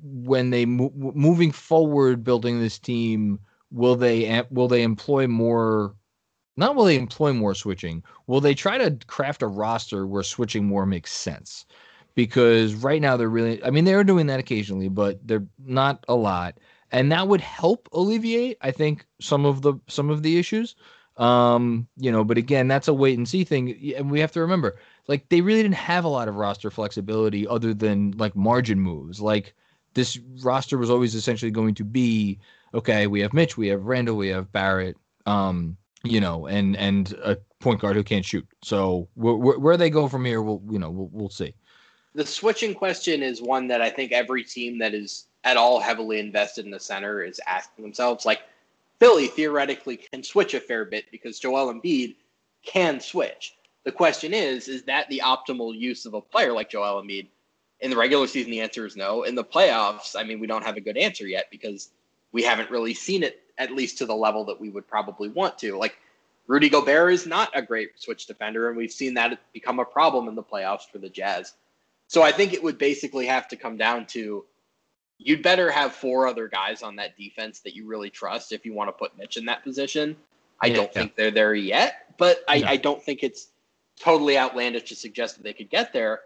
when 0.02 0.50
they 0.50 0.66
mo- 0.66 0.94
moving 0.96 1.52
forward, 1.52 2.24
building 2.24 2.60
this 2.60 2.80
team, 2.80 3.40
will 3.72 3.96
they 3.96 4.44
will 4.50 4.68
they 4.68 4.84
employ 4.84 5.28
more? 5.28 5.96
Not 6.56 6.76
will 6.76 6.86
they 6.86 6.98
employ 6.98 7.34
more 7.34 7.56
switching? 7.56 8.04
Will 8.28 8.42
they 8.42 8.54
try 8.54 8.78
to 8.78 8.98
craft 9.08 9.42
a 9.42 9.48
roster 9.48 10.06
where 10.06 10.24
switching 10.24 10.66
more 10.66 10.86
makes 10.86 11.12
sense? 11.12 11.66
Because 12.16 12.76
right 12.76 13.02
now 13.02 13.18
they're 13.18 13.30
really, 13.30 13.64
I 13.64 13.72
mean, 13.72 13.86
they're 13.86 14.04
doing 14.04 14.28
that 14.28 14.40
occasionally, 14.40 14.88
but 14.88 15.20
they're 15.28 15.48
not 15.66 16.06
a 16.08 16.14
lot, 16.14 16.60
and 16.94 17.12
that 17.12 17.28
would 17.28 17.42
help 17.42 17.90
alleviate, 17.92 18.58
I 18.62 18.72
think, 18.72 19.06
some 19.20 19.46
of 19.46 19.64
the 19.64 19.74
some 19.88 20.10
of 20.10 20.24
the 20.24 20.38
issues. 20.38 20.76
Um, 21.18 21.88
you 21.98 22.12
know, 22.12 22.24
but 22.24 22.38
again, 22.38 22.68
that's 22.68 22.88
a 22.88 22.94
wait 22.94 23.18
and 23.18 23.28
see 23.28 23.44
thing, 23.44 23.94
and 23.96 24.10
we 24.10 24.20
have 24.20 24.32
to 24.32 24.42
remember 24.42 24.78
like 25.08 25.28
they 25.30 25.42
really 25.42 25.62
didn't 25.62 25.76
have 25.76 26.06
a 26.06 26.10
lot 26.10 26.28
of 26.28 26.36
roster 26.36 26.72
flexibility 26.72 27.48
other 27.48 27.74
than 27.74 28.12
like 28.12 28.36
margin 28.36 28.80
moves. 28.80 29.20
Like 29.20 29.54
this 29.96 30.20
roster 30.42 30.78
was 30.78 30.90
always 30.90 31.16
essentially 31.16 31.52
going 31.52 31.76
to 31.76 31.84
be 31.84 32.40
okay. 32.74 33.08
We 33.08 33.20
have 33.22 33.34
Mitch, 33.34 33.58
we 33.58 33.68
have 33.68 33.84
Randle, 33.84 34.16
we 34.16 34.30
have 34.30 34.52
Barrett, 34.52 34.96
um, 35.26 35.78
you 36.04 36.22
know, 36.22 36.48
and 36.48 36.78
and 36.78 37.12
a 37.24 37.38
point 37.60 37.82
guard 37.82 37.96
who 37.96 38.04
can't 38.04 38.26
shoot. 38.26 38.48
So 38.64 39.08
wh- 39.16 39.42
wh- 39.42 39.62
where 39.62 39.78
they 39.78 39.90
go 39.90 40.08
from 40.08 40.26
here, 40.26 40.42
we'll 40.42 40.62
you 40.70 40.80
know 40.80 40.90
we'll 40.90 41.10
we'll 41.12 41.30
see. 41.30 41.56
The 42.16 42.26
switching 42.26 42.76
question 42.76 43.24
is 43.24 43.42
one 43.42 43.68
that 43.70 43.82
I 43.82 43.90
think 43.90 44.12
every 44.12 44.44
team 44.44 44.78
that 44.80 44.94
is 44.94 45.26
at 45.44 45.58
all 45.58 45.80
heavily 45.80 46.20
invested 46.20 46.66
in 46.66 46.72
the 46.72 46.80
center 46.80 47.24
is 47.24 47.42
asking 47.46 47.84
themselves. 47.84 48.26
Like 48.26 48.42
Philly 49.00 49.28
theoretically 49.28 49.98
can 49.98 50.24
switch 50.24 50.54
a 50.54 50.60
fair 50.60 50.86
bit 50.86 51.06
because 51.12 51.40
Joel 51.40 51.74
Embiid 51.74 52.16
can 52.64 53.00
switch. 53.00 53.56
The 53.84 53.92
question 53.92 54.34
is, 54.34 54.68
is 54.68 54.84
that 54.84 55.10
the 55.10 55.22
optimal 55.24 55.78
use 55.78 56.06
of 56.06 56.14
a 56.14 56.22
player 56.22 56.54
like 56.54 56.70
Joel 56.70 57.02
Embiid? 57.04 57.28
In 57.82 57.90
the 57.90 57.98
regular 57.98 58.28
season, 58.28 58.52
the 58.52 58.62
answer 58.62 58.86
is 58.86 58.96
no. 58.96 59.24
In 59.24 59.36
the 59.36 59.44
playoffs, 59.44 60.16
I 60.18 60.24
mean, 60.24 60.40
we 60.40 60.48
don't 60.48 60.64
have 60.64 60.78
a 60.78 60.82
good 60.82 60.96
answer 60.96 61.28
yet 61.28 61.48
because 61.52 61.90
we 62.32 62.42
haven't 62.42 62.72
really 62.72 62.94
seen 62.94 63.24
it 63.24 63.42
at 63.58 63.72
least 63.72 63.98
to 63.98 64.06
the 64.06 64.16
level 64.16 64.46
that 64.46 64.60
we 64.60 64.70
would 64.70 64.88
probably 64.88 65.28
want 65.28 65.58
to. 65.60 65.78
Like 65.78 65.98
Rudy 66.48 66.70
Gobert 66.70 67.12
is 67.12 67.26
not 67.26 67.50
a 67.54 67.62
great 67.62 68.00
switch 68.00 68.26
defender, 68.26 68.70
and 68.70 68.78
we've 68.78 68.92
seen 68.92 69.14
that 69.16 69.38
become 69.52 69.80
a 69.80 69.86
problem 69.86 70.30
in 70.30 70.36
the 70.36 70.44
playoffs 70.44 70.90
for 70.90 70.98
the 70.98 71.10
Jazz. 71.10 71.54
So 72.08 72.22
I 72.22 72.32
think 72.32 72.54
it 72.54 72.64
would 72.64 72.78
basically 72.78 73.26
have 73.26 73.48
to 73.50 73.56
come 73.56 73.76
down 73.76 74.06
to 74.08 74.46
you'd 75.26 75.42
better 75.42 75.72
have 75.72 75.94
four 75.94 76.28
other 76.28 76.48
guys 76.48 76.84
on 76.84 76.96
that 76.98 77.18
defense 77.18 77.60
that 77.62 77.76
you 77.76 77.86
really 77.86 78.10
trust 78.10 78.52
if 78.52 78.66
you 78.66 78.74
want 78.74 78.88
to 78.90 78.92
put 78.92 79.18
Mitch 79.18 79.38
in 79.38 79.46
that 79.46 79.64
position. 79.64 80.16
I 80.62 80.68
yeah, 80.68 80.76
don't 80.76 80.86
yeah. 80.88 81.02
think 81.02 81.16
they're 81.16 81.32
there 81.32 81.56
yet, 81.56 82.14
but 82.18 82.44
I, 82.48 82.60
no. 82.60 82.68
I 82.68 82.78
don't 82.78 83.02
think 83.02 83.24
it's 83.24 83.48
totally 84.00 84.38
outlandish 84.38 84.84
to 84.90 84.96
suggest 84.96 85.38
that 85.38 85.44
they 85.44 85.54
could 85.54 85.70
get 85.70 85.94
there. 85.94 86.22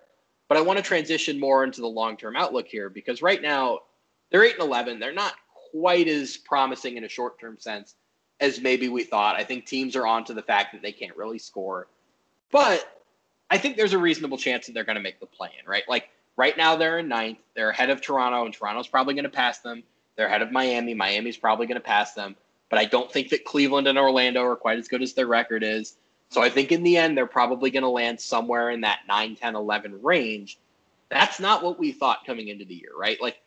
But 0.48 0.58
I 0.58 0.62
want 0.62 0.78
to 0.78 0.84
transition 0.84 1.40
more 1.40 1.64
into 1.64 1.82
the 1.82 1.88
long 1.88 2.18
term 2.18 2.36
outlook 2.36 2.68
here 2.68 2.90
because 2.90 3.22
right 3.22 3.42
now 3.42 3.80
they're 4.30 4.44
8 4.44 4.54
and 4.54 4.64
11. 4.64 5.00
They're 5.00 5.14
not 5.14 5.34
quite 5.72 6.08
as 6.08 6.38
promising 6.38 6.98
in 6.98 7.04
a 7.04 7.10
short 7.10 7.40
term 7.40 7.58
sense 7.60 7.96
as 8.40 8.62
maybe 8.62 8.88
we 8.88 9.04
thought. 9.04 9.36
I 9.36 9.44
think 9.44 9.66
teams 9.66 9.96
are 9.96 10.08
on 10.08 10.24
to 10.26 10.34
the 10.34 10.42
fact 10.42 10.72
that 10.74 10.82
they 10.82 10.92
can't 10.92 11.16
really 11.18 11.40
score. 11.40 11.88
But 12.52 13.04
I 13.50 13.58
think 13.58 13.76
there's 13.76 13.94
a 13.94 13.98
reasonable 13.98 14.38
chance 14.38 14.68
that 14.68 14.74
they're 14.74 14.84
going 14.84 14.96
to 14.96 15.02
make 15.02 15.20
the 15.20 15.26
play 15.26 15.50
in, 15.60 15.70
right? 15.70 15.84
Like 15.88 16.10
right 16.38 16.56
now 16.56 16.76
they're 16.76 17.00
in 17.00 17.08
ninth. 17.08 17.40
They're 17.56 17.72
ahead 17.72 17.90
of 17.90 18.02
Toronto, 18.02 18.46
and 18.46 18.54
Toronto's 18.54 18.88
probably 18.88 19.16
going 19.16 19.24
to 19.24 19.30
pass 19.30 19.60
them. 19.60 19.84
They're 20.16 20.28
ahead 20.28 20.42
of 20.42 20.52
Miami. 20.52 20.94
Miami's 20.94 21.38
probably 21.38 21.68
going 21.68 21.80
to 21.80 21.86
pass 21.86 22.14
them. 22.14 22.36
But 22.70 22.80
I 22.80 22.86
don't 22.86 23.12
think 23.12 23.30
that 23.30 23.46
Cleveland 23.46 23.88
and 23.88 23.98
Orlando 23.98 24.44
are 24.44 24.56
quite 24.56 24.78
as 24.78 24.88
good 24.88 25.02
as 25.02 25.14
their 25.14 25.28
record 25.28 25.64
is. 25.64 25.96
So 26.30 26.42
I 26.42 26.50
think 26.50 26.72
in 26.72 26.84
the 26.84 26.98
end, 26.98 27.18
they're 27.18 27.26
probably 27.26 27.72
going 27.72 27.84
to 27.84 27.90
land 27.90 28.20
somewhere 28.20 28.72
in 28.72 28.82
that 28.82 29.00
9, 29.08 29.36
10, 29.36 29.56
11 29.56 30.02
range. 30.02 30.60
That's 31.10 31.40
not 31.40 31.64
what 31.64 31.80
we 31.80 31.92
thought 31.94 32.26
coming 32.26 32.50
into 32.50 32.66
the 32.66 32.76
year, 32.76 32.92
right? 32.98 33.22
Like, 33.22 33.42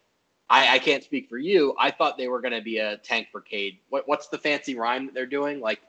I, 0.49 0.77
I 0.77 0.79
can't 0.79 1.05
speak 1.05 1.29
for 1.29 1.37
you. 1.37 1.75
I 1.79 1.91
thought 1.91 2.17
they 2.17 2.29
were 2.29 2.41
going 2.41 2.55
to 2.55 2.63
be 2.63 2.79
a 2.79 2.97
tank 2.99 3.29
for 3.31 3.41
Cade. 3.41 3.79
What, 3.91 4.09
what's 4.09 4.29
the 4.29 4.39
fancy 4.39 4.75
rhyme 4.75 5.07
that 5.07 5.15
they're 5.15 5.27
doing? 5.27 5.61
Like, 5.61 5.81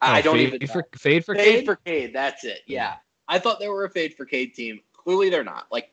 oh, 0.00 0.06
I 0.06 0.22
don't 0.22 0.36
fade 0.36 0.54
even. 0.54 0.68
For, 0.68 0.84
fade 0.96 1.24
for 1.24 1.34
fade 1.34 1.44
Cade? 1.44 1.64
for 1.66 1.76
Cade. 1.76 2.12
That's 2.14 2.44
it. 2.44 2.60
Yeah. 2.66 2.94
I 3.28 3.38
thought 3.38 3.60
they 3.60 3.68
were 3.68 3.84
a 3.84 3.90
fade 3.90 4.14
for 4.14 4.24
Cade 4.24 4.54
team. 4.54 4.80
Clearly, 4.96 5.28
they're 5.28 5.44
not. 5.44 5.66
Like, 5.70 5.91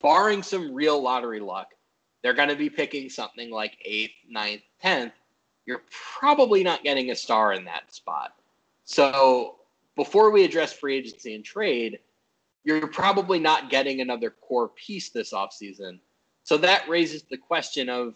barring 0.00 0.42
some 0.42 0.72
real 0.72 1.00
lottery 1.02 1.40
luck, 1.40 1.74
they're 2.22 2.34
going 2.34 2.48
to 2.48 2.56
be 2.56 2.70
picking 2.70 3.08
something 3.08 3.50
like 3.50 3.78
eighth, 3.84 4.14
ninth, 4.28 4.62
tenth. 4.80 5.12
You're 5.64 5.82
probably 5.90 6.62
not 6.62 6.82
getting 6.82 7.10
a 7.10 7.16
star 7.16 7.52
in 7.52 7.64
that 7.64 7.92
spot. 7.92 8.34
So, 8.84 9.56
before 9.96 10.30
we 10.30 10.44
address 10.44 10.72
free 10.72 10.96
agency 10.96 11.34
and 11.34 11.44
trade, 11.44 11.98
you're 12.64 12.86
probably 12.88 13.38
not 13.38 13.70
getting 13.70 14.00
another 14.00 14.30
core 14.30 14.68
piece 14.68 15.08
this 15.10 15.32
offseason. 15.32 16.00
So 16.42 16.56
that 16.58 16.88
raises 16.88 17.22
the 17.22 17.36
question 17.36 17.88
of 17.88 18.14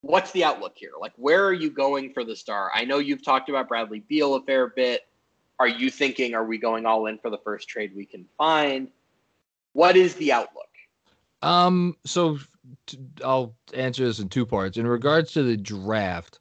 what's 0.00 0.30
the 0.32 0.44
outlook 0.44 0.72
here? 0.76 0.92
Like, 1.00 1.12
where 1.16 1.44
are 1.46 1.52
you 1.52 1.70
going 1.70 2.12
for 2.12 2.24
the 2.24 2.34
star? 2.34 2.70
I 2.74 2.84
know 2.84 2.98
you've 2.98 3.22
talked 3.22 3.48
about 3.48 3.68
Bradley 3.68 4.00
Beal 4.00 4.34
a 4.34 4.42
fair 4.42 4.68
bit. 4.68 5.06
Are 5.58 5.68
you 5.68 5.90
thinking, 5.90 6.34
are 6.34 6.44
we 6.44 6.58
going 6.58 6.86
all 6.86 7.06
in 7.06 7.18
for 7.18 7.30
the 7.30 7.38
first 7.38 7.68
trade 7.68 7.94
we 7.94 8.04
can 8.04 8.26
find? 8.36 8.88
What 9.74 9.96
is 9.96 10.14
the 10.14 10.32
outlook? 10.32 10.65
Um, 11.42 11.96
so 12.04 12.38
t- 12.86 12.98
I'll 13.24 13.54
answer 13.74 14.04
this 14.04 14.18
in 14.18 14.28
two 14.28 14.46
parts. 14.46 14.76
In 14.76 14.86
regards 14.86 15.32
to 15.32 15.42
the 15.42 15.56
draft, 15.56 16.40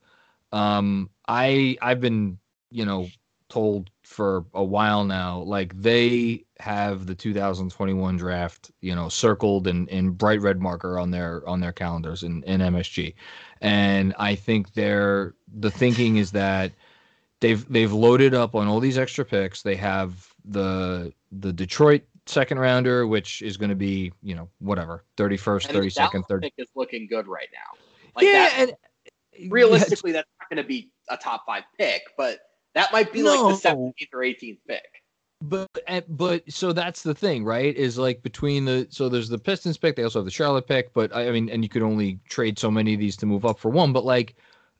um, 0.51 1.09
I 1.27 1.77
I've 1.81 2.01
been 2.01 2.37
you 2.71 2.85
know 2.85 3.07
told 3.49 3.91
for 4.01 4.45
a 4.53 4.63
while 4.63 5.05
now 5.05 5.39
like 5.39 5.79
they 5.79 6.43
have 6.59 7.05
the 7.05 7.13
2021 7.13 8.17
draft 8.17 8.71
you 8.81 8.95
know 8.95 9.07
circled 9.07 9.67
in, 9.67 9.87
in 9.87 10.09
bright 10.09 10.41
red 10.41 10.59
marker 10.59 10.97
on 10.97 11.11
their 11.11 11.47
on 11.47 11.59
their 11.59 11.71
calendars 11.71 12.23
in, 12.23 12.41
in 12.43 12.59
MSG 12.59 13.13
and 13.61 14.15
I 14.17 14.33
think 14.33 14.73
they're 14.73 15.35
the 15.59 15.69
thinking 15.69 16.17
is 16.17 16.31
that 16.31 16.71
they've 17.39 17.67
they've 17.71 17.93
loaded 17.93 18.33
up 18.33 18.55
on 18.55 18.67
all 18.67 18.79
these 18.79 18.97
extra 18.97 19.25
picks. 19.25 19.61
They 19.61 19.75
have 19.75 20.33
the 20.43 21.13
the 21.31 21.53
Detroit 21.53 22.03
second 22.25 22.59
rounder, 22.59 23.07
which 23.07 23.41
is 23.41 23.57
going 23.57 23.69
to 23.69 23.75
be 23.75 24.11
you 24.21 24.35
know 24.35 24.49
whatever 24.59 25.03
thirty 25.17 25.37
first, 25.37 25.71
thirty 25.71 25.89
second, 25.89 26.23
third. 26.23 26.41
Pick 26.41 26.53
is 26.57 26.69
looking 26.75 27.07
good 27.07 27.27
right 27.27 27.49
now. 27.53 27.79
Like 28.15 28.25
yeah, 28.25 28.49
that, 28.49 28.59
and, 28.59 29.51
realistically, 29.51 30.11
yeah, 30.11 30.17
that's 30.17 30.29
not 30.39 30.49
going 30.49 30.63
to 30.63 30.67
be 30.67 30.91
a 31.09 31.17
top 31.17 31.45
five 31.45 31.63
pick, 31.77 32.03
but 32.17 32.39
that 32.73 32.91
might 32.91 33.11
be 33.11 33.21
no. 33.21 33.43
like 33.43 33.55
the 33.55 33.61
seventeenth 33.61 34.09
or 34.13 34.23
eighteenth 34.23 34.59
pick 34.67 34.85
but 35.41 35.69
eh, 35.87 36.01
but 36.07 36.43
so 36.51 36.73
that's 36.73 37.03
the 37.03 37.13
thing, 37.13 37.43
right? 37.43 37.75
Is 37.75 37.97
like 37.97 38.21
between 38.23 38.65
the 38.65 38.87
so 38.89 39.09
there's 39.09 39.29
the 39.29 39.37
Pistons 39.37 39.77
pick, 39.77 39.95
they 39.95 40.03
also 40.03 40.19
have 40.19 40.25
the 40.25 40.31
Charlotte 40.31 40.67
pick, 40.67 40.93
but 40.93 41.15
I 41.15 41.31
mean, 41.31 41.49
and 41.49 41.63
you 41.63 41.69
could 41.69 41.83
only 41.83 42.19
trade 42.29 42.57
so 42.57 42.71
many 42.71 42.93
of 42.93 42.99
these 42.99 43.17
to 43.17 43.25
move 43.25 43.45
up 43.45 43.59
for 43.59 43.69
one. 43.69 43.93
But 43.93 44.05
like, 44.05 44.35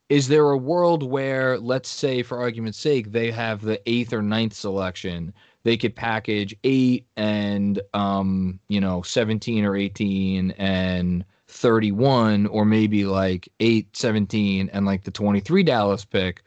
is 0.09 0.27
there 0.27 0.49
a 0.51 0.57
world 0.57 1.03
where, 1.03 1.59
let's 1.59 1.89
say, 1.89 2.23
for 2.23 2.39
argument's 2.39 2.79
sake, 2.79 3.11
they 3.11 3.31
have 3.31 3.61
the 3.61 3.81
eighth 3.89 4.13
or 4.13 4.21
ninth 4.21 4.53
selection? 4.53 5.33
They 5.65 5.75
could 5.75 5.93
package 5.93 6.55
eight 6.63 7.07
and 7.17 7.81
um, 7.93 8.61
you 8.69 8.79
know, 8.79 9.01
seventeen 9.01 9.65
or 9.65 9.75
eighteen 9.75 10.51
and 10.51 11.25
31 11.47 12.47
or 12.47 12.65
maybe 12.65 13.05
like 13.05 13.47
8 13.59 13.95
17 13.95 14.67
and 14.73 14.85
like 14.85 15.03
the 15.03 15.11
23 15.11 15.61
Dallas 15.63 16.03
pick 16.03 16.41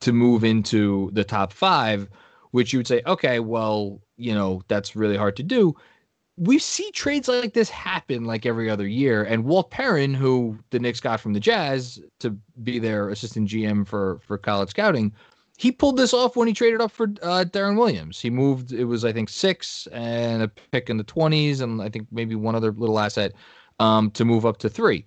to 0.00 0.12
move 0.12 0.44
into 0.44 1.10
the 1.12 1.24
top 1.24 1.52
5 1.52 2.08
which 2.54 2.72
you 2.72 2.78
would 2.78 2.86
say, 2.86 3.02
okay, 3.04 3.40
well, 3.40 4.00
you 4.16 4.32
know, 4.32 4.62
that's 4.68 4.94
really 4.94 5.16
hard 5.16 5.34
to 5.34 5.42
do. 5.42 5.74
We 6.36 6.60
see 6.60 6.88
trades 6.92 7.26
like 7.26 7.52
this 7.52 7.68
happen 7.68 8.26
like 8.26 8.46
every 8.46 8.70
other 8.70 8.86
year. 8.86 9.24
And 9.24 9.44
Walt 9.44 9.72
Perrin, 9.72 10.14
who 10.14 10.56
the 10.70 10.78
Knicks 10.78 11.00
got 11.00 11.18
from 11.18 11.32
the 11.32 11.40
Jazz 11.40 12.00
to 12.20 12.30
be 12.62 12.78
their 12.78 13.08
assistant 13.08 13.48
GM 13.48 13.84
for 13.84 14.20
for 14.24 14.38
college 14.38 14.70
scouting, 14.70 15.12
he 15.56 15.70
pulled 15.70 15.96
this 15.96 16.12
off 16.12 16.36
when 16.36 16.48
he 16.48 16.54
traded 16.54 16.80
up 16.80 16.90
for 16.90 17.04
uh, 17.22 17.44
Deron 17.48 17.78
Williams. 17.78 18.20
He 18.20 18.30
moved, 18.30 18.72
it 18.72 18.84
was, 18.84 19.04
I 19.04 19.12
think, 19.12 19.28
six 19.28 19.86
and 19.92 20.42
a 20.42 20.48
pick 20.48 20.90
in 20.90 20.96
the 20.96 21.04
20s, 21.04 21.60
and 21.60 21.80
I 21.80 21.88
think 21.88 22.08
maybe 22.10 22.34
one 22.34 22.54
other 22.54 22.72
little 22.72 22.98
asset 22.98 23.32
um, 23.78 24.10
to 24.12 24.24
move 24.24 24.44
up 24.44 24.58
to 24.58 24.68
three. 24.68 25.06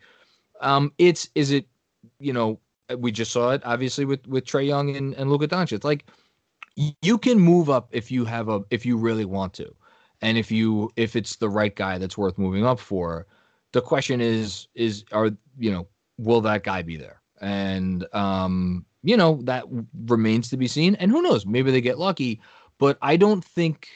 Um, 0.62 0.94
it's, 0.98 1.30
is 1.36 1.52
it, 1.52 1.68
you 2.20 2.32
know, 2.32 2.60
we 2.98 3.12
just 3.12 3.32
saw 3.32 3.52
it 3.52 3.62
obviously 3.66 4.06
with, 4.06 4.26
with 4.28 4.46
Trae 4.46 4.66
Young 4.66 4.96
and, 4.96 5.14
and 5.16 5.30
Luka 5.30 5.48
Doncic. 5.48 5.74
It's 5.74 5.86
like, 5.86 6.06
you 7.02 7.18
can 7.18 7.40
move 7.40 7.70
up 7.70 7.90
if 7.92 8.12
you 8.12 8.24
have 8.26 8.50
a 8.50 8.62
if 8.70 8.86
you 8.86 8.98
really 8.98 9.26
want 9.26 9.54
to 9.54 9.74
and 10.22 10.38
if 10.38 10.52
you 10.52 10.92
if 10.96 11.16
it's 11.16 11.36
the 11.38 11.50
right 11.50 11.76
guy 11.76 11.98
that's 11.98 12.18
worth 12.18 12.38
moving 12.38 12.66
up 12.66 12.80
for 12.80 13.26
the 13.74 13.82
question 13.82 14.22
is 14.22 14.68
is 14.76 15.04
are 15.12 15.32
you 15.58 15.72
know 15.72 15.88
will 16.18 16.42
that 16.42 16.64
guy 16.64 16.82
be 16.82 16.96
there 16.96 17.22
and 17.42 18.06
um 18.14 18.86
you 19.08 19.17
know 19.17 19.39
that 19.43 19.65
remains 20.06 20.50
to 20.50 20.58
be 20.58 20.67
seen 20.67 20.96
and 20.96 21.12
who 21.12 21.22
knows 21.22 21.46
maybe 21.46 21.72
they 21.72 21.82
get 21.82 22.00
lucky 22.00 22.39
but 22.78 22.98
i 23.02 23.15
don't 23.15 23.43
think 23.43 23.88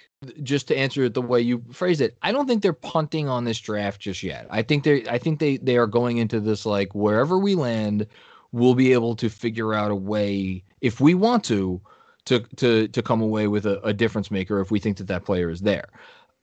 just 0.43 0.67
to 0.67 0.78
answer 0.78 1.04
it 1.04 1.13
the 1.13 1.21
way 1.21 1.41
you 1.41 1.63
phrased 1.71 2.02
it 2.02 2.17
i 2.21 2.32
don't 2.32 2.47
think 2.47 2.62
they're 2.62 2.74
punting 2.74 3.28
on 3.28 3.43
this 3.43 3.60
draft 3.60 4.00
just 4.00 4.24
yet 4.24 4.47
i 4.50 4.62
think 4.62 4.84
they 4.84 5.08
i 5.08 5.17
think 5.17 5.39
they 5.39 5.58
they 5.58 5.78
are 5.78 5.88
going 5.88 6.17
into 6.17 6.39
this 6.39 6.65
like 6.65 6.93
wherever 6.93 7.38
we 7.38 7.56
land 7.56 8.08
we'll 8.52 8.76
be 8.76 8.93
able 8.93 9.15
to 9.15 9.30
figure 9.30 9.74
out 9.74 9.91
a 9.91 9.95
way 9.95 10.63
if 10.82 11.00
we 11.00 11.13
want 11.13 11.43
to 11.43 11.82
to 12.26 12.39
to 12.58 12.88
to 12.89 13.02
come 13.02 13.21
away 13.21 13.47
with 13.47 13.65
a, 13.65 13.80
a 13.82 13.93
difference 13.93 14.32
maker 14.32 14.60
if 14.60 14.71
we 14.71 14.80
think 14.80 14.97
that 14.97 15.08
that 15.08 15.26
player 15.26 15.50
is 15.50 15.62
there. 15.62 15.89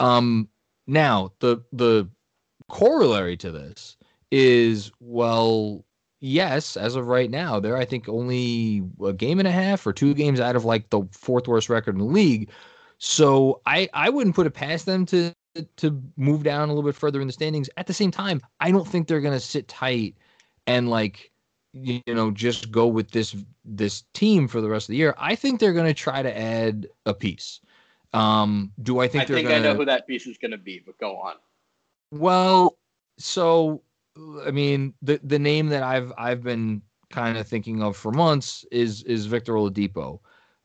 Um, 0.00 0.48
now 0.86 1.32
the 1.40 1.58
the 1.72 2.08
corollary 2.68 3.36
to 3.38 3.50
this 3.50 3.96
is 4.30 4.90
well 5.00 5.84
yes 6.20 6.76
as 6.76 6.96
of 6.96 7.06
right 7.06 7.30
now 7.30 7.60
they're 7.60 7.76
i 7.76 7.84
think 7.84 8.08
only 8.08 8.82
a 9.04 9.12
game 9.12 9.38
and 9.38 9.48
a 9.48 9.52
half 9.52 9.86
or 9.86 9.92
two 9.92 10.14
games 10.14 10.40
out 10.40 10.56
of 10.56 10.64
like 10.64 10.90
the 10.90 11.02
fourth 11.12 11.46
worst 11.46 11.68
record 11.68 11.94
in 11.94 12.00
the 12.00 12.04
league 12.04 12.50
so 12.98 13.60
i 13.66 13.88
i 13.94 14.08
wouldn't 14.08 14.34
put 14.34 14.46
it 14.46 14.54
past 14.54 14.86
them 14.86 15.06
to 15.06 15.32
to 15.76 16.00
move 16.16 16.42
down 16.42 16.68
a 16.68 16.72
little 16.72 16.88
bit 16.88 16.94
further 16.94 17.20
in 17.20 17.26
the 17.26 17.32
standings 17.32 17.70
at 17.76 17.86
the 17.86 17.94
same 17.94 18.10
time 18.10 18.40
i 18.60 18.70
don't 18.70 18.86
think 18.86 19.06
they're 19.06 19.20
going 19.20 19.34
to 19.34 19.40
sit 19.40 19.68
tight 19.68 20.16
and 20.66 20.88
like 20.88 21.30
you 21.72 22.02
know 22.06 22.30
just 22.30 22.70
go 22.70 22.86
with 22.86 23.10
this 23.10 23.36
this 23.64 24.04
team 24.14 24.48
for 24.48 24.60
the 24.60 24.68
rest 24.68 24.88
of 24.88 24.92
the 24.92 24.96
year. 24.96 25.14
I 25.18 25.34
think 25.34 25.60
they're 25.60 25.72
going 25.72 25.86
to 25.86 25.94
try 25.94 26.22
to 26.22 26.38
add 26.38 26.86
a 27.06 27.14
piece. 27.14 27.60
Um, 28.14 28.72
do 28.82 29.00
I 29.00 29.08
think 29.08 29.22
I 29.22 29.26
they're 29.26 29.36
think 29.36 29.48
gonna... 29.48 29.60
I 29.60 29.72
know 29.72 29.74
who 29.74 29.84
that 29.84 30.06
piece 30.06 30.26
is 30.26 30.38
going 30.38 30.52
to 30.52 30.58
be, 30.58 30.82
but 30.84 30.98
go 30.98 31.16
on. 31.16 31.34
Well, 32.10 32.78
so 33.18 33.82
I 34.46 34.50
mean 34.50 34.94
the 35.02 35.20
the 35.22 35.38
name 35.38 35.68
that 35.68 35.82
I've 35.82 36.12
I've 36.18 36.42
been 36.42 36.82
kind 37.10 37.38
of 37.38 37.46
thinking 37.46 37.82
of 37.82 37.96
for 37.96 38.12
months 38.12 38.64
is 38.70 39.02
is 39.04 39.26
Victor 39.26 39.54
Oladipo. 39.54 40.20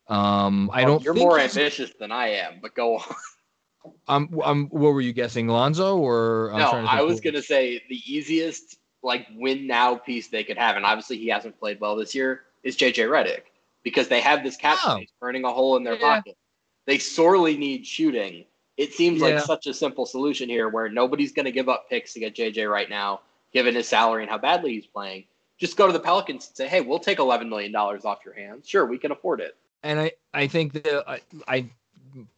Um, 0.07 0.69
I 0.73 0.83
don't. 0.83 1.03
You're 1.03 1.13
more 1.13 1.39
ambitious 1.39 1.91
than 1.99 2.11
I 2.11 2.27
am, 2.27 2.59
but 2.61 2.75
go 2.75 2.97
on. 2.97 3.03
I'm, 4.07 4.39
I'm. 4.43 4.67
what 4.67 4.93
were 4.93 5.01
you 5.01 5.13
guessing, 5.13 5.47
Lonzo 5.47 5.97
or? 5.97 6.51
I'm 6.53 6.59
no, 6.59 6.71
I 6.71 7.01
was 7.01 7.21
gonna 7.21 7.41
say 7.41 7.81
the 7.89 8.01
easiest 8.05 8.77
like 9.01 9.27
win 9.35 9.67
now 9.67 9.95
piece 9.95 10.27
they 10.29 10.43
could 10.43 10.57
have, 10.57 10.75
and 10.75 10.85
obviously 10.85 11.17
he 11.17 11.27
hasn't 11.27 11.59
played 11.59 11.79
well 11.79 11.95
this 11.95 12.15
year, 12.15 12.41
is 12.63 12.77
JJ 12.77 13.09
Redick 13.09 13.43
because 13.83 14.07
they 14.07 14.21
have 14.21 14.43
this 14.43 14.55
cap 14.55 14.77
oh. 14.83 14.95
space 14.95 15.09
burning 15.19 15.43
a 15.43 15.51
hole 15.51 15.77
in 15.77 15.83
their 15.83 15.95
yeah. 15.95 16.15
pocket. 16.15 16.37
They 16.85 16.97
sorely 16.97 17.57
need 17.57 17.85
shooting. 17.85 18.45
It 18.77 18.93
seems 18.93 19.21
yeah. 19.21 19.27
like 19.27 19.39
such 19.39 19.67
a 19.67 19.73
simple 19.73 20.05
solution 20.05 20.49
here 20.49 20.69
where 20.69 20.89
nobody's 20.89 21.31
going 21.31 21.45
to 21.45 21.51
give 21.51 21.69
up 21.69 21.89
picks 21.89 22.13
to 22.13 22.19
get 22.19 22.35
JJ 22.35 22.69
right 22.69 22.89
now, 22.89 23.21
given 23.53 23.75
his 23.75 23.87
salary 23.87 24.23
and 24.23 24.29
how 24.29 24.37
badly 24.37 24.71
he's 24.73 24.87
playing. 24.87 25.25
Just 25.59 25.77
go 25.77 25.87
to 25.87 25.93
the 25.93 25.99
Pelicans 25.99 26.47
and 26.47 26.57
say, 26.57 26.67
hey, 26.67 26.81
we'll 26.81 26.99
take 26.99 27.19
$11 27.19 27.47
million 27.47 27.73
off 27.75 28.19
your 28.25 28.33
hands. 28.33 28.67
Sure, 28.67 28.85
we 28.85 28.97
can 28.97 29.11
afford 29.11 29.39
it. 29.39 29.55
And 29.83 29.99
I, 29.99 30.11
I 30.33 30.47
think 30.47 30.73
that 30.73 31.03
I, 31.07 31.21
I 31.47 31.69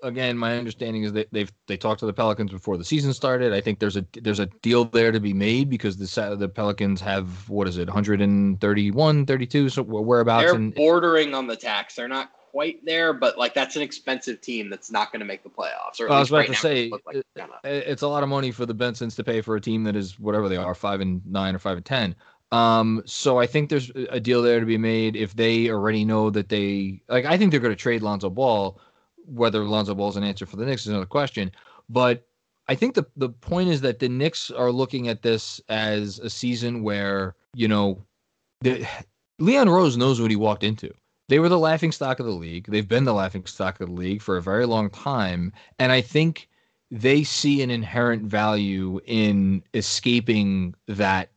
again, 0.03 0.37
my 0.37 0.57
understanding 0.57 1.03
is 1.03 1.13
that 1.13 1.27
they've 1.31 1.51
they 1.67 1.77
talked 1.77 1.99
to 1.99 2.05
the 2.05 2.13
Pelicans 2.13 2.51
before 2.51 2.77
the 2.77 2.85
season 2.85 3.13
started. 3.13 3.53
I 3.53 3.61
think 3.61 3.79
there's 3.79 3.97
a 3.97 4.05
there's 4.21 4.39
a 4.39 4.47
deal 4.47 4.85
there 4.85 5.11
to 5.11 5.19
be 5.19 5.33
made 5.33 5.69
because 5.69 5.97
the 5.97 6.35
the 6.35 6.49
Pelicans 6.49 7.01
have 7.01 7.47
what 7.49 7.67
is 7.67 7.77
it 7.77 7.87
131, 7.87 9.25
32, 9.25 9.69
so 9.69 9.83
whereabouts. 9.83 10.45
They're 10.45 10.55
and, 10.55 10.73
bordering 10.73 11.33
on 11.33 11.47
the 11.47 11.55
tax. 11.55 11.95
They're 11.95 12.07
not 12.07 12.31
quite 12.55 12.85
there, 12.85 13.11
but 13.11 13.37
like 13.37 13.53
that's 13.53 13.75
an 13.75 13.81
expensive 13.81 14.39
team 14.39 14.69
that's 14.69 14.89
not 14.89 15.11
going 15.11 15.19
to 15.19 15.25
make 15.25 15.43
the 15.43 15.49
playoffs. 15.49 15.99
Or 15.99 16.09
I 16.09 16.19
was 16.19 16.29
about 16.29 16.37
right 16.37 16.47
to 16.47 16.55
say 16.55 16.89
like 16.89 17.17
it, 17.17 17.25
it's 17.65 18.01
a 18.01 18.07
lot 18.07 18.23
of 18.23 18.29
money 18.29 18.49
for 18.51 18.65
the 18.65 18.73
Bensons 18.73 19.13
to 19.17 19.25
pay 19.25 19.41
for 19.41 19.57
a 19.57 19.61
team 19.61 19.83
that 19.83 19.95
is 19.97 20.17
whatever 20.17 20.47
they 20.47 20.55
are, 20.55 20.73
five 20.73 21.01
and 21.01 21.21
nine 21.25 21.53
or 21.53 21.59
five 21.59 21.75
and 21.75 21.85
ten. 21.85 22.15
Um, 22.53 23.03
so 23.05 23.39
I 23.39 23.45
think 23.45 23.69
there's 23.69 23.91
a 24.09 24.21
deal 24.21 24.41
there 24.41 24.61
to 24.61 24.65
be 24.65 24.77
made 24.77 25.17
if 25.17 25.35
they 25.35 25.69
already 25.69 26.05
know 26.05 26.29
that 26.29 26.47
they 26.47 27.01
like. 27.09 27.25
I 27.25 27.37
think 27.37 27.51
they're 27.51 27.59
going 27.59 27.73
to 27.73 27.75
trade 27.75 28.01
Lonzo 28.01 28.29
Ball 28.29 28.79
whether 29.27 29.65
Lonzo 29.65 29.93
Ball 29.93 30.09
is 30.09 30.15
an 30.15 30.23
answer 30.23 30.45
for 30.45 30.55
the 30.55 30.65
Knicks 30.65 30.83
is 30.83 30.89
another 30.89 31.05
question. 31.05 31.51
But 31.89 32.25
I 32.69 32.75
think 32.75 32.95
the 32.95 33.05
the 33.17 33.29
point 33.29 33.67
is 33.67 33.81
that 33.81 33.99
the 33.99 34.07
Knicks 34.07 34.49
are 34.49 34.71
looking 34.71 35.09
at 35.09 35.23
this 35.23 35.59
as 35.67 36.19
a 36.19 36.29
season 36.29 36.83
where 36.83 37.35
you 37.53 37.67
know, 37.67 38.01
the, 38.61 38.87
Leon 39.39 39.67
Rose 39.67 39.97
knows 39.97 40.21
what 40.21 40.31
he 40.31 40.37
walked 40.37 40.63
into. 40.63 40.93
They 41.27 41.39
were 41.39 41.49
the 41.49 41.59
laughing 41.59 41.91
stock 41.91 42.19
of 42.19 42.25
the 42.25 42.31
league. 42.31 42.67
They've 42.67 42.87
been 42.87 43.05
the 43.05 43.13
laughing 43.13 43.45
stock 43.45 43.79
of 43.79 43.87
the 43.87 43.93
league 43.93 44.21
for 44.21 44.37
a 44.37 44.41
very 44.41 44.65
long 44.65 44.89
time, 44.89 45.53
and 45.79 45.91
I 45.91 46.01
think 46.01 46.49
they 46.91 47.23
see 47.23 47.61
an 47.61 47.71
inherent 47.71 48.23
value 48.23 48.99
in 49.05 49.63
escaping 49.73 50.75
that 50.87 51.31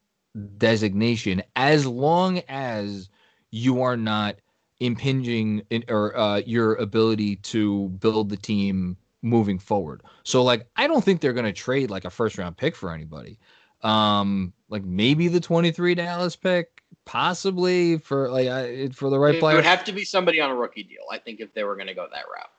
designation 0.59 1.43
as 1.57 1.87
long 1.87 2.43
as 2.49 3.09
you 3.51 3.83
are 3.83 3.97
not 3.97 4.37
impinging 4.81 5.63
in, 5.71 5.85
or 5.89 6.17
uh, 6.17 6.43
your 6.47 6.75
ability 6.75 7.37
to 7.37 7.89
build 7.89 8.29
the 8.29 8.37
team 8.37 8.97
moving 9.23 9.59
forward. 9.59 10.03
So 10.23 10.43
like 10.43 10.69
I 10.77 10.87
don't 10.87 11.05
think 11.05 11.21
they're 11.21 11.33
going 11.33 11.47
to 11.47 11.53
trade 11.53 11.91
like 11.91 12.05
a 12.05 12.11
first 12.11 12.39
round 12.39 12.57
pick 12.57 12.77
for 12.77 12.93
anybody. 12.93 13.39
Um 13.83 14.53
like 14.69 14.85
maybe 14.85 15.29
the 15.29 15.41
23 15.41 15.95
Dallas 15.95 16.37
pick 16.37 16.78
possibly 17.09 17.97
for 17.97 18.31
like 18.31 18.49
I, 18.49 18.89
for 18.91 19.09
the 19.09 19.19
right 19.19 19.35
it 19.35 19.41
player. 19.41 19.55
It 19.55 19.57
would 19.57 19.65
have 19.65 19.83
to 19.85 19.93
be 19.93 20.05
somebody 20.05 20.41
on 20.41 20.51
a 20.51 20.55
rookie 20.55 20.83
deal. 20.83 21.05
I 21.11 21.19
think 21.19 21.41
if 21.41 21.53
they 21.55 21.65
were 21.65 21.75
going 21.75 21.89
to 21.89 21.95
go 21.95 22.07
that 22.13 22.25
route. 22.33 22.51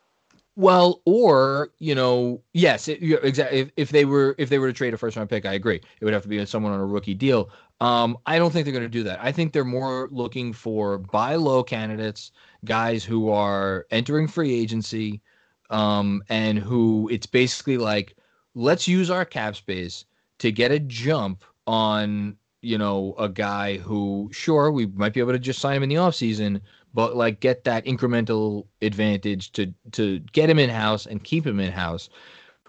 Well, 0.55 1.01
or 1.05 1.69
you 1.77 1.95
know, 1.95 2.41
yes, 2.53 2.87
it, 2.87 3.01
exactly. 3.01 3.59
If, 3.59 3.71
if 3.77 3.89
they 3.91 4.03
were 4.03 4.35
if 4.39 4.49
they 4.49 4.57
were 4.57 4.67
to 4.67 4.73
trade 4.73 4.93
a 4.93 4.97
first 4.97 5.15
round 5.15 5.29
pick, 5.29 5.45
I 5.45 5.53
agree. 5.53 5.75
It 5.75 6.03
would 6.03 6.13
have 6.13 6.23
to 6.23 6.27
be 6.27 6.43
someone 6.45 6.73
on 6.73 6.79
a 6.79 6.85
rookie 6.85 7.13
deal. 7.13 7.51
Um, 7.79 8.17
I 8.25 8.39
don't 8.39 8.51
think 8.51 8.65
they're 8.65 8.73
going 8.73 8.83
to 8.83 8.89
do 8.89 9.03
that. 9.03 9.19
I 9.21 9.31
think 9.31 9.53
they're 9.53 9.63
more 9.63 10.09
looking 10.11 10.51
for 10.51 10.97
buy 10.97 11.35
low 11.35 11.63
candidates, 11.63 12.31
guys 12.65 13.05
who 13.05 13.29
are 13.29 13.85
entering 13.91 14.27
free 14.27 14.53
agency, 14.59 15.21
um, 15.69 16.23
and 16.27 16.57
who 16.57 17.07
it's 17.09 17.27
basically 17.27 17.77
like, 17.77 18.17
let's 18.55 18.87
use 18.87 19.09
our 19.09 19.23
cap 19.23 19.55
space 19.55 20.05
to 20.39 20.51
get 20.51 20.71
a 20.71 20.79
jump 20.79 21.45
on, 21.67 22.35
you 22.61 22.77
know, 22.77 23.15
a 23.17 23.29
guy 23.29 23.77
who, 23.77 24.29
sure, 24.31 24.71
we 24.71 24.85
might 24.87 25.13
be 25.13 25.19
able 25.19 25.31
to 25.31 25.39
just 25.39 25.59
sign 25.59 25.77
him 25.77 25.83
in 25.83 25.89
the 25.89 25.95
offseason, 25.95 26.61
but 26.93 27.15
like 27.15 27.39
get 27.39 27.63
that 27.63 27.85
incremental 27.85 28.65
advantage 28.81 29.51
to 29.53 29.73
to 29.91 30.19
get 30.31 30.49
him 30.49 30.59
in 30.59 30.69
house 30.69 31.05
and 31.05 31.23
keep 31.23 31.45
him 31.45 31.59
in 31.59 31.71
house. 31.71 32.09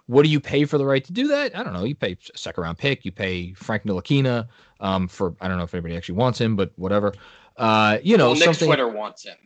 What 0.07 0.25
do 0.25 0.29
you 0.29 0.41
pay 0.41 0.65
for 0.65 0.77
the 0.77 0.85
right 0.85 1.05
to 1.05 1.13
do 1.13 1.29
that? 1.29 1.57
I 1.57 1.63
don't 1.63 1.73
know. 1.73 1.85
You 1.85 1.95
pay 1.95 2.17
a 2.35 2.39
second 2.39 2.63
round 2.63 2.79
pick. 2.79 3.05
You 3.05 3.13
pay 3.13 3.53
Frank 3.55 3.85
Ntilikina 3.85 4.49
um, 4.81 5.09
for 5.09 5.35
I 5.41 5.49
don't 5.49 5.57
know 5.57 5.65
if 5.65 5.75
anybody 5.75 5.97
actually 5.97 6.17
wants 6.17 6.41
him, 6.41 6.57
but 6.57 6.73
whatever. 6.77 7.15
Uh, 7.57 7.99
you 8.03 8.17
know, 8.17 8.29
well, 8.31 8.35
Nick 8.35 8.45
something. 8.45 8.69
Twitter 8.69 8.89
wants 8.89 9.25
him. 9.25 9.37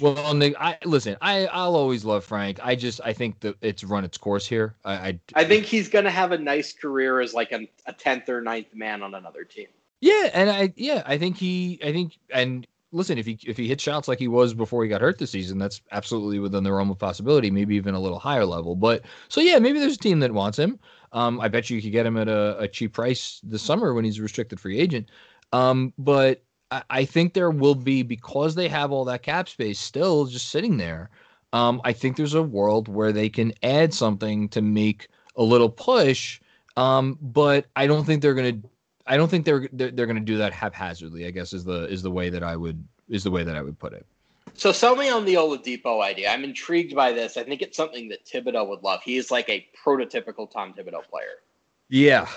Well, 0.00 0.32
Nick, 0.34 0.54
I 0.58 0.78
listen. 0.84 1.16
I 1.20 1.46
I'll 1.46 1.76
always 1.76 2.04
love 2.04 2.24
Frank. 2.24 2.58
I 2.62 2.74
just 2.74 3.00
I 3.04 3.12
think 3.12 3.40
that 3.40 3.56
it's 3.60 3.84
run 3.84 4.04
its 4.04 4.16
course 4.16 4.46
here. 4.46 4.76
I 4.84 4.94
I, 4.94 5.20
I 5.34 5.44
think 5.44 5.66
he's 5.66 5.88
gonna 5.88 6.10
have 6.10 6.32
a 6.32 6.38
nice 6.38 6.72
career 6.72 7.20
as 7.20 7.34
like 7.34 7.52
a, 7.52 7.68
a 7.86 7.92
tenth 7.92 8.28
or 8.28 8.40
ninth 8.40 8.74
man 8.74 9.02
on 9.02 9.14
another 9.14 9.44
team. 9.44 9.68
Yeah, 10.00 10.30
and 10.32 10.50
I 10.50 10.72
yeah 10.76 11.02
I 11.06 11.18
think 11.18 11.36
he 11.36 11.78
I 11.82 11.92
think 11.92 12.18
and 12.30 12.66
listen, 12.94 13.18
if 13.18 13.26
he 13.26 13.38
if 13.46 13.56
he 13.56 13.68
hits 13.68 13.82
shots 13.82 14.08
like 14.08 14.18
he 14.18 14.28
was 14.28 14.54
before 14.54 14.82
he 14.82 14.88
got 14.88 15.00
hurt 15.00 15.18
this 15.18 15.32
season, 15.32 15.58
that's 15.58 15.82
absolutely 15.92 16.38
within 16.38 16.64
the 16.64 16.72
realm 16.72 16.90
of 16.90 16.98
possibility. 16.98 17.50
Maybe 17.50 17.74
even 17.76 17.94
a 17.94 18.00
little 18.00 18.18
higher 18.18 18.46
level. 18.46 18.76
But 18.76 19.02
so 19.28 19.40
yeah, 19.40 19.58
maybe 19.58 19.78
there's 19.78 19.96
a 19.96 19.98
team 19.98 20.20
that 20.20 20.32
wants 20.32 20.58
him. 20.58 20.78
Um, 21.12 21.40
I 21.40 21.48
bet 21.48 21.68
you 21.68 21.82
could 21.82 21.92
get 21.92 22.06
him 22.06 22.16
at 22.16 22.28
a, 22.28 22.58
a 22.58 22.68
cheap 22.68 22.92
price 22.92 23.40
this 23.44 23.62
summer 23.62 23.92
when 23.92 24.04
he's 24.04 24.18
a 24.18 24.22
restricted 24.22 24.58
free 24.58 24.78
agent. 24.78 25.10
Um, 25.52 25.92
but 25.98 26.42
I, 26.70 26.82
I, 26.90 27.04
think 27.04 27.34
there 27.34 27.50
will 27.50 27.76
be 27.76 28.02
because 28.02 28.56
they 28.56 28.66
have 28.68 28.90
all 28.90 29.04
that 29.04 29.22
cap 29.22 29.48
space 29.48 29.78
still 29.78 30.24
just 30.24 30.48
sitting 30.48 30.76
there. 30.76 31.10
Um, 31.52 31.80
I 31.84 31.92
think 31.92 32.16
there's 32.16 32.34
a 32.34 32.42
world 32.42 32.88
where 32.88 33.12
they 33.12 33.28
can 33.28 33.52
add 33.62 33.94
something 33.94 34.48
to 34.48 34.60
make 34.60 35.06
a 35.36 35.44
little 35.44 35.68
push. 35.68 36.40
Um, 36.76 37.16
but 37.20 37.66
I 37.76 37.86
don't 37.86 38.04
think 38.04 38.20
they're 38.20 38.34
gonna 38.34 38.58
I 39.06 39.16
don't 39.16 39.28
think 39.28 39.44
they're 39.44 39.68
they're, 39.72 39.90
they're 39.90 40.06
going 40.06 40.16
to 40.16 40.22
do 40.22 40.38
that 40.38 40.52
haphazardly. 40.52 41.26
I 41.26 41.30
guess 41.30 41.52
is 41.52 41.64
the 41.64 41.84
is 41.88 42.02
the 42.02 42.10
way 42.10 42.30
that 42.30 42.42
I 42.42 42.56
would 42.56 42.82
is 43.08 43.24
the 43.24 43.30
way 43.30 43.44
that 43.44 43.56
I 43.56 43.62
would 43.62 43.78
put 43.78 43.92
it. 43.92 44.06
So 44.54 44.72
sell 44.72 44.94
me 44.94 45.08
on 45.08 45.24
the 45.24 45.34
Oladipo 45.34 46.02
idea. 46.02 46.30
I'm 46.30 46.44
intrigued 46.44 46.94
by 46.94 47.12
this. 47.12 47.36
I 47.36 47.42
think 47.42 47.60
it's 47.60 47.76
something 47.76 48.08
that 48.10 48.24
Thibodeau 48.24 48.68
would 48.68 48.82
love. 48.82 49.02
He 49.02 49.16
is 49.16 49.30
like 49.30 49.48
a 49.48 49.66
prototypical 49.84 50.50
Tom 50.50 50.72
Thibodeau 50.72 51.02
player. 51.08 51.42
Yeah. 51.88 52.28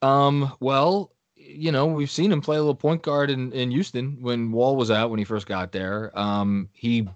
Um, 0.00 0.52
well, 0.60 1.12
you 1.34 1.70
know, 1.70 1.86
we've 1.86 2.10
seen 2.10 2.32
him 2.32 2.40
play 2.40 2.56
a 2.56 2.60
little 2.60 2.74
point 2.74 3.02
guard 3.02 3.30
in, 3.30 3.52
in 3.52 3.70
Houston 3.70 4.16
when 4.20 4.52
Wall 4.52 4.74
was 4.74 4.90
out 4.90 5.10
when 5.10 5.18
he 5.18 5.24
first 5.24 5.46
got 5.46 5.70
there. 5.70 6.18
Um, 6.18 6.68
he, 6.72 7.08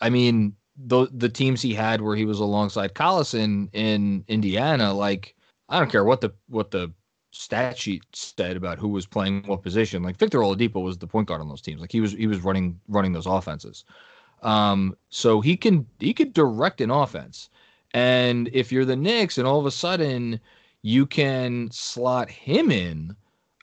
I 0.00 0.10
mean, 0.10 0.54
the 0.76 1.08
the 1.12 1.28
teams 1.28 1.62
he 1.62 1.72
had 1.72 2.02
where 2.02 2.16
he 2.16 2.26
was 2.26 2.38
alongside 2.38 2.94
Collison 2.94 3.70
in 3.72 4.24
Indiana, 4.28 4.92
like 4.92 5.34
I 5.68 5.78
don't 5.78 5.90
care 5.90 6.04
what 6.04 6.20
the 6.20 6.32
what 6.48 6.70
the 6.70 6.92
stat 7.36 7.78
sheet 7.78 8.02
said 8.12 8.56
about 8.56 8.78
who 8.78 8.88
was 8.88 9.06
playing 9.06 9.42
what 9.46 9.62
position. 9.62 10.02
Like 10.02 10.16
Victor 10.16 10.38
Oladipo 10.38 10.82
was 10.82 10.98
the 10.98 11.06
point 11.06 11.28
guard 11.28 11.40
on 11.40 11.48
those 11.48 11.60
teams. 11.60 11.80
Like 11.80 11.92
he 11.92 12.00
was 12.00 12.12
he 12.12 12.26
was 12.26 12.42
running 12.42 12.80
running 12.88 13.12
those 13.12 13.26
offenses. 13.26 13.84
Um, 14.42 14.96
so 15.10 15.40
he 15.40 15.56
can 15.56 15.86
he 15.98 16.14
could 16.14 16.32
direct 16.32 16.80
an 16.80 16.90
offense. 16.90 17.50
And 17.92 18.48
if 18.52 18.72
you're 18.72 18.84
the 18.84 18.96
Knicks 18.96 19.38
and 19.38 19.46
all 19.46 19.60
of 19.60 19.66
a 19.66 19.70
sudden 19.70 20.40
you 20.82 21.06
can 21.06 21.70
slot 21.70 22.30
him 22.30 22.70
in 22.70 23.14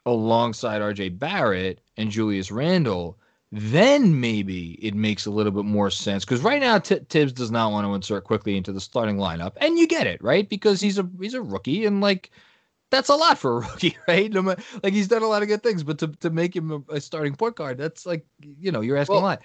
alongside 0.06 0.82
RJ 0.82 1.18
Barrett 1.18 1.80
and 1.98 2.12
Julius 2.12 2.52
Randle, 2.52 3.18
then 3.52 4.20
maybe 4.20 4.74
it 4.86 4.96
makes 4.96 5.26
a 5.26 5.32
little 5.32 5.52
bit 5.52 5.66
more 5.66 5.90
sense. 5.90 6.26
Because 6.26 6.42
right 6.42 6.60
now 6.60 6.80
T- 6.80 7.00
Thibs 7.10 7.34
does 7.34 7.52
not 7.52 7.72
want 7.72 7.86
to 7.86 7.94
insert 7.94 8.24
Quickley 8.24 8.58
into 8.58 8.72
the 8.72 8.82
starting 8.82 9.18
lineup, 9.18 9.54
and 9.62 9.78
you 9.78 9.88
get 9.88 10.08
it, 10.08 10.22
right? 10.24 10.48
Because 10.48 10.82
he's 10.82 11.00
a 11.00 11.08
he's 11.20 11.36
a 11.36 11.42
rookie, 11.42 11.86
and 11.86 12.02
like 12.02 12.32
that's 12.94 13.10
a 13.10 13.16
lot 13.16 13.40
for 13.40 13.58
a 13.58 13.60
rookie, 13.68 13.98
right? 14.08 14.32
No 14.32 14.42
matter, 14.44 14.62
like 14.84 14.94
he's 14.94 15.08
done 15.08 15.24
a 15.24 15.28
lot 15.28 15.42
of 15.42 15.48
good 15.48 15.64
things, 15.64 15.84
but 15.84 15.98
to, 16.00 16.08
to 16.08 16.30
make 16.30 16.56
him 16.56 16.86
a, 16.90 17.02
starting 17.02 17.36
point 17.36 17.56
guard, 17.56 17.78
that's 17.78 18.06
like 18.06 18.26
you 18.40 18.72
know 18.72 18.82
you're 18.82 18.98
asking 18.98 19.16
well, 19.16 19.24
a 19.24 19.26
lot. 19.26 19.42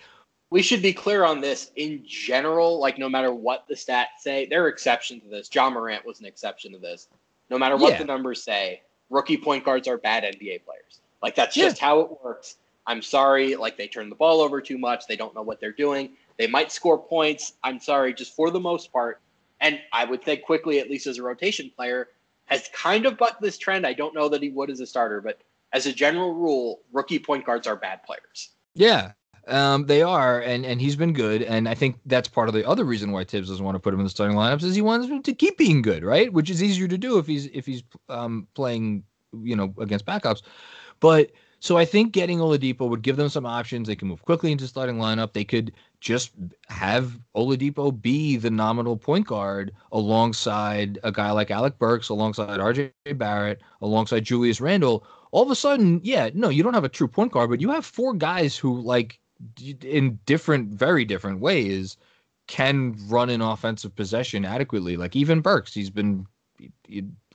We 0.51 0.63
should 0.63 0.83
be 0.83 0.93
clear 0.93 1.25
on 1.25 1.41
this. 1.41 1.73
In 1.77 2.05
general, 2.07 2.79
like 2.79 2.99
no 2.99 3.09
matter 3.09 3.33
what 3.33 3.65
the 3.67 3.75
stats 3.75 4.21
say, 4.21 4.47
there 4.47 4.65
are 4.65 4.69
exceptions 4.69 5.23
to 5.23 5.29
this. 5.29 5.49
Ja 5.53 5.71
Morant 5.71 6.05
was 6.05 6.21
an 6.21 6.27
exception 6.27 6.73
to 6.73 6.79
this. 6.79 7.09
No 7.51 7.59
matter 7.59 7.77
what 7.77 7.93
yeah. 7.93 7.99
the 7.99 8.05
numbers 8.05 8.43
say, 8.43 8.83
rookie 9.09 9.39
point 9.39 9.65
guards 9.65 9.89
are 9.89 9.97
bad 9.97 10.25
NBA 10.25 10.65
players. 10.65 11.01
Like 11.23 11.35
that's 11.35 11.57
yeah. 11.57 11.65
just 11.65 11.79
how 11.79 12.01
it 12.01 12.23
works. 12.23 12.57
I'm 12.87 13.03
sorry, 13.03 13.57
like 13.57 13.77
they 13.77 13.89
turn 13.89 14.09
the 14.09 14.15
ball 14.15 14.41
over 14.41 14.61
too 14.61 14.79
much. 14.79 15.07
They 15.07 15.17
don't 15.17 15.35
know 15.35 15.43
what 15.43 15.61
they're 15.61 15.73
doing. 15.73 16.11
They 16.39 16.47
might 16.47 16.71
score 16.71 16.99
points. 16.99 17.55
I'm 17.65 17.81
sorry, 17.81 18.15
just 18.15 18.35
for 18.35 18.51
the 18.51 18.61
most 18.61 18.93
part. 18.93 19.21
And 19.61 19.81
I 19.93 20.05
would 20.05 20.23
think 20.23 20.43
Quickley, 20.43 20.79
at 20.79 20.89
least 20.89 21.07
as 21.07 21.19
a 21.19 21.23
rotation 21.23 21.71
player, 21.75 22.09
has 22.49 22.69
kind 22.75 23.07
of 23.07 23.17
bucked 23.17 23.41
this 23.41 23.57
trend. 23.57 23.87
I 23.87 23.93
don't 23.93 24.15
know 24.15 24.29
that 24.29 24.43
he 24.43 24.51
would 24.51 24.71
as 24.71 24.81
a 24.81 24.87
starter, 24.87 25.21
but 25.21 25.41
as 25.73 25.87
a 25.87 25.93
general 25.93 26.35
rule, 26.35 26.81
rookie 26.93 27.19
point 27.19 27.47
guards 27.47 27.67
are 27.67 27.77
bad 27.77 28.03
players. 28.03 28.51
Yeah, 28.75 29.13
um, 29.47 29.87
they 29.87 30.03
are, 30.03 30.41
and 30.41 30.67
and 30.67 30.81
he's 30.81 30.97
been 30.97 31.13
good, 31.13 31.43
and 31.43 31.69
I 31.69 31.75
think 31.75 31.97
that's 32.07 32.29
part 32.29 32.49
of 32.49 32.55
the 32.55 32.67
other 32.67 32.85
reason 32.85 33.13
why 33.13 33.25
Thibs 33.25 33.49
doesn't 33.49 33.65
want 33.65 33.77
to 33.77 33.81
put 33.81 33.95
him 33.95 34.01
in 34.01 34.05
the 34.05 34.11
starting 34.11 34.37
lineups 34.37 34.63
is 34.65 34.75
he 34.75 34.83
wants 34.83 35.09
him 35.09 35.23
to 35.23 35.35
keep 35.35 35.57
being 35.57 35.83
good, 35.83 36.05
right? 36.05 36.33
Which 36.33 36.51
is 36.51 36.63
easier 36.63 36.89
to 36.89 36.99
do 36.99 37.19
if 37.19 37.27
he's 37.27 37.47
if 37.47 37.65
he's 37.65 37.83
um, 38.09 38.47
playing, 38.55 39.05
you 39.43 39.57
know, 39.57 39.75
against 39.79 40.07
backups. 40.07 40.43
But 41.01 41.33
so 41.61 41.77
I 41.77 41.85
think 41.85 42.13
getting 42.13 42.39
Oladipo 42.39 42.89
would 42.89 43.03
give 43.03 43.17
them 43.17 43.29
some 43.29 43.47
options. 43.47 43.89
They 43.89 43.97
can 43.97 44.09
move 44.09 44.25
Quickley 44.25 44.53
into 44.53 44.67
starting 44.67 44.97
lineup. 44.97 45.33
They 45.33 45.45
could 45.45 45.73
just 46.01 46.33
have 46.69 47.19
Oladipo 47.37 47.91
be 48.01 48.37
the 48.37 48.51
nominal 48.51 48.97
point 48.97 49.27
guard 49.27 49.73
alongside 49.93 50.99
a 51.03 51.11
guy 51.11 51.31
like 51.33 51.51
Alec 51.51 51.79
Burks, 51.79 52.09
alongside 52.09 52.61
RJ 52.61 52.93
Barrett, 53.17 53.61
alongside 53.83 54.25
Julius 54.25 54.61
Randle. 54.61 55.05
All 55.33 55.43
of 55.43 55.51
a 55.51 55.57
sudden, 55.57 56.01
yeah, 56.05 56.31
no, 56.35 56.49
you 56.49 56.63
don't 56.63 56.75
have 56.75 56.85
a 56.85 56.89
true 56.89 57.09
point 57.09 57.33
guard, 57.33 57.51
but 57.51 57.61
you 57.61 57.71
have 57.71 57.85
four 57.85 58.15
guys 58.15 58.57
who, 58.57 58.81
like, 58.81 59.19
in 59.83 60.19
different, 60.25 60.69
very 60.71 61.05
different 61.05 61.41
ways, 61.41 61.97
can 62.47 62.97
run 63.09 63.31
an 63.31 63.43
offensive 63.43 63.95
possession 63.95 64.45
adequately. 64.45 64.97
Like 64.97 65.15
even 65.15 65.41
Burks, 65.41 65.75
he's 65.75 65.91
been 65.91 66.27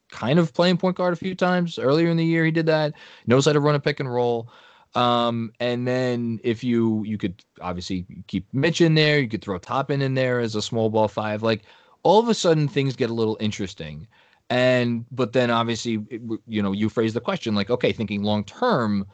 kind 0.10 0.40
of 0.40 0.54
playing 0.54 0.78
point 0.78 0.98
guard 0.98 1.14
a 1.14 1.18
few 1.18 1.36
times 1.36 1.80
earlier 1.80 2.10
in 2.10 2.18
the 2.18 2.26
year. 2.26 2.46
He 2.46 2.52
did 2.52 2.66
that. 2.66 2.94
Knows 3.28 3.46
how 3.46 3.54
to 3.54 3.60
run 3.60 3.76
a 3.76 3.80
pick 3.80 4.00
and 4.00 4.12
roll. 4.12 4.50
Um, 4.96 5.52
and 5.60 5.88
then 5.88 6.40
if 6.44 6.64
you 6.64 7.04
you 7.04 7.18
could 7.18 7.44
obviously 7.62 8.06
keep 8.28 8.48
Mitch 8.54 8.82
in 8.82 8.96
there, 8.96 9.20
you 9.20 9.28
could 9.28 9.42
throw 9.42 9.58
Toppin 9.58 10.02
in 10.02 10.14
there 10.14 10.40
as 10.40 10.56
a 10.56 10.62
small 10.62 10.90
ball 10.90 11.08
five. 11.08 11.42
Like 11.42 11.64
all 12.04 12.20
of 12.20 12.30
a 12.30 12.34
sudden 12.34 12.68
things 12.68 12.96
get 12.96 13.10
a 13.10 13.14
little 13.14 13.38
interesting. 13.40 14.08
And 14.50 15.06
but 15.12 15.34
then 15.34 15.50
obviously 15.50 16.04
you 16.48 16.62
know 16.62 16.74
you 16.74 16.90
phrase 16.90 17.14
the 17.14 17.22
question 17.22 17.56
like 17.56 17.70
okay, 17.70 17.92
thinking 17.92 18.24
long 18.24 18.44
term, 18.44 19.08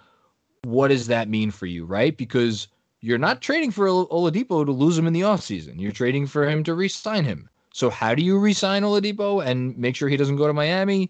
what 0.64 0.90
does 0.90 1.08
that 1.08 1.30
mean 1.30 1.52
for 1.52 1.66
you, 1.66 1.86
right? 1.86 2.18
Because 2.18 2.68
you're 3.02 3.18
not 3.18 3.42
trading 3.42 3.72
for 3.72 3.88
Oladipo 3.88 4.66
to 4.66 4.72
lose 4.72 4.98
him 4.98 5.08
in 5.08 5.14
the 5.14 5.22
offseason. 5.22 5.80
You're 5.80 5.94
trading 5.94 6.28
for 6.28 6.48
him 6.48 6.64
to 6.66 6.74
re-sign 6.74 7.24
him. 7.24 7.50
So 7.74 7.90
how 7.90 8.14
do 8.14 8.22
you 8.22 8.38
re-sign 8.38 8.84
Oladipo 8.84 9.46
and 9.46 9.78
make 9.78 9.96
sure 9.96 10.10
he 10.10 10.18
doesn't 10.18 10.36
go 10.36 10.48
to 10.48 10.54
Miami? 10.54 11.10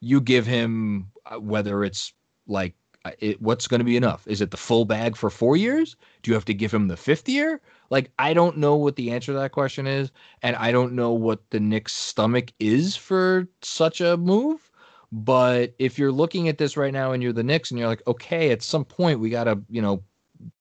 You 0.00 0.20
give 0.20 0.46
him 0.46 1.10
uh, 1.24 1.40
whether 1.40 1.82
it's 1.82 2.12
like 2.46 2.74
it, 3.18 3.40
what's 3.40 3.66
going 3.66 3.80
to 3.80 3.84
be 3.84 3.96
enough? 3.96 4.26
Is 4.26 4.40
it 4.40 4.50
the 4.50 4.56
full 4.56 4.84
bag 4.84 5.16
for 5.16 5.30
four 5.30 5.56
years? 5.56 5.96
Do 6.22 6.30
you 6.30 6.34
have 6.34 6.44
to 6.46 6.54
give 6.54 6.72
him 6.72 6.88
the 6.88 6.96
fifth 6.96 7.28
year? 7.28 7.60
Like, 7.90 8.10
I 8.18 8.34
don't 8.34 8.58
know 8.58 8.76
what 8.76 8.96
the 8.96 9.10
answer 9.10 9.32
to 9.32 9.38
that 9.38 9.52
question 9.52 9.86
is, 9.86 10.10
and 10.42 10.54
I 10.56 10.70
don't 10.70 10.92
know 10.92 11.12
what 11.12 11.40
the 11.50 11.60
Knicks' 11.60 11.92
stomach 11.92 12.52
is 12.60 12.96
for 12.96 13.48
such 13.62 14.00
a 14.00 14.16
move. 14.16 14.70
But 15.12 15.74
if 15.78 15.98
you're 15.98 16.12
looking 16.12 16.48
at 16.48 16.58
this 16.58 16.76
right 16.76 16.92
now 16.92 17.12
and 17.12 17.22
you're 17.22 17.32
the 17.32 17.42
Knicks 17.42 17.70
and 17.70 17.80
you're 17.80 17.88
like, 17.88 18.06
okay, 18.06 18.50
at 18.50 18.62
some 18.62 18.84
point 18.84 19.18
we 19.18 19.28
got 19.28 19.44
to, 19.44 19.60
you 19.68 19.82
know, 19.82 20.04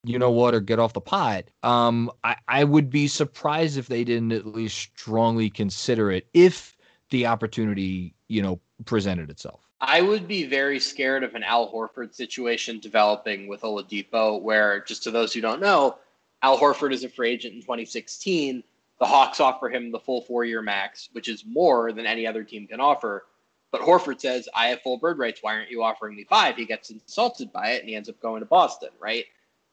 you 0.03 0.17
know 0.17 0.31
what, 0.31 0.55
or 0.55 0.59
get 0.59 0.79
off 0.79 0.93
the 0.93 1.01
pot. 1.01 1.45
Um, 1.61 2.11
I, 2.23 2.35
I 2.47 2.63
would 2.63 2.89
be 2.89 3.07
surprised 3.07 3.77
if 3.77 3.87
they 3.87 4.03
didn't 4.03 4.31
at 4.31 4.45
least 4.45 4.77
strongly 4.77 5.49
consider 5.49 6.11
it 6.11 6.27
if 6.33 6.75
the 7.11 7.27
opportunity, 7.27 8.15
you 8.27 8.41
know, 8.41 8.59
presented 8.85 9.29
itself. 9.29 9.68
I 9.81 10.01
would 10.01 10.27
be 10.27 10.45
very 10.45 10.79
scared 10.79 11.23
of 11.23 11.35
an 11.35 11.43
Al 11.43 11.71
Horford 11.71 12.13
situation 12.13 12.79
developing 12.79 13.47
with 13.47 13.61
Oladipo, 13.61 14.41
where 14.41 14.81
just 14.81 15.03
to 15.03 15.11
those 15.11 15.33
who 15.33 15.41
don't 15.41 15.61
know, 15.61 15.97
Al 16.41 16.57
Horford 16.57 16.93
is 16.93 17.03
a 17.03 17.09
free 17.09 17.31
agent 17.31 17.55
in 17.55 17.61
2016. 17.61 18.63
The 18.99 19.05
Hawks 19.05 19.39
offer 19.39 19.69
him 19.69 19.91
the 19.91 19.99
full 19.99 20.21
four 20.21 20.43
year 20.43 20.61
max, 20.61 21.09
which 21.13 21.29
is 21.29 21.45
more 21.45 21.93
than 21.93 22.05
any 22.05 22.27
other 22.27 22.43
team 22.43 22.67
can 22.67 22.81
offer. 22.81 23.25
But 23.71 23.81
Horford 23.81 24.19
says, 24.19 24.49
I 24.53 24.67
have 24.67 24.81
full 24.81 24.97
bird 24.97 25.17
rights. 25.17 25.41
Why 25.41 25.53
aren't 25.53 25.69
you 25.69 25.83
offering 25.83 26.15
me 26.15 26.25
five? 26.25 26.55
He 26.55 26.65
gets 26.65 26.89
insulted 26.89 27.53
by 27.53 27.71
it 27.71 27.81
and 27.81 27.89
he 27.89 27.95
ends 27.95 28.09
up 28.09 28.19
going 28.19 28.41
to 28.41 28.45
Boston, 28.45 28.89
right? 28.99 29.25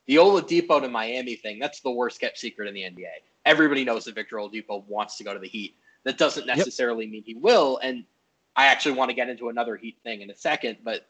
The 0.07 0.16
Oladipo 0.16 0.80
to 0.80 0.88
Miami 0.88 1.34
thing, 1.34 1.59
that's 1.59 1.80
the 1.80 1.90
worst 1.90 2.20
kept 2.20 2.38
secret 2.38 2.68
in 2.68 2.74
the 2.74 2.82
NBA. 2.82 3.11
Everybody 3.44 3.84
knows 3.84 4.04
that 4.04 4.14
Victor 4.14 4.36
Oladipo 4.36 4.86
wants 4.86 5.16
to 5.16 5.24
go 5.24 5.32
to 5.32 5.40
the 5.40 5.48
Heat. 5.48 5.76
That 6.04 6.18
doesn't 6.18 6.46
necessarily 6.46 7.07
yep. 7.07 7.12
mean 7.12 7.22
he 7.24 7.34
will. 7.34 7.78
And 7.78 8.04
I 8.57 8.66
actually 8.66 8.96
want 8.96 9.11
to 9.11 9.14
get 9.14 9.28
into 9.28 9.48
another 9.48 9.76
Heat 9.76 9.98
thing 10.02 10.22
in 10.22 10.30
a 10.30 10.34
second, 10.34 10.78
but 10.82 11.07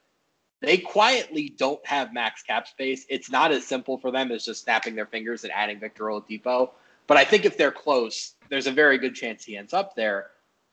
they 0.60 0.78
quietly 0.78 1.54
don't 1.56 1.84
have 1.86 2.12
max 2.12 2.42
cap 2.42 2.66
space. 2.66 3.06
It's 3.08 3.30
not 3.30 3.52
as 3.52 3.66
simple 3.66 3.98
for 3.98 4.10
them 4.10 4.32
as 4.32 4.44
just 4.44 4.64
snapping 4.64 4.94
their 4.94 5.06
fingers 5.06 5.44
and 5.44 5.52
adding 5.52 5.78
Victor 5.78 6.04
Oladipo. 6.04 6.70
But 7.06 7.18
I 7.18 7.24
think 7.24 7.44
if 7.44 7.56
they're 7.56 7.70
close, 7.70 8.34
there's 8.48 8.66
a 8.66 8.72
very 8.72 8.98
good 8.98 9.14
chance 9.14 9.44
he 9.44 9.56
ends 9.56 9.72
up 9.72 9.94
there. 9.94 10.30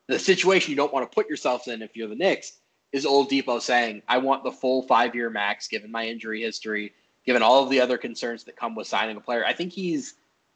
The 0.08 0.18
situation 0.18 0.72
you 0.72 0.76
don't 0.76 0.94
want 0.94 1.10
to 1.10 1.14
put 1.14 1.30
yourself 1.30 1.68
in 1.68 1.82
if 1.82 1.96
you're 1.96 2.08
the 2.08 2.16
Knicks 2.16 2.54
is 2.92 3.06
Oladipo 3.06 3.62
saying, 3.62 4.02
I 4.08 4.18
want 4.18 4.44
the 4.44 4.52
full 4.52 4.84
five 4.84 5.16
year 5.16 5.30
max 5.30 5.68
given 5.68 5.92
my 5.92 6.06
injury 6.06 6.42
history, 6.42 6.94
given 7.26 7.42
all 7.42 7.64
of 7.64 7.70
the 7.70 7.82
other 7.82 7.98
concerns 7.98 8.44
that 8.46 8.56
come 8.56 8.76
with 8.76 8.88
signing 8.88 9.18
a 9.18 9.22
player. 9.22 9.46
I 9.46 9.54
think 9.54 9.74
he's 9.74 10.16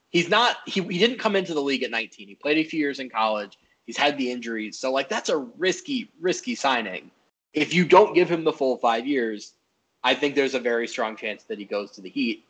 he's 0.09 0.29
not 0.29 0.57
he, 0.65 0.81
he 0.81 0.97
didn't 0.97 1.19
come 1.19 1.35
into 1.35 1.53
the 1.53 1.61
league 1.61 1.83
at 1.83 1.91
19. 1.91 2.27
He 2.27 2.35
played 2.35 2.57
a 2.57 2.63
few 2.63 2.79
years 2.79 2.99
in 2.99 3.09
college. 3.09 3.57
He's 3.87 3.97
had 3.97 4.17
the 4.17 4.29
injuries. 4.29 4.77
So 4.77 4.91
like 4.91 5.09
that's 5.09 5.29
a 5.29 5.37
risky, 5.37 6.11
risky 6.19 6.53
signing. 6.53 7.09
If 7.53 7.73
you 7.73 7.85
don't 7.85 8.13
give 8.13 8.29
him 8.29 8.43
the 8.43 8.53
full 8.53 8.77
five 8.77 9.07
years, 9.07 9.53
I 10.03 10.13
think 10.13 10.35
there's 10.35 10.53
a 10.53 10.59
very 10.59 10.87
strong 10.87 11.15
chance 11.15 11.43
that 11.45 11.57
he 11.57 11.65
goes 11.65 11.91
to 11.91 12.01
the 12.01 12.09
Heat. 12.09 12.45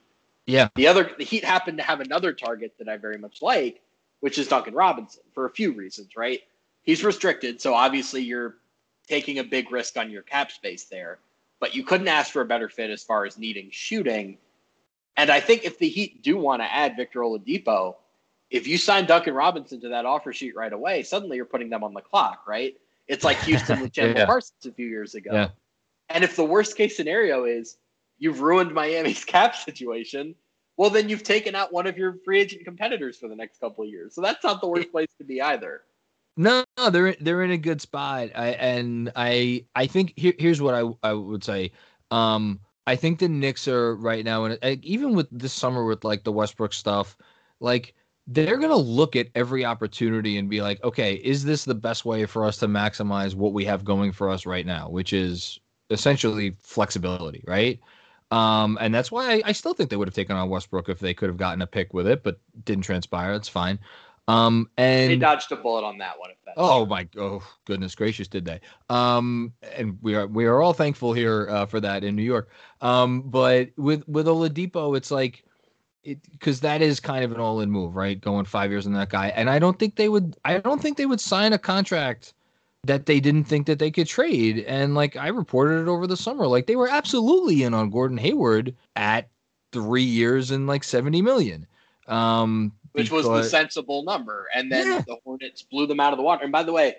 Yeah. 0.48 0.70
The 0.76 0.88
other 0.88 1.12
the 1.18 1.24
Heat 1.24 1.46
happened 1.46 1.78
to 1.78 1.84
have 1.84 2.02
another 2.02 2.34
target 2.34 2.74
that 2.80 2.90
I 2.90 2.98
very 2.98 3.20
much 3.20 3.42
like, 3.42 3.82
which 4.20 4.40
is 4.40 4.48
Duncan 4.48 4.74
Robinson 4.74 5.24
for 5.34 5.46
a 5.46 5.50
few 5.50 5.72
reasons, 5.72 6.18
right? 6.18 6.42
He's 6.82 7.04
restricted, 7.04 7.62
so 7.62 7.74
obviously 7.74 8.24
you're 8.24 8.56
taking 9.08 9.40
a 9.40 9.44
big 9.44 9.72
risk 9.72 9.96
on 9.96 10.10
your 10.10 10.24
cap 10.24 10.52
space 10.52 10.86
there. 10.86 11.20
But 11.60 11.76
you 11.76 11.84
couldn't 11.84 12.08
ask 12.08 12.32
for 12.32 12.42
a 12.42 12.46
better 12.46 12.70
fit 12.70 12.90
as 12.90 13.04
far 13.04 13.26
as 13.26 13.38
needing 13.38 13.70
shooting. 13.72 14.38
And 15.16 15.30
I 15.30 15.40
think 15.40 15.66
if 15.66 15.78
the 15.80 15.90
Heat 15.90 16.24
do 16.24 16.38
want 16.38 16.62
to 16.62 16.72
add 16.72 16.96
Victor 16.96 17.22
Oladipo, 17.22 17.96
if 18.50 18.68
you 18.68 18.78
sign 18.78 19.06
Duncan 19.06 19.34
Robinson 19.34 19.82
to 19.82 19.90
that 19.90 20.06
offer 20.06 20.32
sheet 20.32 20.56
right 20.56 20.72
away, 20.72 21.04
suddenly 21.04 21.38
you're 21.38 21.46
putting 21.46 21.70
them 21.70 21.84
on 21.84 21.94
the 21.94 22.02
clock, 22.02 22.44
right? 22.48 22.76
It's 23.08 23.24
like 23.24 23.38
Houston 23.42 23.82
with 23.82 23.92
Chandler 23.94 24.20
yeah. 24.20 24.26
Parsons 24.26 24.66
a 24.66 24.72
few 24.72 24.88
years 24.88 25.16
ago. 25.16 25.32
Yeah. 25.34 25.50
And 26.10 26.24
if 26.24 26.36
the 26.36 26.46
worst 26.46 26.78
case 26.78 26.96
scenario 26.96 27.46
is 27.46 27.78
you've 28.18 28.42
ruined 28.42 28.74
Miami's 28.74 29.24
cap 29.26 29.56
situation, 29.56 30.36
well, 30.78 30.90
then 30.90 31.10
you've 31.10 31.24
taken 31.24 31.56
out 31.56 31.74
one 31.74 31.88
of 31.88 31.98
your 31.98 32.18
free 32.24 32.40
agent 32.40 32.64
competitors 32.64 33.18
for 33.18 33.28
the 33.28 33.36
next 33.36 33.60
couple 33.60 33.84
of 33.84 33.90
years. 33.90 34.14
So 34.14 34.22
that's 34.22 34.44
not 34.44 34.62
the 34.62 34.68
worst 34.68 34.92
place 34.92 35.10
to 35.18 35.24
be 35.24 35.42
either. 35.42 35.82
No, 36.40 36.64
no, 36.78 36.92
they're 36.92 37.16
they're 37.20 37.42
in 37.42 37.52
a 37.52 37.58
good 37.58 37.82
spot. 37.82 38.30
I 38.36 38.50
and 38.50 39.12
I 39.16 39.66
I 39.76 39.88
think 39.88 40.14
here, 40.16 40.34
here's 40.38 40.62
what 40.62 40.76
I 40.76 41.10
I 41.10 41.14
would 41.14 41.44
say. 41.44 41.72
Um, 42.12 42.60
I 42.86 42.96
think 42.96 43.18
the 43.18 43.28
Knicks 43.28 43.68
are 43.68 43.96
right 43.96 44.24
now, 44.24 44.46
and 44.46 44.86
even 44.86 45.16
with 45.16 45.28
this 45.32 45.52
summer 45.52 45.84
with 45.84 46.04
like 46.04 46.24
the 46.24 46.32
Westbrook 46.32 46.74
stuff, 46.74 47.18
like 47.60 47.96
they're 48.28 48.58
going 48.58 48.70
to 48.70 48.76
look 48.76 49.16
at 49.16 49.28
every 49.36 49.64
opportunity 49.64 50.38
and 50.38 50.50
be 50.50 50.62
like, 50.62 50.84
okay, 50.84 51.16
is 51.16 51.46
this 51.46 51.64
the 51.64 51.76
best 51.76 52.04
way 52.04 52.26
for 52.26 52.46
us 52.46 52.58
to 52.58 52.68
maximize 52.68 53.36
what 53.36 53.54
we 53.54 53.64
have 53.66 53.86
going 53.86 54.12
for 54.12 54.30
us 54.30 54.46
right 54.46 54.66
now, 54.66 54.90
which 54.90 55.14
is 55.14 55.60
essentially 55.90 56.54
flexibility, 56.62 57.44
right? 57.48 57.80
Um, 58.30 58.78
and 58.82 58.94
that's 58.94 59.10
why 59.10 59.36
I, 59.36 59.42
I, 59.46 59.52
still 59.54 59.74
think 59.74 59.90
they 59.90 59.96
would 59.96 60.10
have 60.10 60.16
taken 60.16 60.36
on 60.36 60.50
Westbrook 60.50 60.90
if 60.90 61.00
they 61.00 61.14
could 61.14 61.30
have 61.30 61.38
gotten 61.38 61.62
a 61.62 61.68
pick 61.68 61.94
with 61.94 62.06
it, 62.06 62.24
but 62.24 62.42
didn't 62.66 62.84
transpire. 62.84 63.34
It's 63.34 63.48
fine. 63.48 63.80
Um, 64.28 64.70
and 64.78 65.10
they 65.10 65.16
dodged 65.16 65.50
a 65.54 65.56
bullet 65.56 65.86
on 65.86 65.98
that 66.00 66.20
one. 66.20 66.32
oh 66.58 66.84
true. 66.84 66.90
my, 66.90 67.08
oh 67.18 67.42
goodness 67.64 67.96
gracious, 67.96 68.28
did 68.28 68.44
they? 68.44 68.60
Um, 68.90 69.54
and 69.74 69.98
we 70.02 70.16
are 70.16 70.28
we 70.28 70.46
are 70.46 70.62
all 70.62 70.74
thankful 70.74 71.14
here 71.14 71.48
uh, 71.50 71.66
for 71.66 71.80
that 71.80 72.04
in 72.04 72.18
New 72.18 72.24
York. 72.24 72.50
Um, 72.82 73.22
but 73.22 73.70
with 73.78 74.06
with 74.10 74.28
Oladipo, 74.28 74.98
it's 74.98 75.12
like 75.12 75.46
because 76.32 76.60
that 76.62 76.82
is 76.82 77.00
kind 77.00 77.24
of 77.24 77.32
an 77.32 77.40
all-in 77.40 77.70
move, 77.70 77.96
right? 77.96 78.20
Going 78.20 78.46
five 78.46 78.72
years 78.72 78.88
on 78.88 78.94
that 78.94 79.10
guy, 79.10 79.28
and 79.30 79.50
I 79.50 79.60
don't 79.60 79.78
think 79.78 79.96
they 79.96 80.10
would. 80.10 80.38
I 80.46 80.60
don't 80.60 80.82
think 80.82 80.98
they 80.98 81.06
would 81.06 81.22
sign 81.22 81.54
a 81.54 81.58
contract 81.58 82.34
that 82.84 83.06
they 83.06 83.20
didn't 83.20 83.44
think 83.44 83.68
that 83.68 83.80
they 83.80 83.92
could 83.92 84.08
trade. 84.08 84.60
And 84.60 84.96
like 84.96 85.16
I 85.16 85.28
reported 85.28 85.82
it 85.82 85.88
over 85.88 86.08
the 86.08 86.18
summer, 86.18 86.48
like 86.48 86.68
they 86.68 86.76
were 86.76 86.90
absolutely 86.90 87.64
in 87.64 87.74
on 87.74 87.90
Gordon 87.90 88.18
Hayward 88.18 88.76
at 88.96 89.30
three 89.72 90.04
years 90.04 90.52
and 90.52 90.68
like 90.68 90.84
seventy 90.84 91.22
million. 91.22 91.68
Um, 92.08 92.72
which 92.94 93.10
because, 93.10 93.26
was 93.26 93.46
the 93.46 93.50
sensible 93.50 94.04
number. 94.04 94.48
And 94.56 94.72
then 94.72 94.88
yeah. 94.88 95.02
the 95.06 95.18
Hornets 95.24 95.62
blew 95.62 95.86
them 95.86 96.00
out 96.00 96.14
of 96.14 96.18
the 96.18 96.24
water. 96.24 96.44
And 96.44 96.52
by 96.52 96.64
the 96.64 96.74
way, 96.74 96.96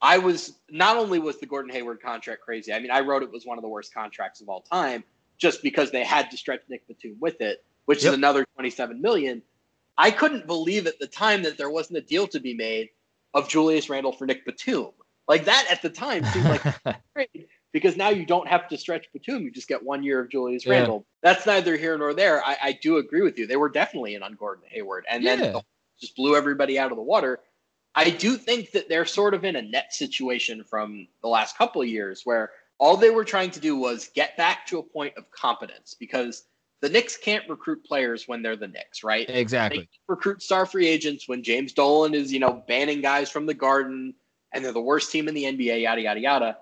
I 0.00 0.18
was 0.18 0.58
not 0.70 0.96
only 0.96 1.18
was 1.18 1.40
the 1.40 1.46
Gordon 1.46 1.72
Hayward 1.72 2.00
contract 2.02 2.42
crazy. 2.42 2.72
I 2.72 2.78
mean, 2.78 2.90
I 2.90 3.00
wrote 3.00 3.22
it 3.22 3.32
was 3.32 3.46
one 3.46 3.58
of 3.58 3.62
the 3.62 3.68
worst 3.68 3.92
contracts 3.92 4.40
of 4.40 4.48
all 4.48 4.60
time, 4.60 5.02
just 5.38 5.62
because 5.62 5.90
they 5.90 6.04
had 6.04 6.30
to 6.30 6.36
stretch 6.36 6.60
Nick 6.68 6.86
Batum 6.86 7.16
with 7.20 7.40
it, 7.40 7.64
which 7.86 8.02
yep. 8.02 8.12
is 8.12 8.18
another 8.18 8.46
twenty-seven 8.54 9.00
million. 9.00 9.42
I 9.98 10.10
couldn't 10.10 10.46
believe 10.46 10.86
at 10.86 10.98
the 10.98 11.06
time 11.06 11.42
that 11.42 11.58
there 11.58 11.70
wasn't 11.70 11.98
a 11.98 12.02
deal 12.02 12.26
to 12.28 12.40
be 12.40 12.54
made 12.54 12.88
of 13.34 13.48
Julius 13.48 13.90
Randle 13.90 14.12
for 14.12 14.26
Nick 14.26 14.44
Batum. 14.46 14.92
Like 15.28 15.44
that 15.44 15.66
at 15.70 15.82
the 15.82 15.90
time 15.90 16.24
seemed 16.24 16.46
like 16.46 16.62
great 17.14 17.48
because 17.72 17.96
now 17.96 18.08
you 18.10 18.26
don't 18.26 18.48
have 18.48 18.68
to 18.68 18.76
stretch 18.76 19.06
Batum. 19.12 19.42
You 19.42 19.50
just 19.50 19.68
get 19.68 19.82
one 19.82 20.02
year 20.02 20.20
of 20.20 20.30
Julius 20.30 20.66
yeah. 20.66 20.72
Randle. 20.72 21.06
That's 21.22 21.46
neither 21.46 21.76
here 21.76 21.96
nor 21.96 22.14
there. 22.14 22.44
I, 22.44 22.56
I, 22.62 22.78
do 22.82 22.98
agree 22.98 23.22
with 23.22 23.38
you. 23.38 23.46
They 23.46 23.56
were 23.56 23.68
definitely 23.68 24.14
in 24.14 24.22
on 24.22 24.34
Gordon 24.34 24.64
Hayward, 24.68 25.04
and 25.08 25.22
yeah. 25.22 25.36
then 25.36 25.54
just 26.00 26.16
blew 26.16 26.36
everybody 26.36 26.78
out 26.78 26.90
of 26.90 26.96
the 26.96 27.02
water. 27.02 27.40
I 27.94 28.10
do 28.10 28.36
think 28.36 28.72
that 28.72 28.88
they're 28.88 29.06
sort 29.06 29.34
of 29.34 29.44
in 29.44 29.56
a 29.56 29.62
net 29.62 29.92
situation 29.92 30.64
from 30.64 31.06
the 31.22 31.28
last 31.28 31.58
couple 31.58 31.82
of 31.82 31.88
years 31.88 32.22
where 32.24 32.50
all 32.78 32.96
they 32.96 33.10
were 33.10 33.24
trying 33.24 33.50
to 33.50 33.60
do 33.60 33.76
was 33.76 34.10
get 34.14 34.36
back 34.36 34.66
to 34.66 34.78
a 34.78 34.82
point 34.82 35.16
of 35.16 35.30
competence 35.30 35.94
because 35.98 36.44
the 36.82 36.88
Knicks 36.88 37.16
can't 37.16 37.48
recruit 37.48 37.84
players 37.84 38.26
when 38.26 38.42
they're 38.42 38.56
the 38.56 38.66
Knicks, 38.66 39.04
right? 39.04 39.24
Exactly. 39.30 39.88
recruit 40.08 40.42
star 40.42 40.66
free 40.66 40.88
agents 40.88 41.28
when 41.28 41.42
James 41.42 41.72
Dolan 41.72 42.12
is, 42.12 42.32
you 42.32 42.40
know, 42.40 42.64
banning 42.66 43.00
guys 43.00 43.30
from 43.30 43.46
the 43.46 43.54
garden 43.54 44.12
and 44.52 44.64
they're 44.64 44.72
the 44.72 44.80
worst 44.80 45.10
team 45.12 45.28
in 45.28 45.34
the 45.34 45.44
NBA, 45.44 45.82
yada, 45.82 46.02
yada, 46.02 46.20
yada. 46.20 46.58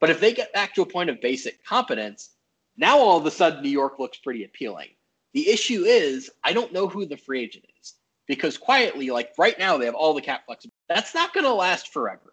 But 0.00 0.10
if 0.10 0.20
they 0.20 0.32
get 0.32 0.54
back 0.54 0.74
to 0.74 0.82
a 0.82 0.86
point 0.86 1.10
of 1.10 1.20
basic 1.20 1.62
competence, 1.64 2.30
now 2.78 2.98
all 2.98 3.18
of 3.18 3.26
a 3.26 3.30
sudden 3.30 3.62
New 3.62 3.68
York 3.68 3.98
looks 3.98 4.16
pretty 4.16 4.44
appealing. 4.44 4.88
The 5.34 5.50
issue 5.50 5.84
is, 5.84 6.30
I 6.42 6.54
don't 6.54 6.72
know 6.72 6.88
who 6.88 7.04
the 7.04 7.18
free 7.18 7.42
agent 7.42 7.66
is 7.80 7.94
because 8.26 8.56
quietly, 8.56 9.10
like 9.10 9.32
right 9.36 9.58
now, 9.58 9.76
they 9.76 9.84
have 9.84 9.94
all 9.94 10.14
the 10.14 10.22
cap 10.22 10.46
flexibility. 10.46 10.74
That's 10.88 11.14
not 11.14 11.34
going 11.34 11.44
to 11.44 11.52
last 11.52 11.92
forever. 11.92 12.32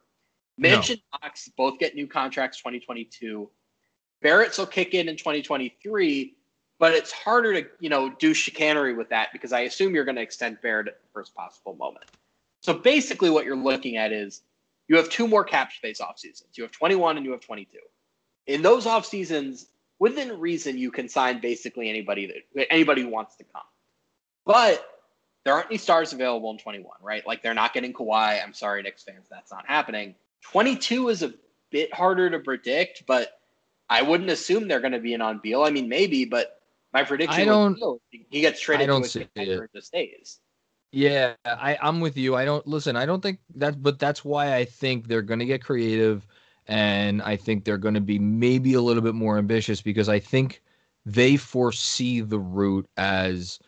Mitch 0.57 0.89
no. 0.89 0.93
and 0.93 1.01
Knox 1.21 1.49
both 1.57 1.79
get 1.79 1.95
new 1.95 2.07
contracts 2.07 2.59
2022. 2.59 3.49
Barrett's 4.21 4.57
will 4.57 4.65
kick 4.65 4.93
in 4.93 5.09
in 5.09 5.17
2023, 5.17 6.35
but 6.79 6.93
it's 6.93 7.11
harder 7.11 7.61
to 7.61 7.67
you 7.79 7.89
know 7.89 8.09
do 8.09 8.33
chicanery 8.33 8.93
with 8.93 9.09
that 9.09 9.29
because 9.33 9.53
I 9.53 9.61
assume 9.61 9.95
you're 9.95 10.05
going 10.05 10.15
to 10.15 10.21
extend 10.21 10.61
Barrett 10.61 10.87
at 10.87 11.01
the 11.01 11.07
first 11.13 11.35
possible 11.35 11.75
moment. 11.75 12.05
So 12.61 12.73
basically, 12.73 13.29
what 13.29 13.45
you're 13.45 13.55
looking 13.55 13.97
at 13.97 14.11
is 14.11 14.41
you 14.87 14.97
have 14.97 15.09
two 15.09 15.27
more 15.27 15.43
cap 15.43 15.71
space 15.71 16.01
off 16.01 16.19
seasons. 16.19 16.51
You 16.55 16.63
have 16.63 16.71
21 16.71 17.17
and 17.17 17.25
you 17.25 17.31
have 17.31 17.41
22. 17.41 17.77
In 18.47 18.61
those 18.61 18.85
off 18.85 19.05
seasons, 19.05 19.67
within 19.99 20.39
reason, 20.39 20.77
you 20.77 20.91
can 20.91 21.09
sign 21.09 21.39
basically 21.41 21.89
anybody 21.89 22.27
that 22.55 22.71
anybody 22.71 23.01
who 23.01 23.09
wants 23.09 23.35
to 23.37 23.43
come. 23.43 23.63
But 24.45 24.85
there 25.43 25.53
aren't 25.53 25.67
any 25.67 25.77
stars 25.77 26.11
available 26.13 26.51
in 26.51 26.57
21, 26.57 26.91
right? 27.01 27.25
Like 27.25 27.41
they're 27.41 27.53
not 27.53 27.73
getting 27.73 27.93
Kawhi. 27.93 28.43
I'm 28.43 28.53
sorry, 28.53 28.81
Knicks 28.81 29.03
fans, 29.03 29.27
that's 29.29 29.51
not 29.51 29.65
happening. 29.67 30.15
22 30.41 31.09
is 31.09 31.23
a 31.23 31.33
bit 31.71 31.93
harder 31.93 32.29
to 32.29 32.39
predict, 32.39 33.03
but 33.07 33.39
I 33.89 34.01
wouldn't 34.01 34.29
assume 34.29 34.67
they're 34.67 34.79
going 34.79 34.93
to 34.93 34.99
be 34.99 35.13
in 35.13 35.21
on 35.21 35.39
Beal. 35.41 35.63
I 35.63 35.69
mean, 35.69 35.87
maybe, 35.87 36.25
but 36.25 36.61
my 36.95 37.03
prediction 37.03 37.41
I 37.41 37.43
don't, 37.43 37.75
Beal, 37.75 37.99
he 38.09 38.39
gets 38.39 38.61
traded 38.61 38.83
I 38.83 38.87
don't 38.87 39.03
to 39.03 39.09
see 39.09 39.27
it. 39.35 39.69
just 39.75 39.87
stays. 39.87 40.39
Yeah, 40.93 41.33
I, 41.43 41.77
I'm 41.81 41.99
with 41.99 42.15
you. 42.15 42.37
I 42.37 42.45
don't 42.45 42.65
listen. 42.65 42.95
I 42.95 43.05
don't 43.05 43.21
think 43.21 43.39
that, 43.55 43.83
but 43.83 43.99
that's 43.99 44.23
why 44.23 44.55
I 44.55 44.63
think 44.63 45.09
they're 45.09 45.21
going 45.21 45.41
to 45.41 45.45
get 45.45 45.61
creative, 45.61 46.25
and 46.67 47.21
I 47.21 47.35
think 47.35 47.65
they're 47.65 47.77
going 47.77 47.95
to 47.95 48.01
be 48.01 48.17
maybe 48.17 48.75
a 48.75 48.81
little 48.81 49.03
bit 49.03 49.13
more 49.13 49.37
ambitious 49.37 49.81
because 49.81 50.07
I 50.07 50.19
think 50.19 50.61
they 51.05 51.35
foresee 51.35 52.21
the 52.21 52.39
route 52.39 52.87
as 52.95 53.59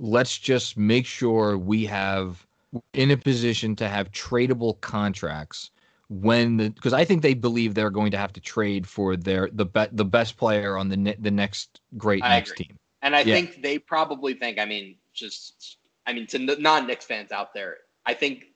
let's 0.00 0.36
just 0.36 0.76
make 0.76 1.06
sure 1.06 1.56
we 1.56 1.84
have 1.84 2.44
in 2.92 3.12
a 3.12 3.16
position 3.16 3.76
to 3.76 3.88
have 3.88 4.10
tradable 4.10 4.80
contracts 4.80 5.70
when 6.08 6.56
the 6.56 6.70
because 6.70 6.92
I 6.92 7.04
think 7.04 7.22
they 7.22 7.34
believe 7.34 7.74
they're 7.74 7.90
going 7.90 8.10
to 8.10 8.18
have 8.18 8.32
to 8.34 8.40
trade 8.40 8.86
for 8.86 9.16
their 9.16 9.48
the 9.52 9.66
be, 9.66 9.86
the 9.92 10.04
best 10.04 10.36
player 10.36 10.76
on 10.76 10.88
the 10.88 10.96
ne- 10.96 11.16
the 11.18 11.30
next 11.30 11.80
great 11.96 12.22
I 12.22 12.30
next 12.30 12.52
agree. 12.52 12.66
team. 12.66 12.78
And 13.02 13.14
I 13.14 13.20
yeah. 13.20 13.34
think 13.34 13.62
they 13.62 13.78
probably 13.78 14.34
think. 14.34 14.58
I 14.58 14.64
mean, 14.64 14.96
just 15.12 15.78
I 16.06 16.12
mean, 16.12 16.26
to 16.28 16.38
non 16.38 16.86
Knicks 16.86 17.04
fans 17.04 17.32
out 17.32 17.54
there, 17.54 17.78
I 18.04 18.14
think 18.14 18.46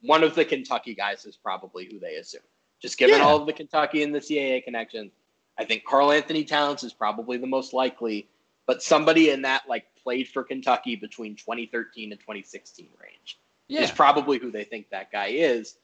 one 0.00 0.22
of 0.22 0.34
the 0.34 0.44
Kentucky 0.44 0.94
guys 0.94 1.24
is 1.24 1.36
probably 1.36 1.88
who 1.90 1.98
they 1.98 2.16
assume. 2.16 2.42
Just 2.80 2.98
given 2.98 3.18
yeah. 3.18 3.24
all 3.24 3.36
of 3.36 3.46
the 3.46 3.52
Kentucky 3.52 4.02
and 4.02 4.14
the 4.14 4.20
CAA 4.20 4.62
connections, 4.62 5.12
I 5.58 5.64
think 5.64 5.84
Karl-Anthony 5.84 6.44
Towns 6.44 6.84
is 6.84 6.92
probably 6.92 7.36
the 7.36 7.46
most 7.46 7.72
likely, 7.72 8.28
but 8.66 8.82
somebody 8.82 9.30
in 9.30 9.42
that 9.42 9.62
like 9.68 9.86
played 10.00 10.28
for 10.28 10.44
Kentucky 10.44 10.94
between 10.94 11.34
2013 11.34 12.12
and 12.12 12.20
2016 12.20 12.86
range. 13.02 13.38
yeah. 13.66 13.80
is 13.80 13.90
probably 13.90 14.38
who 14.38 14.52
they 14.52 14.64
think 14.64 14.90
that 14.90 15.10
guy 15.10 15.28
is. 15.28 15.76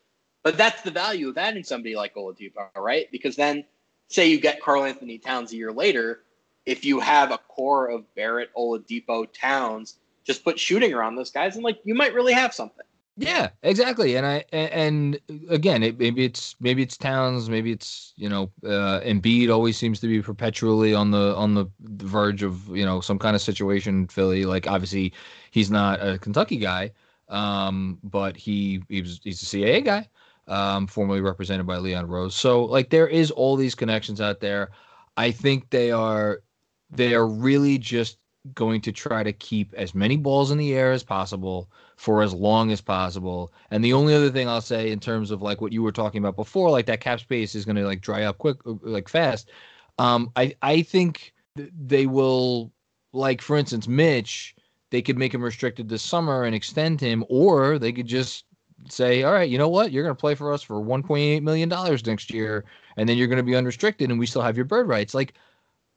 But 0.45 0.59
that's 0.59 0.83
the 0.83 0.91
value 0.91 1.31
of 1.31 1.39
adding 1.39 1.65
somebody 1.65 1.97
like 1.97 2.15
Oladipo, 2.15 2.69
right? 2.77 3.11
Because 3.11 3.35
then, 3.35 3.65
say 4.09 4.29
you 4.29 4.39
get 4.39 4.61
Karl-Anthony 4.61 5.19
Towns 5.19 5.53
a 5.53 5.57
year 5.57 5.73
later, 5.73 6.21
if 6.67 6.85
you 6.85 7.01
have 7.01 7.33
a 7.33 7.39
core 7.39 7.89
of 7.89 8.15
Barrett, 8.15 8.51
Oladipo, 8.55 9.27
Towns, 9.33 9.97
just 10.23 10.45
put 10.45 10.61
shooting 10.61 10.93
around 10.93 11.17
those 11.17 11.31
guys, 11.31 11.57
and 11.57 11.65
like 11.65 11.81
you 11.85 11.95
might 11.95 12.15
really 12.15 12.35
have 12.35 12.55
something. 12.55 12.85
Yeah, 13.17 13.51
exactly. 13.63 14.17
And 14.17 14.27
I 14.27 14.45
and, 14.53 15.21
again, 15.49 15.83
it, 15.83 15.99
maybe 15.99 16.25
it's 16.25 16.57
maybe 16.61 16.83
it's 16.83 16.97
Towns, 16.97 17.49
maybe 17.49 17.71
it's 17.71 18.13
you 18.17 18.29
know, 18.29 18.51
uh, 18.65 19.01
Embiid 19.01 19.51
always 19.51 19.77
seems 19.77 20.01
to 20.01 20.09
be 20.09 20.21
perpetually 20.21 20.95
on 20.95 21.11
the 21.11 21.35
on 21.37 21.55
the 21.55 21.67
verge 21.81 22.43
of 22.43 22.69
you 22.77 22.85
know 22.85 23.01
some 23.01 23.19
kind 23.19 23.37
of 23.37 23.43
situation. 23.43 24.09
Philly, 24.09 24.45
like 24.45 24.67
obviously, 24.67 25.13
he's 25.53 25.71
not 25.71 26.05
a 26.05 26.19
Kentucky 26.19 26.57
guy, 26.57 26.91
um, 27.29 27.99
but 28.03 28.37
he 28.37 28.83
he 28.89 29.01
was 29.01 29.21
he's 29.23 29.41
a 29.43 29.47
CAA 29.47 29.85
guy, 29.85 30.09
um, 30.47 30.87
formerly 30.87 31.21
represented 31.21 31.67
by 31.67 31.79
Leon 31.79 32.07
Rose. 32.07 32.35
So 32.35 32.65
like 32.65 32.91
there 32.91 33.09
is 33.09 33.31
all 33.31 33.57
these 33.57 33.75
connections 33.75 34.21
out 34.21 34.41
there. 34.41 34.71
I 35.17 35.31
think 35.31 35.71
they 35.71 35.91
are 35.91 36.43
they 36.91 37.15
are 37.15 37.27
really 37.27 37.79
just 37.79 38.19
going 38.53 38.81
to 38.83 38.93
try 38.93 39.23
to 39.23 39.33
keep 39.33 39.73
as 39.75 39.95
many 39.95 40.17
balls 40.17 40.51
in 40.51 40.59
the 40.59 40.75
air 40.75 40.93
as 40.93 41.03
possible 41.03 41.71
for 41.97 42.23
as 42.23 42.35
long 42.35 42.71
as 42.71 42.81
possible. 42.81 43.53
And 43.71 43.83
the 43.83 43.95
only 43.95 44.15
other 44.15 44.31
thing 44.31 44.49
I'll 44.49 44.61
say 44.61 44.91
in 44.91 45.01
terms 45.01 45.31
of 45.31 45.41
like 45.41 45.61
what 45.61 45.73
you 45.73 45.83
were 45.83 45.93
talking 45.93 46.19
about 46.19 46.37
before, 46.37 46.71
like 46.71 46.87
that 46.87 47.01
cap 47.01 47.21
space 47.21 47.55
is 47.55 47.65
going 47.65 47.77
to 47.77 47.87
like 47.87 48.03
dry 48.03 48.25
up 48.25 48.39
quick, 48.39 48.59
like 48.65 49.09
fast. 49.09 49.51
Um, 49.99 50.31
I 50.37 50.55
I 50.61 50.83
think 50.83 51.33
they 51.57 52.07
will 52.07 52.73
like 53.13 53.41
for 53.41 53.57
instance 53.57 53.89
Mitch, 53.89 54.55
they 54.91 55.01
could 55.01 55.17
make 55.17 55.33
him 55.33 55.43
restricted 55.43 55.89
this 55.89 56.03
summer 56.03 56.45
and 56.45 56.55
extend 56.55 57.01
him, 57.01 57.25
or 57.29 57.79
they 57.79 57.93
could 57.93 58.07
just 58.07 58.45
say, 58.89 59.23
all 59.23 59.33
right, 59.33 59.49
you 59.49 59.59
know 59.59 59.69
what, 59.69 59.93
you're 59.93 60.03
going 60.03 60.15
to 60.15 60.21
play 60.21 60.35
for 60.35 60.53
us 60.53 60.63
for 60.63 60.77
1.8 60.77 61.43
million 61.43 61.69
dollars 61.69 62.05
next 62.07 62.33
year, 62.33 62.65
and 62.97 63.09
then 63.09 63.17
you're 63.17 63.29
going 63.29 63.39
to 63.39 63.43
be 63.43 63.57
unrestricted, 63.57 64.11
and 64.11 64.19
we 64.19 64.27
still 64.27 64.43
have 64.43 64.57
your 64.57 64.67
bird 64.67 64.89
rights. 64.89 65.15
Like 65.15 65.35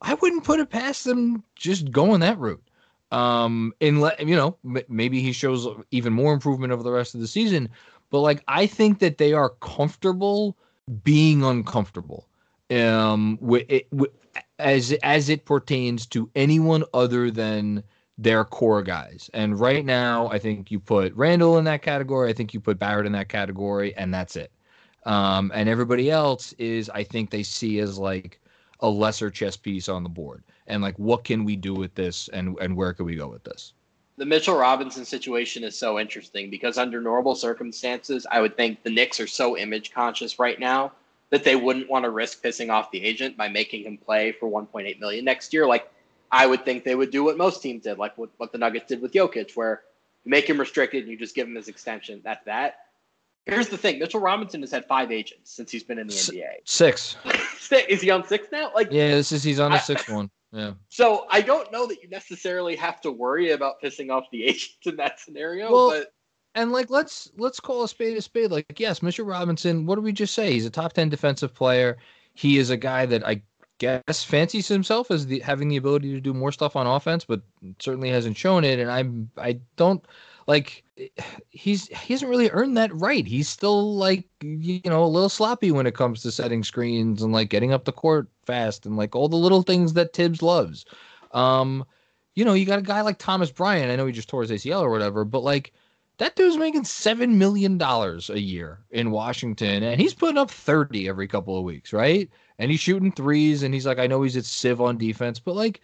I 0.01 0.13
wouldn't 0.15 0.43
put 0.43 0.59
it 0.59 0.69
past 0.69 1.03
them 1.05 1.43
just 1.55 1.91
going 1.91 2.19
that 2.21 2.37
route. 2.39 2.63
Um, 3.11 3.73
in 3.79 3.97
you 4.19 4.35
know, 4.35 4.57
maybe 4.89 5.21
he 5.21 5.31
shows 5.31 5.67
even 5.91 6.11
more 6.13 6.33
improvement 6.33 6.73
over 6.73 6.83
the 6.83 6.91
rest 6.91 7.15
of 7.15 7.21
the 7.21 7.27
season, 7.27 7.69
but 8.09 8.19
like 8.19 8.43
I 8.47 8.67
think 8.67 8.99
that 8.99 9.17
they 9.17 9.33
are 9.33 9.49
comfortable 9.61 10.57
being 11.03 11.43
uncomfortable. 11.43 12.27
Um, 12.69 13.39
it, 13.69 13.87
as 14.59 14.91
as 15.03 15.29
it 15.29 15.45
pertains 15.45 16.05
to 16.07 16.29
anyone 16.35 16.83
other 16.93 17.31
than 17.31 17.83
their 18.17 18.43
core 18.43 18.81
guys. 18.81 19.29
And 19.33 19.59
right 19.59 19.85
now, 19.85 20.27
I 20.29 20.39
think 20.39 20.71
you 20.71 20.79
put 20.79 21.13
Randle 21.15 21.57
in 21.57 21.65
that 21.65 21.81
category. 21.81 22.29
I 22.29 22.33
think 22.33 22.53
you 22.53 22.59
put 22.59 22.79
Barrett 22.79 23.05
in 23.05 23.11
that 23.11 23.29
category, 23.29 23.95
and 23.95 24.13
that's 24.13 24.35
it. 24.35 24.51
Um, 25.05 25.51
and 25.53 25.69
everybody 25.69 26.09
else 26.09 26.53
is, 26.53 26.89
I 26.89 27.03
think 27.03 27.29
they 27.29 27.43
see 27.43 27.79
as 27.79 27.97
like 27.97 28.39
a 28.81 28.89
lesser 28.89 29.29
chess 29.29 29.57
piece 29.57 29.89
on 29.89 30.03
the 30.03 30.09
board 30.09 30.43
and 30.67 30.81
like 30.81 30.97
what 30.97 31.23
can 31.23 31.43
we 31.43 31.55
do 31.55 31.73
with 31.73 31.93
this 31.95 32.27
and 32.29 32.57
and 32.59 32.75
where 32.75 32.93
can 32.93 33.05
we 33.05 33.15
go 33.15 33.27
with 33.27 33.43
this 33.43 33.73
the 34.17 34.25
mitchell 34.25 34.55
robinson 34.55 35.05
situation 35.05 35.63
is 35.63 35.77
so 35.77 35.99
interesting 35.99 36.49
because 36.49 36.77
under 36.77 37.01
normal 37.01 37.35
circumstances 37.35 38.27
i 38.31 38.39
would 38.39 38.55
think 38.55 38.83
the 38.83 38.89
knicks 38.89 39.19
are 39.19 39.27
so 39.27 39.57
image 39.57 39.91
conscious 39.91 40.39
right 40.39 40.59
now 40.59 40.91
that 41.29 41.43
they 41.43 41.55
wouldn't 41.55 41.89
want 41.89 42.05
to 42.05 42.09
risk 42.09 42.43
pissing 42.43 42.71
off 42.71 42.91
the 42.91 43.03
agent 43.03 43.35
by 43.35 43.49
making 43.49 43.83
him 43.83 43.97
play 43.97 44.31
for 44.31 44.49
1.8 44.49 44.99
million 44.99 45.25
next 45.25 45.53
year 45.53 45.65
like 45.65 45.91
i 46.31 46.45
would 46.45 46.63
think 46.65 46.83
they 46.83 46.95
would 46.95 47.11
do 47.11 47.23
what 47.23 47.37
most 47.37 47.61
teams 47.61 47.83
did 47.83 47.97
like 47.97 48.17
what, 48.17 48.29
what 48.37 48.51
the 48.51 48.57
nuggets 48.57 48.87
did 48.87 49.01
with 49.01 49.13
Jokic, 49.13 49.55
where 49.55 49.81
you 50.23 50.31
make 50.31 50.49
him 50.49 50.59
restricted 50.59 51.03
and 51.03 51.11
you 51.11 51.17
just 51.17 51.35
give 51.35 51.47
him 51.47 51.55
his 51.55 51.67
extension 51.67 52.21
that's 52.23 52.43
that 52.45 52.77
Here's 53.47 53.69
the 53.69 53.77
thing: 53.77 53.97
Mitchell 53.99 54.19
Robinson 54.19 54.61
has 54.61 54.71
had 54.71 54.85
five 54.85 55.09
agents 55.11 55.51
since 55.51 55.71
he's 55.71 55.83
been 55.83 55.97
in 55.97 56.07
the 56.07 56.13
NBA. 56.13 56.47
Six. 56.65 57.15
is 57.71 58.01
he 58.01 58.11
on 58.11 58.27
six 58.27 58.49
now? 58.51 58.71
Like, 58.75 58.89
yeah, 58.91 59.11
this 59.11 59.31
is 59.31 59.41
he's 59.41 59.59
on 59.59 59.71
the 59.71 59.79
sixth 59.79 60.09
one. 60.09 60.29
Yeah. 60.51 60.73
So 60.89 61.27
I 61.29 61.41
don't 61.41 61.71
know 61.71 61.87
that 61.87 62.01
you 62.01 62.09
necessarily 62.09 62.75
have 62.77 63.01
to 63.01 63.11
worry 63.11 63.51
about 63.51 63.81
pissing 63.81 64.11
off 64.11 64.25
the 64.31 64.43
agents 64.45 64.85
in 64.85 64.95
that 64.97 65.19
scenario, 65.19 65.71
well, 65.71 65.89
but. 65.89 66.13
And 66.55 66.71
like 66.71 66.89
let's 66.89 67.29
let's 67.37 67.59
call 67.59 67.83
a 67.83 67.87
spade 67.87 68.17
a 68.17 68.21
spade. 68.21 68.51
Like 68.51 68.79
yes, 68.79 69.03
Mitchell 69.03 69.25
Robinson. 69.25 69.85
What 69.85 69.95
do 69.95 70.01
we 70.01 70.11
just 70.11 70.33
say? 70.33 70.51
He's 70.51 70.65
a 70.65 70.71
top 70.71 70.93
ten 70.93 71.07
defensive 71.07 71.53
player. 71.53 71.97
He 72.33 72.57
is 72.57 72.71
a 72.71 72.77
guy 72.77 73.05
that 73.05 73.25
I 73.25 73.41
guess 73.79 74.23
fancies 74.23 74.67
himself 74.67 75.11
as 75.11 75.27
the 75.27 75.39
having 75.39 75.67
the 75.67 75.77
ability 75.77 76.13
to 76.13 76.21
do 76.21 76.33
more 76.33 76.51
stuff 76.51 76.75
on 76.75 76.87
offense, 76.87 77.25
but 77.25 77.41
certainly 77.79 78.09
hasn't 78.09 78.37
shown 78.37 78.63
it. 78.63 78.79
And 78.79 78.89
I'm 78.89 79.29
I 79.37 79.59
don't 79.75 80.03
like 80.47 80.83
he's 81.49 81.87
he 81.87 82.13
hasn't 82.13 82.29
really 82.29 82.49
earned 82.51 82.77
that 82.77 82.93
right. 82.93 83.25
He's 83.25 83.49
still 83.49 83.95
like 83.95 84.25
you 84.41 84.81
know 84.85 85.03
a 85.03 85.05
little 85.05 85.29
sloppy 85.29 85.71
when 85.71 85.87
it 85.87 85.95
comes 85.95 86.21
to 86.21 86.31
setting 86.31 86.63
screens 86.63 87.21
and 87.21 87.33
like 87.33 87.49
getting 87.49 87.73
up 87.73 87.85
the 87.85 87.91
court 87.91 88.27
fast 88.45 88.85
and 88.85 88.97
like 88.97 89.15
all 89.15 89.29
the 89.29 89.35
little 89.35 89.61
things 89.61 89.93
that 89.93 90.13
Thibs 90.13 90.41
loves. 90.41 90.85
Um, 91.31 91.85
you 92.35 92.45
know, 92.45 92.53
you 92.53 92.65
got 92.65 92.79
a 92.79 92.83
guy 92.83 93.01
like 93.01 93.17
Thomas 93.17 93.51
Bryant. 93.51 93.91
I 93.91 93.95
know 93.95 94.05
he 94.05 94.13
just 94.13 94.29
tore 94.29 94.43
his 94.43 94.51
ACL 94.51 94.81
or 94.81 94.91
whatever, 94.91 95.25
but 95.25 95.43
like 95.43 95.73
that 96.17 96.35
dude's 96.35 96.57
making 96.57 96.83
seven 96.85 97.37
million 97.37 97.77
dollars 97.77 98.29
a 98.29 98.39
year 98.39 98.79
in 98.91 99.11
Washington, 99.11 99.83
and 99.83 100.01
he's 100.01 100.13
putting 100.13 100.37
up 100.37 100.51
thirty 100.51 101.07
every 101.07 101.27
couple 101.27 101.57
of 101.57 101.63
weeks, 101.63 101.93
right? 101.93 102.29
And 102.59 102.71
he's 102.71 102.79
shooting 102.79 103.11
threes, 103.11 103.63
and 103.63 103.73
he's 103.73 103.85
like, 103.85 103.99
I 103.99 104.07
know 104.07 104.23
he's 104.23 104.37
at 104.37 104.45
Civ 104.45 104.81
on 104.81 104.97
defense, 104.97 105.39
but 105.39 105.55
like 105.55 105.81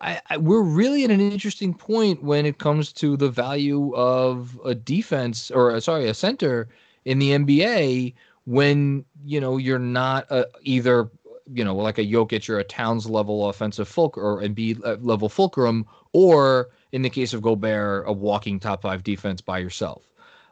I, 0.00 0.20
I, 0.30 0.36
we're 0.36 0.62
really 0.62 1.04
at 1.04 1.10
an 1.10 1.20
interesting 1.20 1.74
point 1.74 2.22
when 2.22 2.44
it 2.44 2.58
comes 2.58 2.92
to 2.94 3.16
the 3.16 3.30
value 3.30 3.94
of 3.94 4.60
a 4.64 4.74
defense 4.74 5.50
or 5.50 5.72
uh, 5.72 5.80
sorry 5.80 6.08
a 6.08 6.14
center 6.14 6.68
in 7.04 7.18
the 7.18 7.30
NBA 7.30 8.14
when 8.44 9.04
you 9.24 9.40
know 9.40 9.56
you're 9.56 9.78
not 9.78 10.26
a, 10.30 10.46
either 10.62 11.08
you 11.52 11.64
know 11.64 11.76
like 11.76 11.98
a 11.98 12.04
Jokic 12.06 12.48
or 12.48 12.58
a 12.58 12.64
Towns 12.64 13.08
level 13.08 13.48
offensive 13.48 13.88
fulcrum 13.88 14.26
or 14.26 14.42
Embiid 14.42 14.84
uh, 14.84 14.96
level 15.00 15.28
fulcrum 15.28 15.86
or 16.12 16.70
in 16.92 17.02
the 17.02 17.10
case 17.10 17.32
of 17.32 17.42
Gobert 17.42 18.04
a 18.06 18.12
walking 18.12 18.60
top 18.60 18.82
five 18.82 19.02
defense 19.02 19.40
by 19.40 19.58
yourself. 19.58 20.04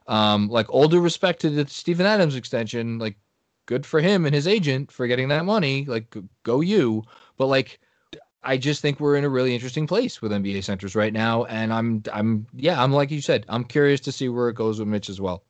Um, 0.06 0.48
like 0.48 0.68
all 0.70 0.88
due 0.88 1.00
respect 1.00 1.40
to 1.42 1.50
the 1.50 1.68
Steven 1.68 2.06
Adams 2.06 2.34
extension, 2.34 2.98
like 2.98 3.16
good 3.66 3.86
for 3.86 4.00
him 4.00 4.26
and 4.26 4.34
his 4.34 4.48
agent 4.48 4.90
for 4.90 5.06
getting 5.06 5.28
that 5.28 5.44
money. 5.44 5.84
Like 5.84 6.16
go 6.42 6.60
you, 6.60 7.04
but 7.36 7.46
like 7.46 7.78
I 8.42 8.56
just 8.56 8.80
think 8.80 8.98
we're 8.98 9.16
in 9.16 9.24
a 9.24 9.28
really 9.28 9.54
interesting 9.54 9.86
place 9.86 10.22
with 10.22 10.32
NBA 10.32 10.64
centers 10.64 10.96
right 10.96 11.12
now, 11.12 11.44
and 11.44 11.72
I'm 11.72 12.02
I'm 12.12 12.46
yeah 12.54 12.82
I'm 12.82 12.92
like 12.92 13.10
you 13.10 13.20
said 13.20 13.44
I'm 13.48 13.64
curious 13.64 14.00
to 14.02 14.12
see 14.12 14.28
where 14.28 14.48
it 14.48 14.54
goes 14.54 14.78
with 14.78 14.88
Mitch 14.88 15.08
as 15.08 15.20
well. 15.20 15.44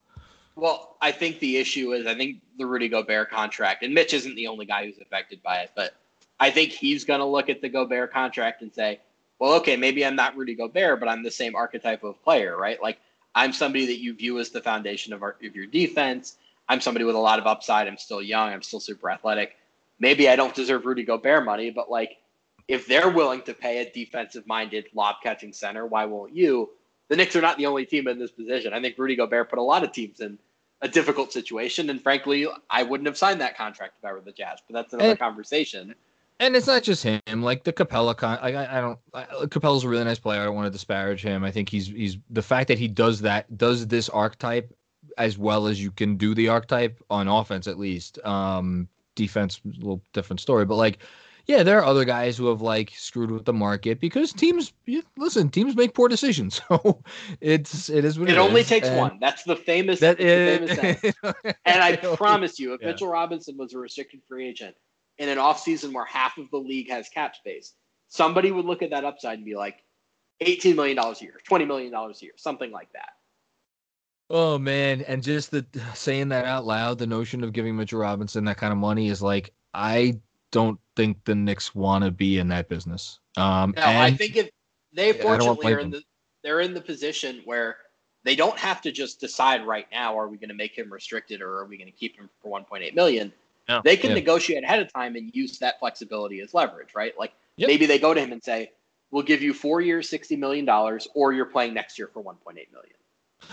Well, 0.57 0.97
I 1.01 1.13
think 1.13 1.39
the 1.39 1.57
issue 1.57 1.93
is 1.93 2.07
I 2.07 2.15
think 2.15 2.43
the 2.59 2.67
Rudy 2.67 2.89
Gobert 2.89 3.31
contract, 3.31 3.83
and 3.83 3.95
Mitch 3.95 4.13
isn't 4.13 4.35
the 4.35 4.49
only 4.49 4.67
guy 4.67 4.85
who's 4.85 4.99
affected 4.99 5.43
by 5.43 5.61
it, 5.61 5.71
but 5.75 5.95
I 6.41 6.51
think 6.51 6.73
he's 6.73 7.05
going 7.05 7.21
to 7.21 7.27
look 7.27 7.49
at 7.49 7.61
the 7.61 7.69
Gobert 7.69 8.13
contract 8.13 8.63
and 8.63 8.73
say, 8.75 9.01
well, 9.41 9.55
okay, 9.55 9.77
maybe 9.77 10.05
I'm 10.05 10.15
not 10.15 10.37
Rudy 10.37 10.55
Gobert, 10.55 11.01
but 11.01 11.09
I'm 11.09 11.23
the 11.23 11.31
same 11.31 11.57
archetype 11.57 12.05
of 12.05 12.23
player, 12.23 12.57
right? 12.57 12.81
Like 12.81 12.99
I'm 13.35 13.53
somebody 13.53 13.87
that 13.87 13.99
you 13.99 14.15
view 14.15 14.39
as 14.39 14.51
the 14.51 14.61
foundation 14.61 15.13
of, 15.13 15.23
our, 15.23 15.37
of 15.43 15.57
your 15.57 15.67
defense. 15.67 16.37
I'm 16.69 16.81
somebody 16.81 17.05
with 17.05 17.17
a 17.17 17.21
lot 17.21 17.39
of 17.39 17.47
upside. 17.47 17.89
I'm 17.89 17.97
still 17.97 18.23
young. 18.23 18.53
I'm 18.53 18.63
still 18.63 18.81
super 18.81 19.11
athletic. 19.11 19.57
Maybe 19.99 20.29
I 20.29 20.37
don't 20.37 20.55
deserve 20.55 20.85
Rudy 20.85 21.03
Gobert 21.03 21.45
money, 21.45 21.71
but 21.71 21.91
like 21.91 22.19
if 22.69 22.87
they're 22.87 23.11
willing 23.11 23.43
to 23.43 23.55
pay 23.55 23.79
a 23.79 23.91
defensive 23.91 24.47
minded 24.47 24.87
lob 24.95 25.17
catching 25.23 25.53
center, 25.53 25.87
why 25.87 26.05
won't 26.05 26.35
you? 26.35 26.71
The 27.09 27.17
Knicks 27.17 27.35
are 27.35 27.41
not 27.41 27.57
the 27.57 27.67
only 27.67 27.87
team 27.87 28.07
in 28.07 28.19
this 28.19 28.31
position. 28.31 28.73
I 28.73 28.81
think 28.81 28.97
Rudy 28.97 29.17
Gobert 29.17 29.51
put 29.51 29.59
a 29.59 29.63
lot 29.63 29.83
of 29.83 29.91
teams 29.91 30.21
in 30.21 30.39
a 30.83 30.89
difficult 30.89 31.33
situation. 31.33 31.91
And 31.91 32.01
frankly, 32.01 32.47
I 32.69 32.83
wouldn't 32.83 33.07
have 33.07 33.19
signed 33.19 33.41
that 33.41 33.57
contract 33.57 33.95
if 33.99 34.05
I 34.05 34.13
were 34.13 34.21
the 34.21 34.33
Jazz, 34.33 34.61
but 34.67 34.75
that's 34.75 34.93
another 34.93 35.11
and, 35.11 35.19
conversation. 35.19 35.95
And 36.41 36.57
it's 36.57 36.67
not 36.67 36.83
just 36.83 37.05
him. 37.05 37.21
Like 37.43 37.65
the 37.65 37.73
Capela, 37.73 38.17
con- 38.17 38.39
I, 38.41 38.79
I 38.79 38.81
don't. 38.81 38.99
I, 39.15 39.25
Capela's 39.45 39.85
a 39.85 39.89
really 39.89 40.05
nice 40.05 40.19
player. 40.19 40.41
I 40.41 40.45
don't 40.47 40.55
want 40.55 40.67
to 40.67 40.71
disparage 40.71 41.23
him. 41.23 41.45
I 41.45 41.51
think 41.51 41.69
he's 41.69 41.87
he's 41.87 42.17
the 42.31 42.43
fact 42.43 42.69
that 42.69 42.79
he 42.79 42.89
does 42.89 43.21
that 43.21 43.57
does 43.57 43.87
this 43.87 44.09
archetype 44.09 44.75
as 45.19 45.37
well 45.37 45.67
as 45.67 45.83
you 45.83 45.91
can 45.91 46.17
do 46.17 46.35
the 46.35 46.49
archetype 46.49 47.01
on 47.11 47.29
offense 47.29 47.67
at 47.67 47.79
least. 47.79 48.19
Um, 48.25 48.89
defense, 49.15 49.61
a 49.65 49.69
little 49.69 50.03
different 50.15 50.41
story, 50.41 50.65
but 50.65 50.77
like 50.77 50.99
yeah, 51.47 51.63
there 51.63 51.79
are 51.79 51.85
other 51.85 52.05
guys 52.05 52.37
who 52.37 52.47
have 52.47 52.63
like 52.63 52.93
screwed 52.95 53.31
with 53.31 53.45
the 53.45 53.53
market 53.53 54.01
because 54.01 54.33
teams 54.33 54.73
listen, 55.17 55.51
teams 55.51 55.77
make 55.77 55.95
poor 55.95 56.09
decisions. 56.09 56.61
So 56.71 57.03
it's 57.41 57.91
it 57.91 58.05
is 58.05 58.19
what 58.19 58.29
it, 58.29 58.37
it 58.37 58.39
only 58.39 58.61
is. 58.61 58.69
takes 58.69 58.87
and 58.87 58.97
one. 58.97 59.19
That's 59.21 59.43
the 59.43 59.57
famous, 59.57 59.99
that 60.01 60.21
is, 60.21 60.71
famous 60.79 61.15
And 61.65 61.83
I 61.83 61.97
promise 62.17 62.61
you, 62.61 62.75
if 62.75 62.81
yeah. 62.81 62.89
Mitchell 62.89 63.09
Robinson 63.09 63.57
was 63.57 63.75
a 63.75 63.79
restricted 63.79 64.21
free 64.29 64.49
agent 64.49 64.77
in 65.21 65.29
an 65.29 65.39
offseason 65.39 65.93
where 65.93 66.07
half 66.07 66.39
of 66.39 66.51
the 66.51 66.57
league 66.57 66.91
has 66.91 67.09
cap 67.11 67.37
space, 67.37 67.75
somebody 68.09 68.51
would 68.51 68.65
look 68.65 68.83
at 68.83 68.91
that 68.91 69.05
upside 69.05 69.37
and 69.39 69.45
be 69.45 69.55
like, 69.55 69.85
$18 70.43 70.75
million 70.75 70.99
a 70.99 71.15
year, 71.21 71.35
$20 71.49 71.67
million 71.67 71.95
a 71.95 72.13
year, 72.21 72.33
something 72.37 72.73
like 72.73 72.91
that. 72.95 73.11
Oh 74.31 74.59
man, 74.59 75.03
and 75.03 75.23
just 75.23 75.51
the 75.51 75.67
saying 75.93 76.29
that 76.29 76.47
out 76.47 76.65
loud, 76.65 76.99
the 76.99 77.07
notion 77.07 77.45
of 77.45 77.53
giving 77.53 77.77
Mitchell 77.77 77.99
Robinson 77.99 78.45
that 78.45 78.57
kind 78.57 78.73
of 78.73 78.79
money 78.79 79.09
is 79.09 79.21
like 79.21 79.53
I 79.75 80.21
don't 80.53 80.79
think 80.95 81.25
the 81.25 81.35
Knicks 81.35 81.75
want 81.75 82.05
to 82.05 82.13
be 82.13 82.39
in 82.39 82.47
that 82.49 82.69
business. 82.69 83.19
Um, 83.37 83.75
no, 83.77 83.83
I 83.85 84.13
think 84.13 84.37
if 84.37 84.49
they 84.95 85.13
fortunately 85.13 85.73
are 85.73 85.81
in 85.81 85.91
the 85.91 86.03
they're 86.45 86.61
in 86.61 86.75
the 86.75 86.81
position 86.81 87.43
where 87.45 87.79
they 88.23 88.37
don't 88.37 88.57
have 88.57 88.81
to 88.83 88.93
just 88.93 89.21
decide 89.21 89.67
right 89.67 89.89
now 89.91 90.17
are 90.17 90.29
we 90.29 90.37
going 90.37 90.49
to 90.49 90.55
make 90.55 90.79
him 90.79 90.93
restricted 90.93 91.43
or 91.43 91.59
are 91.59 91.67
we 91.67 91.77
going 91.77 91.91
to 91.91 91.97
keep 91.97 92.17
him 92.17 92.31
for 92.41 92.57
1.8 92.57 92.95
million. 92.95 93.33
No, 93.69 93.81
they 93.85 93.97
can 93.97 94.11
yeah. 94.11 94.17
negotiate 94.17 94.65
ahead 94.65 94.81
of 94.81 94.93
time 94.93 95.17
and 95.17 95.31
use 95.35 95.59
that 95.59 95.79
flexibility 95.79 96.41
as 96.41 96.55
leverage, 96.55 96.95
right? 96.95 97.15
Like 97.19 97.33
yep. 97.57 97.69
maybe 97.69 97.87
they 97.87 97.99
go 97.99 98.15
to 98.15 98.21
him 98.21 98.33
and 98.33 98.43
say, 98.43 98.73
"We'll 99.11 99.23
give 99.23 99.43
you 99.43 99.55
four 99.55 99.81
years, 99.81 100.09
sixty 100.09 100.37
million 100.37 100.65
dollars, 100.65 101.07
or 101.15 101.33
you're 101.33 101.47
playing 101.47 101.75
next 101.75 101.99
year 101.99 102.11
for 102.13 102.23
1.8 102.23 102.55
million. 102.55 102.95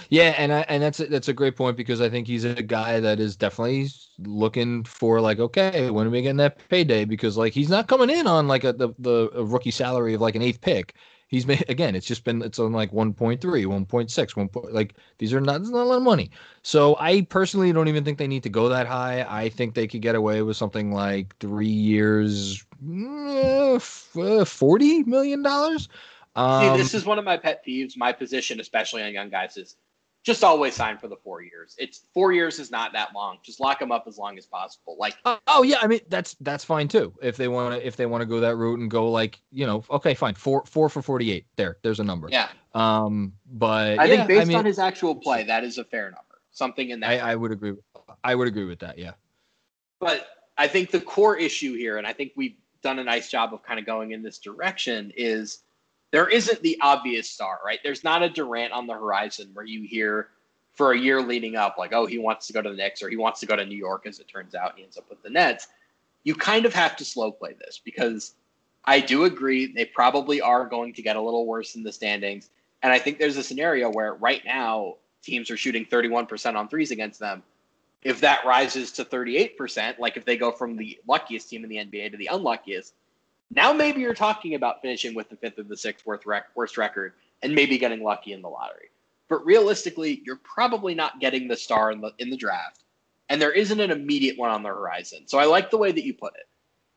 Yeah, 0.09 0.33
and 0.37 0.53
I, 0.53 0.61
and 0.69 0.81
that's 0.81 0.99
a, 0.99 1.05
that's 1.07 1.27
a 1.27 1.33
great 1.33 1.55
point 1.55 1.77
because 1.77 2.01
I 2.01 2.09
think 2.09 2.27
he's 2.27 2.43
a 2.43 2.61
guy 2.61 2.99
that 2.99 3.19
is 3.19 3.35
definitely 3.35 3.87
looking 4.19 4.83
for 4.83 5.21
like, 5.21 5.39
okay, 5.39 5.89
when 5.89 6.07
are 6.07 6.09
we 6.09 6.21
getting 6.21 6.37
that 6.37 6.59
payday? 6.69 7.05
Because 7.05 7.37
like 7.37 7.53
he's 7.53 7.69
not 7.69 7.87
coming 7.87 8.09
in 8.09 8.27
on 8.27 8.47
like 8.47 8.63
a 8.63 8.73
the 8.73 8.89
the 8.99 9.29
a 9.33 9.43
rookie 9.43 9.71
salary 9.71 10.13
of 10.13 10.21
like 10.21 10.35
an 10.35 10.41
eighth 10.41 10.61
pick. 10.61 10.95
He's 11.27 11.45
made 11.45 11.65
again. 11.69 11.95
It's 11.95 12.07
just 12.07 12.23
been 12.23 12.41
it's 12.41 12.57
on 12.59 12.71
like 12.71 12.91
1.3, 12.91 13.39
1.6, 13.39 14.35
1. 14.35 14.47
Point, 14.47 14.73
like 14.73 14.95
these 15.17 15.33
are 15.33 15.41
not, 15.41 15.61
not 15.61 15.73
a 15.73 15.83
lot 15.83 15.97
of 15.97 16.03
money. 16.03 16.31
So 16.61 16.95
I 16.99 17.21
personally 17.21 17.71
don't 17.73 17.87
even 17.87 18.03
think 18.03 18.17
they 18.17 18.27
need 18.27 18.43
to 18.43 18.49
go 18.49 18.69
that 18.69 18.87
high. 18.87 19.25
I 19.27 19.49
think 19.49 19.75
they 19.75 19.87
could 19.87 20.01
get 20.01 20.15
away 20.15 20.41
with 20.41 20.57
something 20.57 20.91
like 20.91 21.37
three 21.39 21.67
years, 21.67 22.65
uh, 22.81 23.79
forty 23.79 25.03
million 25.03 25.43
dollars. 25.43 25.89
Um, 26.35 26.77
See, 26.77 26.83
this 26.83 26.93
is 26.93 27.03
one 27.05 27.19
of 27.19 27.25
my 27.25 27.35
pet 27.35 27.65
peeves. 27.65 27.97
My 27.97 28.13
position, 28.13 28.59
especially 28.59 29.03
on 29.03 29.11
young 29.11 29.29
guys, 29.29 29.57
is 29.57 29.75
just 30.27 30.43
always 30.43 30.75
sign 30.75 30.97
for 30.97 31.07
the 31.07 31.15
four 31.15 31.41
years. 31.41 31.73
It's 31.79 32.01
four 32.13 32.33
years 32.33 32.59
is 32.59 32.69
not 32.69 32.91
that 32.91 33.15
long. 33.15 33.37
Just 33.43 33.61
lock 33.61 33.79
them 33.79 33.93
up 33.93 34.03
as 34.07 34.17
long 34.17 34.37
as 34.37 34.45
possible. 34.45 34.97
Like, 34.99 35.15
oh, 35.23 35.39
oh 35.47 35.63
yeah, 35.63 35.77
I 35.81 35.87
mean 35.87 36.01
that's 36.09 36.35
that's 36.41 36.65
fine 36.65 36.89
too. 36.89 37.13
If 37.21 37.37
they 37.37 37.47
want 37.47 37.75
to, 37.75 37.87
if 37.87 37.95
they 37.95 38.05
want 38.05 38.21
to 38.21 38.25
go 38.25 38.41
that 38.41 38.57
route 38.57 38.77
and 38.77 38.91
go 38.91 39.09
like, 39.09 39.39
you 39.53 39.65
know, 39.65 39.85
okay, 39.89 40.13
fine, 40.13 40.33
four 40.33 40.65
four 40.65 40.89
for 40.89 41.01
forty 41.01 41.31
eight. 41.31 41.45
There, 41.55 41.77
there's 41.81 42.01
a 42.01 42.03
number. 42.03 42.27
Yeah. 42.29 42.49
Um, 42.75 43.31
but 43.53 43.97
I 43.99 44.03
yeah, 44.03 44.17
think 44.17 44.27
based 44.27 44.41
I 44.41 44.45
mean, 44.45 44.57
on 44.57 44.65
his 44.65 44.79
actual 44.79 45.15
play, 45.15 45.45
that 45.45 45.63
is 45.63 45.77
a 45.77 45.85
fair 45.85 46.07
number. 46.07 46.41
Something 46.51 46.89
in 46.89 46.99
that. 46.99 47.09
I, 47.09 47.31
I 47.31 47.35
would 47.35 47.53
agree. 47.53 47.73
I 48.21 48.35
would 48.35 48.49
agree 48.49 48.65
with 48.65 48.79
that. 48.79 48.97
Yeah. 48.97 49.13
But 50.01 50.27
I 50.57 50.67
think 50.67 50.91
the 50.91 50.99
core 50.99 51.37
issue 51.37 51.73
here, 51.73 51.97
and 51.97 52.05
I 52.05 52.11
think 52.11 52.33
we've 52.35 52.57
done 52.83 52.99
a 52.99 53.03
nice 53.03 53.31
job 53.31 53.53
of 53.53 53.63
kind 53.63 53.79
of 53.79 53.85
going 53.85 54.11
in 54.11 54.21
this 54.21 54.39
direction, 54.39 55.13
is 55.15 55.59
there 56.11 56.27
isn't 56.27 56.61
the 56.61 56.77
obvious 56.81 57.29
star, 57.29 57.59
right? 57.65 57.79
There's 57.83 58.03
not 58.03 58.23
a 58.23 58.29
Durant 58.29 58.73
on 58.73 58.87
the 58.87 58.93
horizon 58.93 59.49
where 59.53 59.65
you 59.65 59.83
hear 59.83 60.29
for 60.73 60.91
a 60.91 60.97
year 60.97 61.21
leading 61.21 61.55
up, 61.55 61.75
like, 61.77 61.91
oh, 61.91 62.05
he 62.05 62.19
wants 62.19 62.45
to 62.47 62.53
go 62.53 62.61
to 62.61 62.69
the 62.69 62.75
Knicks 62.75 63.01
or 63.01 63.09
he 63.09 63.17
wants 63.17 63.39
to 63.39 63.45
go 63.45 63.55
to 63.55 63.65
New 63.65 63.77
York, 63.77 64.05
as 64.05 64.19
it 64.19 64.27
turns 64.27 64.53
out, 64.53 64.73
he 64.77 64.83
ends 64.83 64.97
up 64.97 65.09
with 65.09 65.21
the 65.23 65.29
Nets. 65.29 65.67
You 66.23 66.35
kind 66.35 66.65
of 66.65 66.73
have 66.73 66.95
to 66.97 67.05
slow 67.05 67.31
play 67.31 67.55
this 67.59 67.81
because 67.83 68.35
I 68.85 68.99
do 68.99 69.25
agree 69.25 69.73
they 69.73 69.85
probably 69.85 70.39
are 70.39 70.65
going 70.65 70.93
to 70.93 71.01
get 71.01 71.15
a 71.15 71.21
little 71.21 71.45
worse 71.45 71.75
in 71.75 71.83
the 71.83 71.91
standings. 71.91 72.51
And 72.83 72.93
I 72.93 72.99
think 72.99 73.17
there's 73.17 73.37
a 73.37 73.43
scenario 73.43 73.91
where 73.91 74.13
right 74.13 74.43
now 74.45 74.97
teams 75.23 75.49
are 75.49 75.57
shooting 75.57 75.85
31% 75.85 76.55
on 76.55 76.69
threes 76.69 76.91
against 76.91 77.19
them. 77.19 77.43
If 78.03 78.21
that 78.21 78.45
rises 78.45 78.91
to 78.93 79.03
38%, 79.03 79.97
like 79.97 80.15
if 80.15 80.25
they 80.25 80.37
go 80.37 80.51
from 80.51 80.77
the 80.77 80.99
luckiest 81.07 81.49
team 81.49 81.63
in 81.63 81.69
the 81.69 81.77
NBA 81.77 82.11
to 82.11 82.17
the 82.17 82.29
unluckiest, 82.31 82.93
now 83.51 83.73
maybe 83.73 84.01
you're 84.01 84.13
talking 84.13 84.55
about 84.55 84.81
finishing 84.81 85.15
with 85.15 85.29
the 85.29 85.35
fifth 85.35 85.59
or 85.59 85.63
the 85.63 85.77
sixth 85.77 86.05
worst, 86.05 86.25
rec- 86.25 86.55
worst 86.55 86.77
record 86.77 87.13
and 87.41 87.53
maybe 87.53 87.77
getting 87.77 88.03
lucky 88.03 88.33
in 88.33 88.41
the 88.41 88.49
lottery. 88.49 88.89
But 89.29 89.45
realistically, 89.45 90.21
you're 90.25 90.39
probably 90.43 90.95
not 90.95 91.19
getting 91.19 91.47
the 91.47 91.57
star 91.57 91.91
in 91.91 92.01
the 92.01 92.13
in 92.17 92.29
the 92.29 92.37
draft, 92.37 92.83
and 93.29 93.41
there 93.41 93.51
isn't 93.51 93.79
an 93.79 93.91
immediate 93.91 94.37
one 94.37 94.49
on 94.49 94.63
the 94.63 94.69
horizon. 94.69 95.23
So 95.25 95.37
I 95.37 95.45
like 95.45 95.69
the 95.69 95.77
way 95.77 95.91
that 95.91 96.05
you 96.05 96.13
put 96.13 96.33
it. 96.35 96.47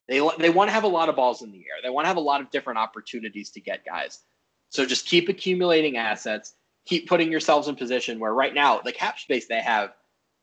They 0.07 0.21
they 0.39 0.51
want 0.51 0.69
to 0.69 0.73
have 0.73 0.85
a 0.85 0.89
lot 0.89 1.09
of 1.09 1.17
balls 1.17 1.43
in 1.43 1.51
the 1.51 1.59
air. 1.59 1.83
They 1.83 1.91
want 1.91 2.05
to 2.05 2.09
have 2.09 2.17
a 2.17 2.21
lot 2.21 2.41
of 2.41 2.51
different 2.51 2.79
opportunities 2.79 3.51
to 3.51 3.61
get 3.61 3.85
guys. 3.85 4.21
So 4.69 4.87
just 4.87 5.07
keep 5.07 5.29
accumulating 5.29 5.97
assets. 5.97 6.55
Keep 6.87 7.09
putting 7.09 7.31
yourselves 7.31 7.69
in 7.69 7.77
position 7.77 8.19
where 8.19 8.33
right 8.33 8.55
now 8.55 8.81
the 8.81 8.93
cap 8.93 9.19
space 9.19 9.47
they 9.47 9.61
have, 9.61 9.93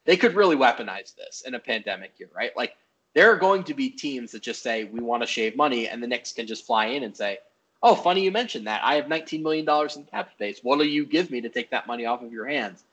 they 0.05 0.15
could 0.15 0.35
really 0.35 0.55
weaponize 0.55 1.15
this 1.15 1.41
in 1.45 1.55
a 1.55 1.59
pandemic 1.59 2.13
year, 2.19 2.29
right? 2.33 2.55
Like 2.55 2.75
there 3.17 3.31
are 3.31 3.35
going 3.37 3.63
to 3.63 3.73
be 3.73 3.89
teams 3.89 4.31
that 4.31 4.43
just 4.43 4.61
say 4.61 4.83
we 4.83 4.99
want 4.99 5.23
to 5.23 5.27
shave 5.27 5.55
money, 5.55 5.87
and 5.87 6.03
the 6.03 6.05
Knicks 6.05 6.31
can 6.31 6.45
just 6.45 6.67
fly 6.67 6.85
in 6.85 7.01
and 7.01 7.17
say, 7.17 7.39
"Oh, 7.81 7.95
funny 7.95 8.21
you 8.21 8.29
mentioned 8.29 8.67
that. 8.67 8.83
I 8.83 8.93
have 8.93 9.07
19 9.07 9.41
million 9.41 9.65
dollars 9.65 9.95
in 9.95 10.03
cap 10.03 10.29
space. 10.33 10.59
What 10.61 10.77
will 10.77 10.85
you 10.85 11.03
give 11.03 11.31
me 11.31 11.41
to 11.41 11.49
take 11.49 11.71
that 11.71 11.87
money 11.87 12.05
off 12.05 12.21
of 12.21 12.31
your 12.31 12.45
hands?" 12.45 12.83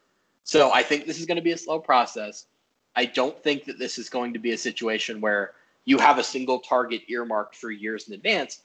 So 0.42 0.72
I 0.72 0.82
think 0.82 1.04
this 1.04 1.20
is 1.20 1.26
going 1.26 1.36
to 1.36 1.42
be 1.42 1.52
a 1.52 1.58
slow 1.58 1.78
process. 1.78 2.46
I 2.96 3.04
don't 3.04 3.38
think 3.42 3.66
that 3.66 3.78
this 3.78 3.98
is 3.98 4.08
going 4.08 4.32
to 4.32 4.38
be 4.38 4.52
a 4.52 4.56
situation 4.56 5.20
where 5.20 5.52
you 5.84 5.98
have 5.98 6.16
a 6.16 6.24
single 6.24 6.60
target 6.60 7.02
earmarked 7.08 7.54
for 7.54 7.70
years 7.70 8.08
in 8.08 8.14
advance. 8.14 8.62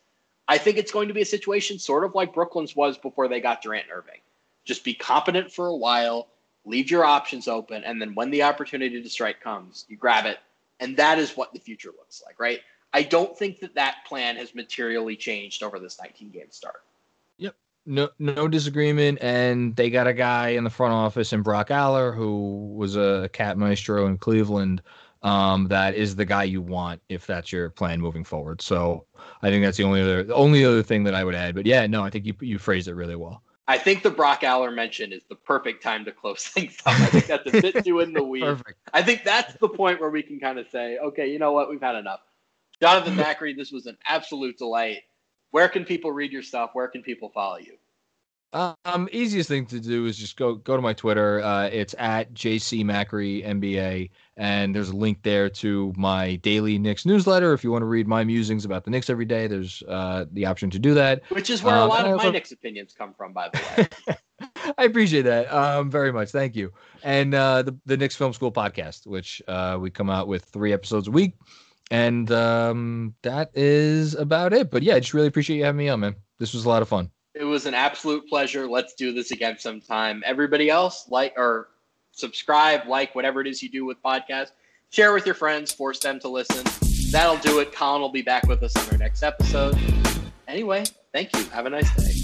I 0.48 0.58
think 0.58 0.78
it's 0.78 0.94
going 0.94 1.10
to 1.10 1.14
be 1.14 1.24
a 1.24 1.36
situation 1.36 1.78
sort 1.78 2.06
of 2.06 2.16
like 2.16 2.34
Brooklyn's 2.34 2.74
was 2.74 2.98
before 2.98 3.28
they 3.28 3.42
got 3.42 3.62
Durant 3.62 3.88
and 3.90 3.98
Irving. 3.98 4.22
Just 4.64 4.86
be 4.86 4.94
competent 4.94 5.52
for 5.52 5.68
a 5.68 5.76
while, 5.76 6.30
leave 6.64 6.90
your 6.90 7.04
options 7.04 7.50
open, 7.50 7.84
and 7.84 8.02
then 8.02 8.16
when 8.16 8.32
the 8.32 8.44
opportunity 8.44 9.02
to 9.04 9.10
strike 9.10 9.42
comes, 9.42 9.84
you 9.90 9.98
grab 9.98 10.26
it 10.26 10.40
and 10.80 10.96
that 10.98 11.20
is 11.20 11.36
what 11.36 11.54
the 11.54 11.60
future 11.60 11.90
looks 11.98 12.22
like, 12.26 12.40
right? 12.40 12.60
I 12.94 13.04
don't 13.04 13.38
think 13.38 13.60
that 13.60 13.76
that 13.76 13.98
plan 14.08 14.36
has 14.38 14.56
materially 14.56 15.16
changed 15.16 15.64
over 15.64 15.80
this 15.80 16.00
19 16.02 16.32
game 16.32 16.50
start. 16.50 16.82
Yep. 17.38 17.56
No, 17.86 18.10
no 18.18 18.48
disagreement. 18.48 19.20
And 19.22 19.76
they 19.76 19.90
got 19.90 20.08
a 20.08 20.14
guy 20.14 20.50
in 20.50 20.64
the 20.64 20.70
front 20.70 20.94
office 20.94 21.34
in 21.34 21.42
Brock 21.42 21.70
Aller, 21.72 22.12
who 22.12 22.74
was 22.76 22.96
a 22.96 23.30
cap 23.34 23.58
maestro 23.58 24.08
in 24.08 24.18
Cleveland. 24.18 24.82
Um, 25.22 25.68
that 25.68 25.96
is 25.96 26.16
the 26.16 26.26
guy 26.26 26.44
you 26.44 26.62
want 26.62 27.02
if 27.10 27.28
that's 27.28 27.52
your 27.52 27.70
plan 27.70 28.00
moving 28.00 28.24
forward. 28.24 28.62
So 28.62 29.06
I 29.42 29.50
think 29.50 29.66
that's 29.66 29.78
the 29.78 29.84
only 29.84 30.02
other, 30.02 30.24
the 30.24 30.34
only 30.34 30.64
other 30.64 30.82
thing 30.82 31.04
that 31.04 31.14
I 31.14 31.24
would 31.24 31.36
add. 31.36 31.56
But 31.56 31.66
yeah, 31.66 31.86
no, 31.88 32.04
I 32.04 32.10
think 32.10 32.26
you 32.26 32.34
you 32.40 32.58
phrased 32.58 32.88
it 32.88 32.94
really 32.94 33.18
well. 33.18 33.44
I 33.70 33.78
think 33.78 34.02
the 34.02 34.10
Brock 34.10 34.44
Aller 34.44 34.72
mention 34.72 35.14
is 35.14 35.22
the 35.30 35.36
perfect 35.36 35.84
time 35.84 36.04
to 36.06 36.12
close 36.12 36.44
things 36.44 36.76
up. 36.88 37.00
I 37.00 37.06
think 37.06 37.28
that's 37.28 37.48
a 37.48 37.62
bit 37.62 37.86
too 37.86 38.00
in 38.00 38.14
the 38.14 38.24
weeds. 38.24 38.46
Perfect. 38.46 38.80
I 38.96 39.04
think 39.04 39.24
that's 39.24 39.54
the 39.60 39.70
point 39.70 40.02
where 40.02 40.10
we 40.10 40.24
can 40.24 40.40
kind 40.40 40.58
of 40.58 40.68
say, 40.70 40.98
okay, 40.98 41.32
you 41.32 41.38
know 41.38 41.52
what, 41.52 41.70
we've 41.70 41.80
had 41.80 41.96
enough. 41.96 42.22
Jonathan 42.82 43.16
Macri, 43.18 43.56
this 43.56 43.72
was 43.72 43.86
an 43.86 43.96
absolute 44.06 44.58
delight. 44.58 45.04
Where 45.52 45.70
can 45.70 45.86
people 45.86 46.12
read 46.12 46.32
your 46.32 46.42
stuff? 46.42 46.72
Where 46.74 46.88
can 46.88 47.04
people 47.04 47.30
follow 47.30 47.58
you? 47.58 47.78
Um, 48.52 49.08
easiest 49.12 49.48
thing 49.48 49.68
to 49.68 49.80
do 49.80 50.06
is 50.06 50.18
just 50.18 50.36
go 50.36 50.56
go 50.56 50.76
to 50.76 50.82
my 50.82 50.94
Twitter. 50.94 51.42
Uh, 51.42 51.68
it's 51.68 51.94
at 52.00 52.34
JC 52.34 52.84
Macri 52.84 53.46
NBA, 53.46 54.10
and 54.38 54.76
there's 54.76 54.90
a 54.90 54.96
link 54.96 55.22
there 55.22 55.50
to 55.50 55.94
my 55.96 56.36
daily 56.38 56.80
Knicks 56.80 57.06
newsletter. 57.06 57.54
If 57.54 57.64
you 57.64 57.72
want 57.72 57.84
to 57.84 57.88
read 57.88 58.08
my 58.08 58.24
musings 58.24 58.66
about 58.66 58.86
the 58.86 58.92
Knicks 58.92 59.10
every 59.10 59.26
day, 59.26 59.46
there's 59.46 59.84
uh, 59.88 60.26
the 60.32 60.46
option 60.48 60.72
to 60.72 60.80
do 60.80 60.96
that. 60.96 61.22
Which 61.30 61.52
is 61.52 61.62
where 61.62 61.76
um, 61.76 61.84
a 61.84 61.86
lot 61.86 62.08
of 62.08 62.18
my 62.18 62.32
Knicks 62.32 62.52
opinions 62.52 62.94
come 62.98 63.14
from, 63.14 63.34
by 63.34 63.50
the 63.50 63.88
way. 64.10 64.18
I 64.78 64.86
appreciate 64.86 65.24
that 65.24 65.52
um, 65.54 65.92
very 65.92 66.12
much. 66.12 66.30
Thank 66.30 66.56
you. 66.56 66.72
And 67.04 67.36
uh, 67.36 67.62
the 67.62 67.78
the 67.86 67.98
Knicks 67.98 68.16
Film 68.16 68.34
School 68.34 68.52
podcast, 68.52 69.06
which 69.06 69.44
uh, 69.48 69.78
we 69.80 69.92
come 69.92 70.10
out 70.10 70.28
with 70.28 70.46
three 70.46 70.74
episodes 70.74 71.08
a 71.08 71.12
week, 71.12 71.36
and 71.92 72.32
um, 72.32 73.14
that 73.22 73.52
is 73.54 74.16
about 74.16 74.54
it. 74.54 74.72
But 74.72 74.82
yeah, 74.82 74.96
I 74.96 75.02
just 75.02 75.14
really 75.14 75.28
appreciate 75.28 75.58
you 75.58 75.66
having 75.66 75.78
me 75.78 75.90
on, 75.90 76.00
man. 76.00 76.16
This 76.40 76.56
was 76.56 76.66
a 76.66 76.70
lot 76.70 76.82
of 76.82 76.88
fun. 76.88 77.12
It 77.36 77.44
was 77.44 77.66
an 77.66 77.74
absolute 77.74 78.28
pleasure. 78.28 78.68
Let's 78.68 78.94
do 78.96 79.14
this 79.14 79.32
again 79.32 79.58
sometime. 79.60 80.24
Everybody 80.26 80.70
else, 80.70 81.06
like 81.10 81.34
or 81.38 81.70
subscribe, 82.12 82.88
like 82.88 83.14
whatever 83.14 83.40
it 83.42 83.48
is 83.48 83.62
you 83.62 83.70
do 83.70 83.86
with 83.86 84.02
podcasts. 84.04 84.52
Share 84.90 85.14
with 85.14 85.26
your 85.26 85.36
friends, 85.36 85.72
force 85.72 86.00
them 86.00 86.20
to 86.22 86.28
listen. 86.28 86.66
That'll 87.12 87.38
do 87.38 87.60
it. 87.60 87.72
Colin 87.72 88.02
will 88.02 88.10
be 88.10 88.24
back 88.24 88.48
with 88.48 88.64
us 88.64 88.76
on 88.76 88.92
our 88.92 88.98
next 88.98 89.22
episode. 89.24 89.78
Anyway, 90.48 90.84
thank 91.14 91.36
you. 91.36 91.44
Have 91.46 91.68
a 91.68 91.70
nice 91.70 91.96
day. 91.96 92.19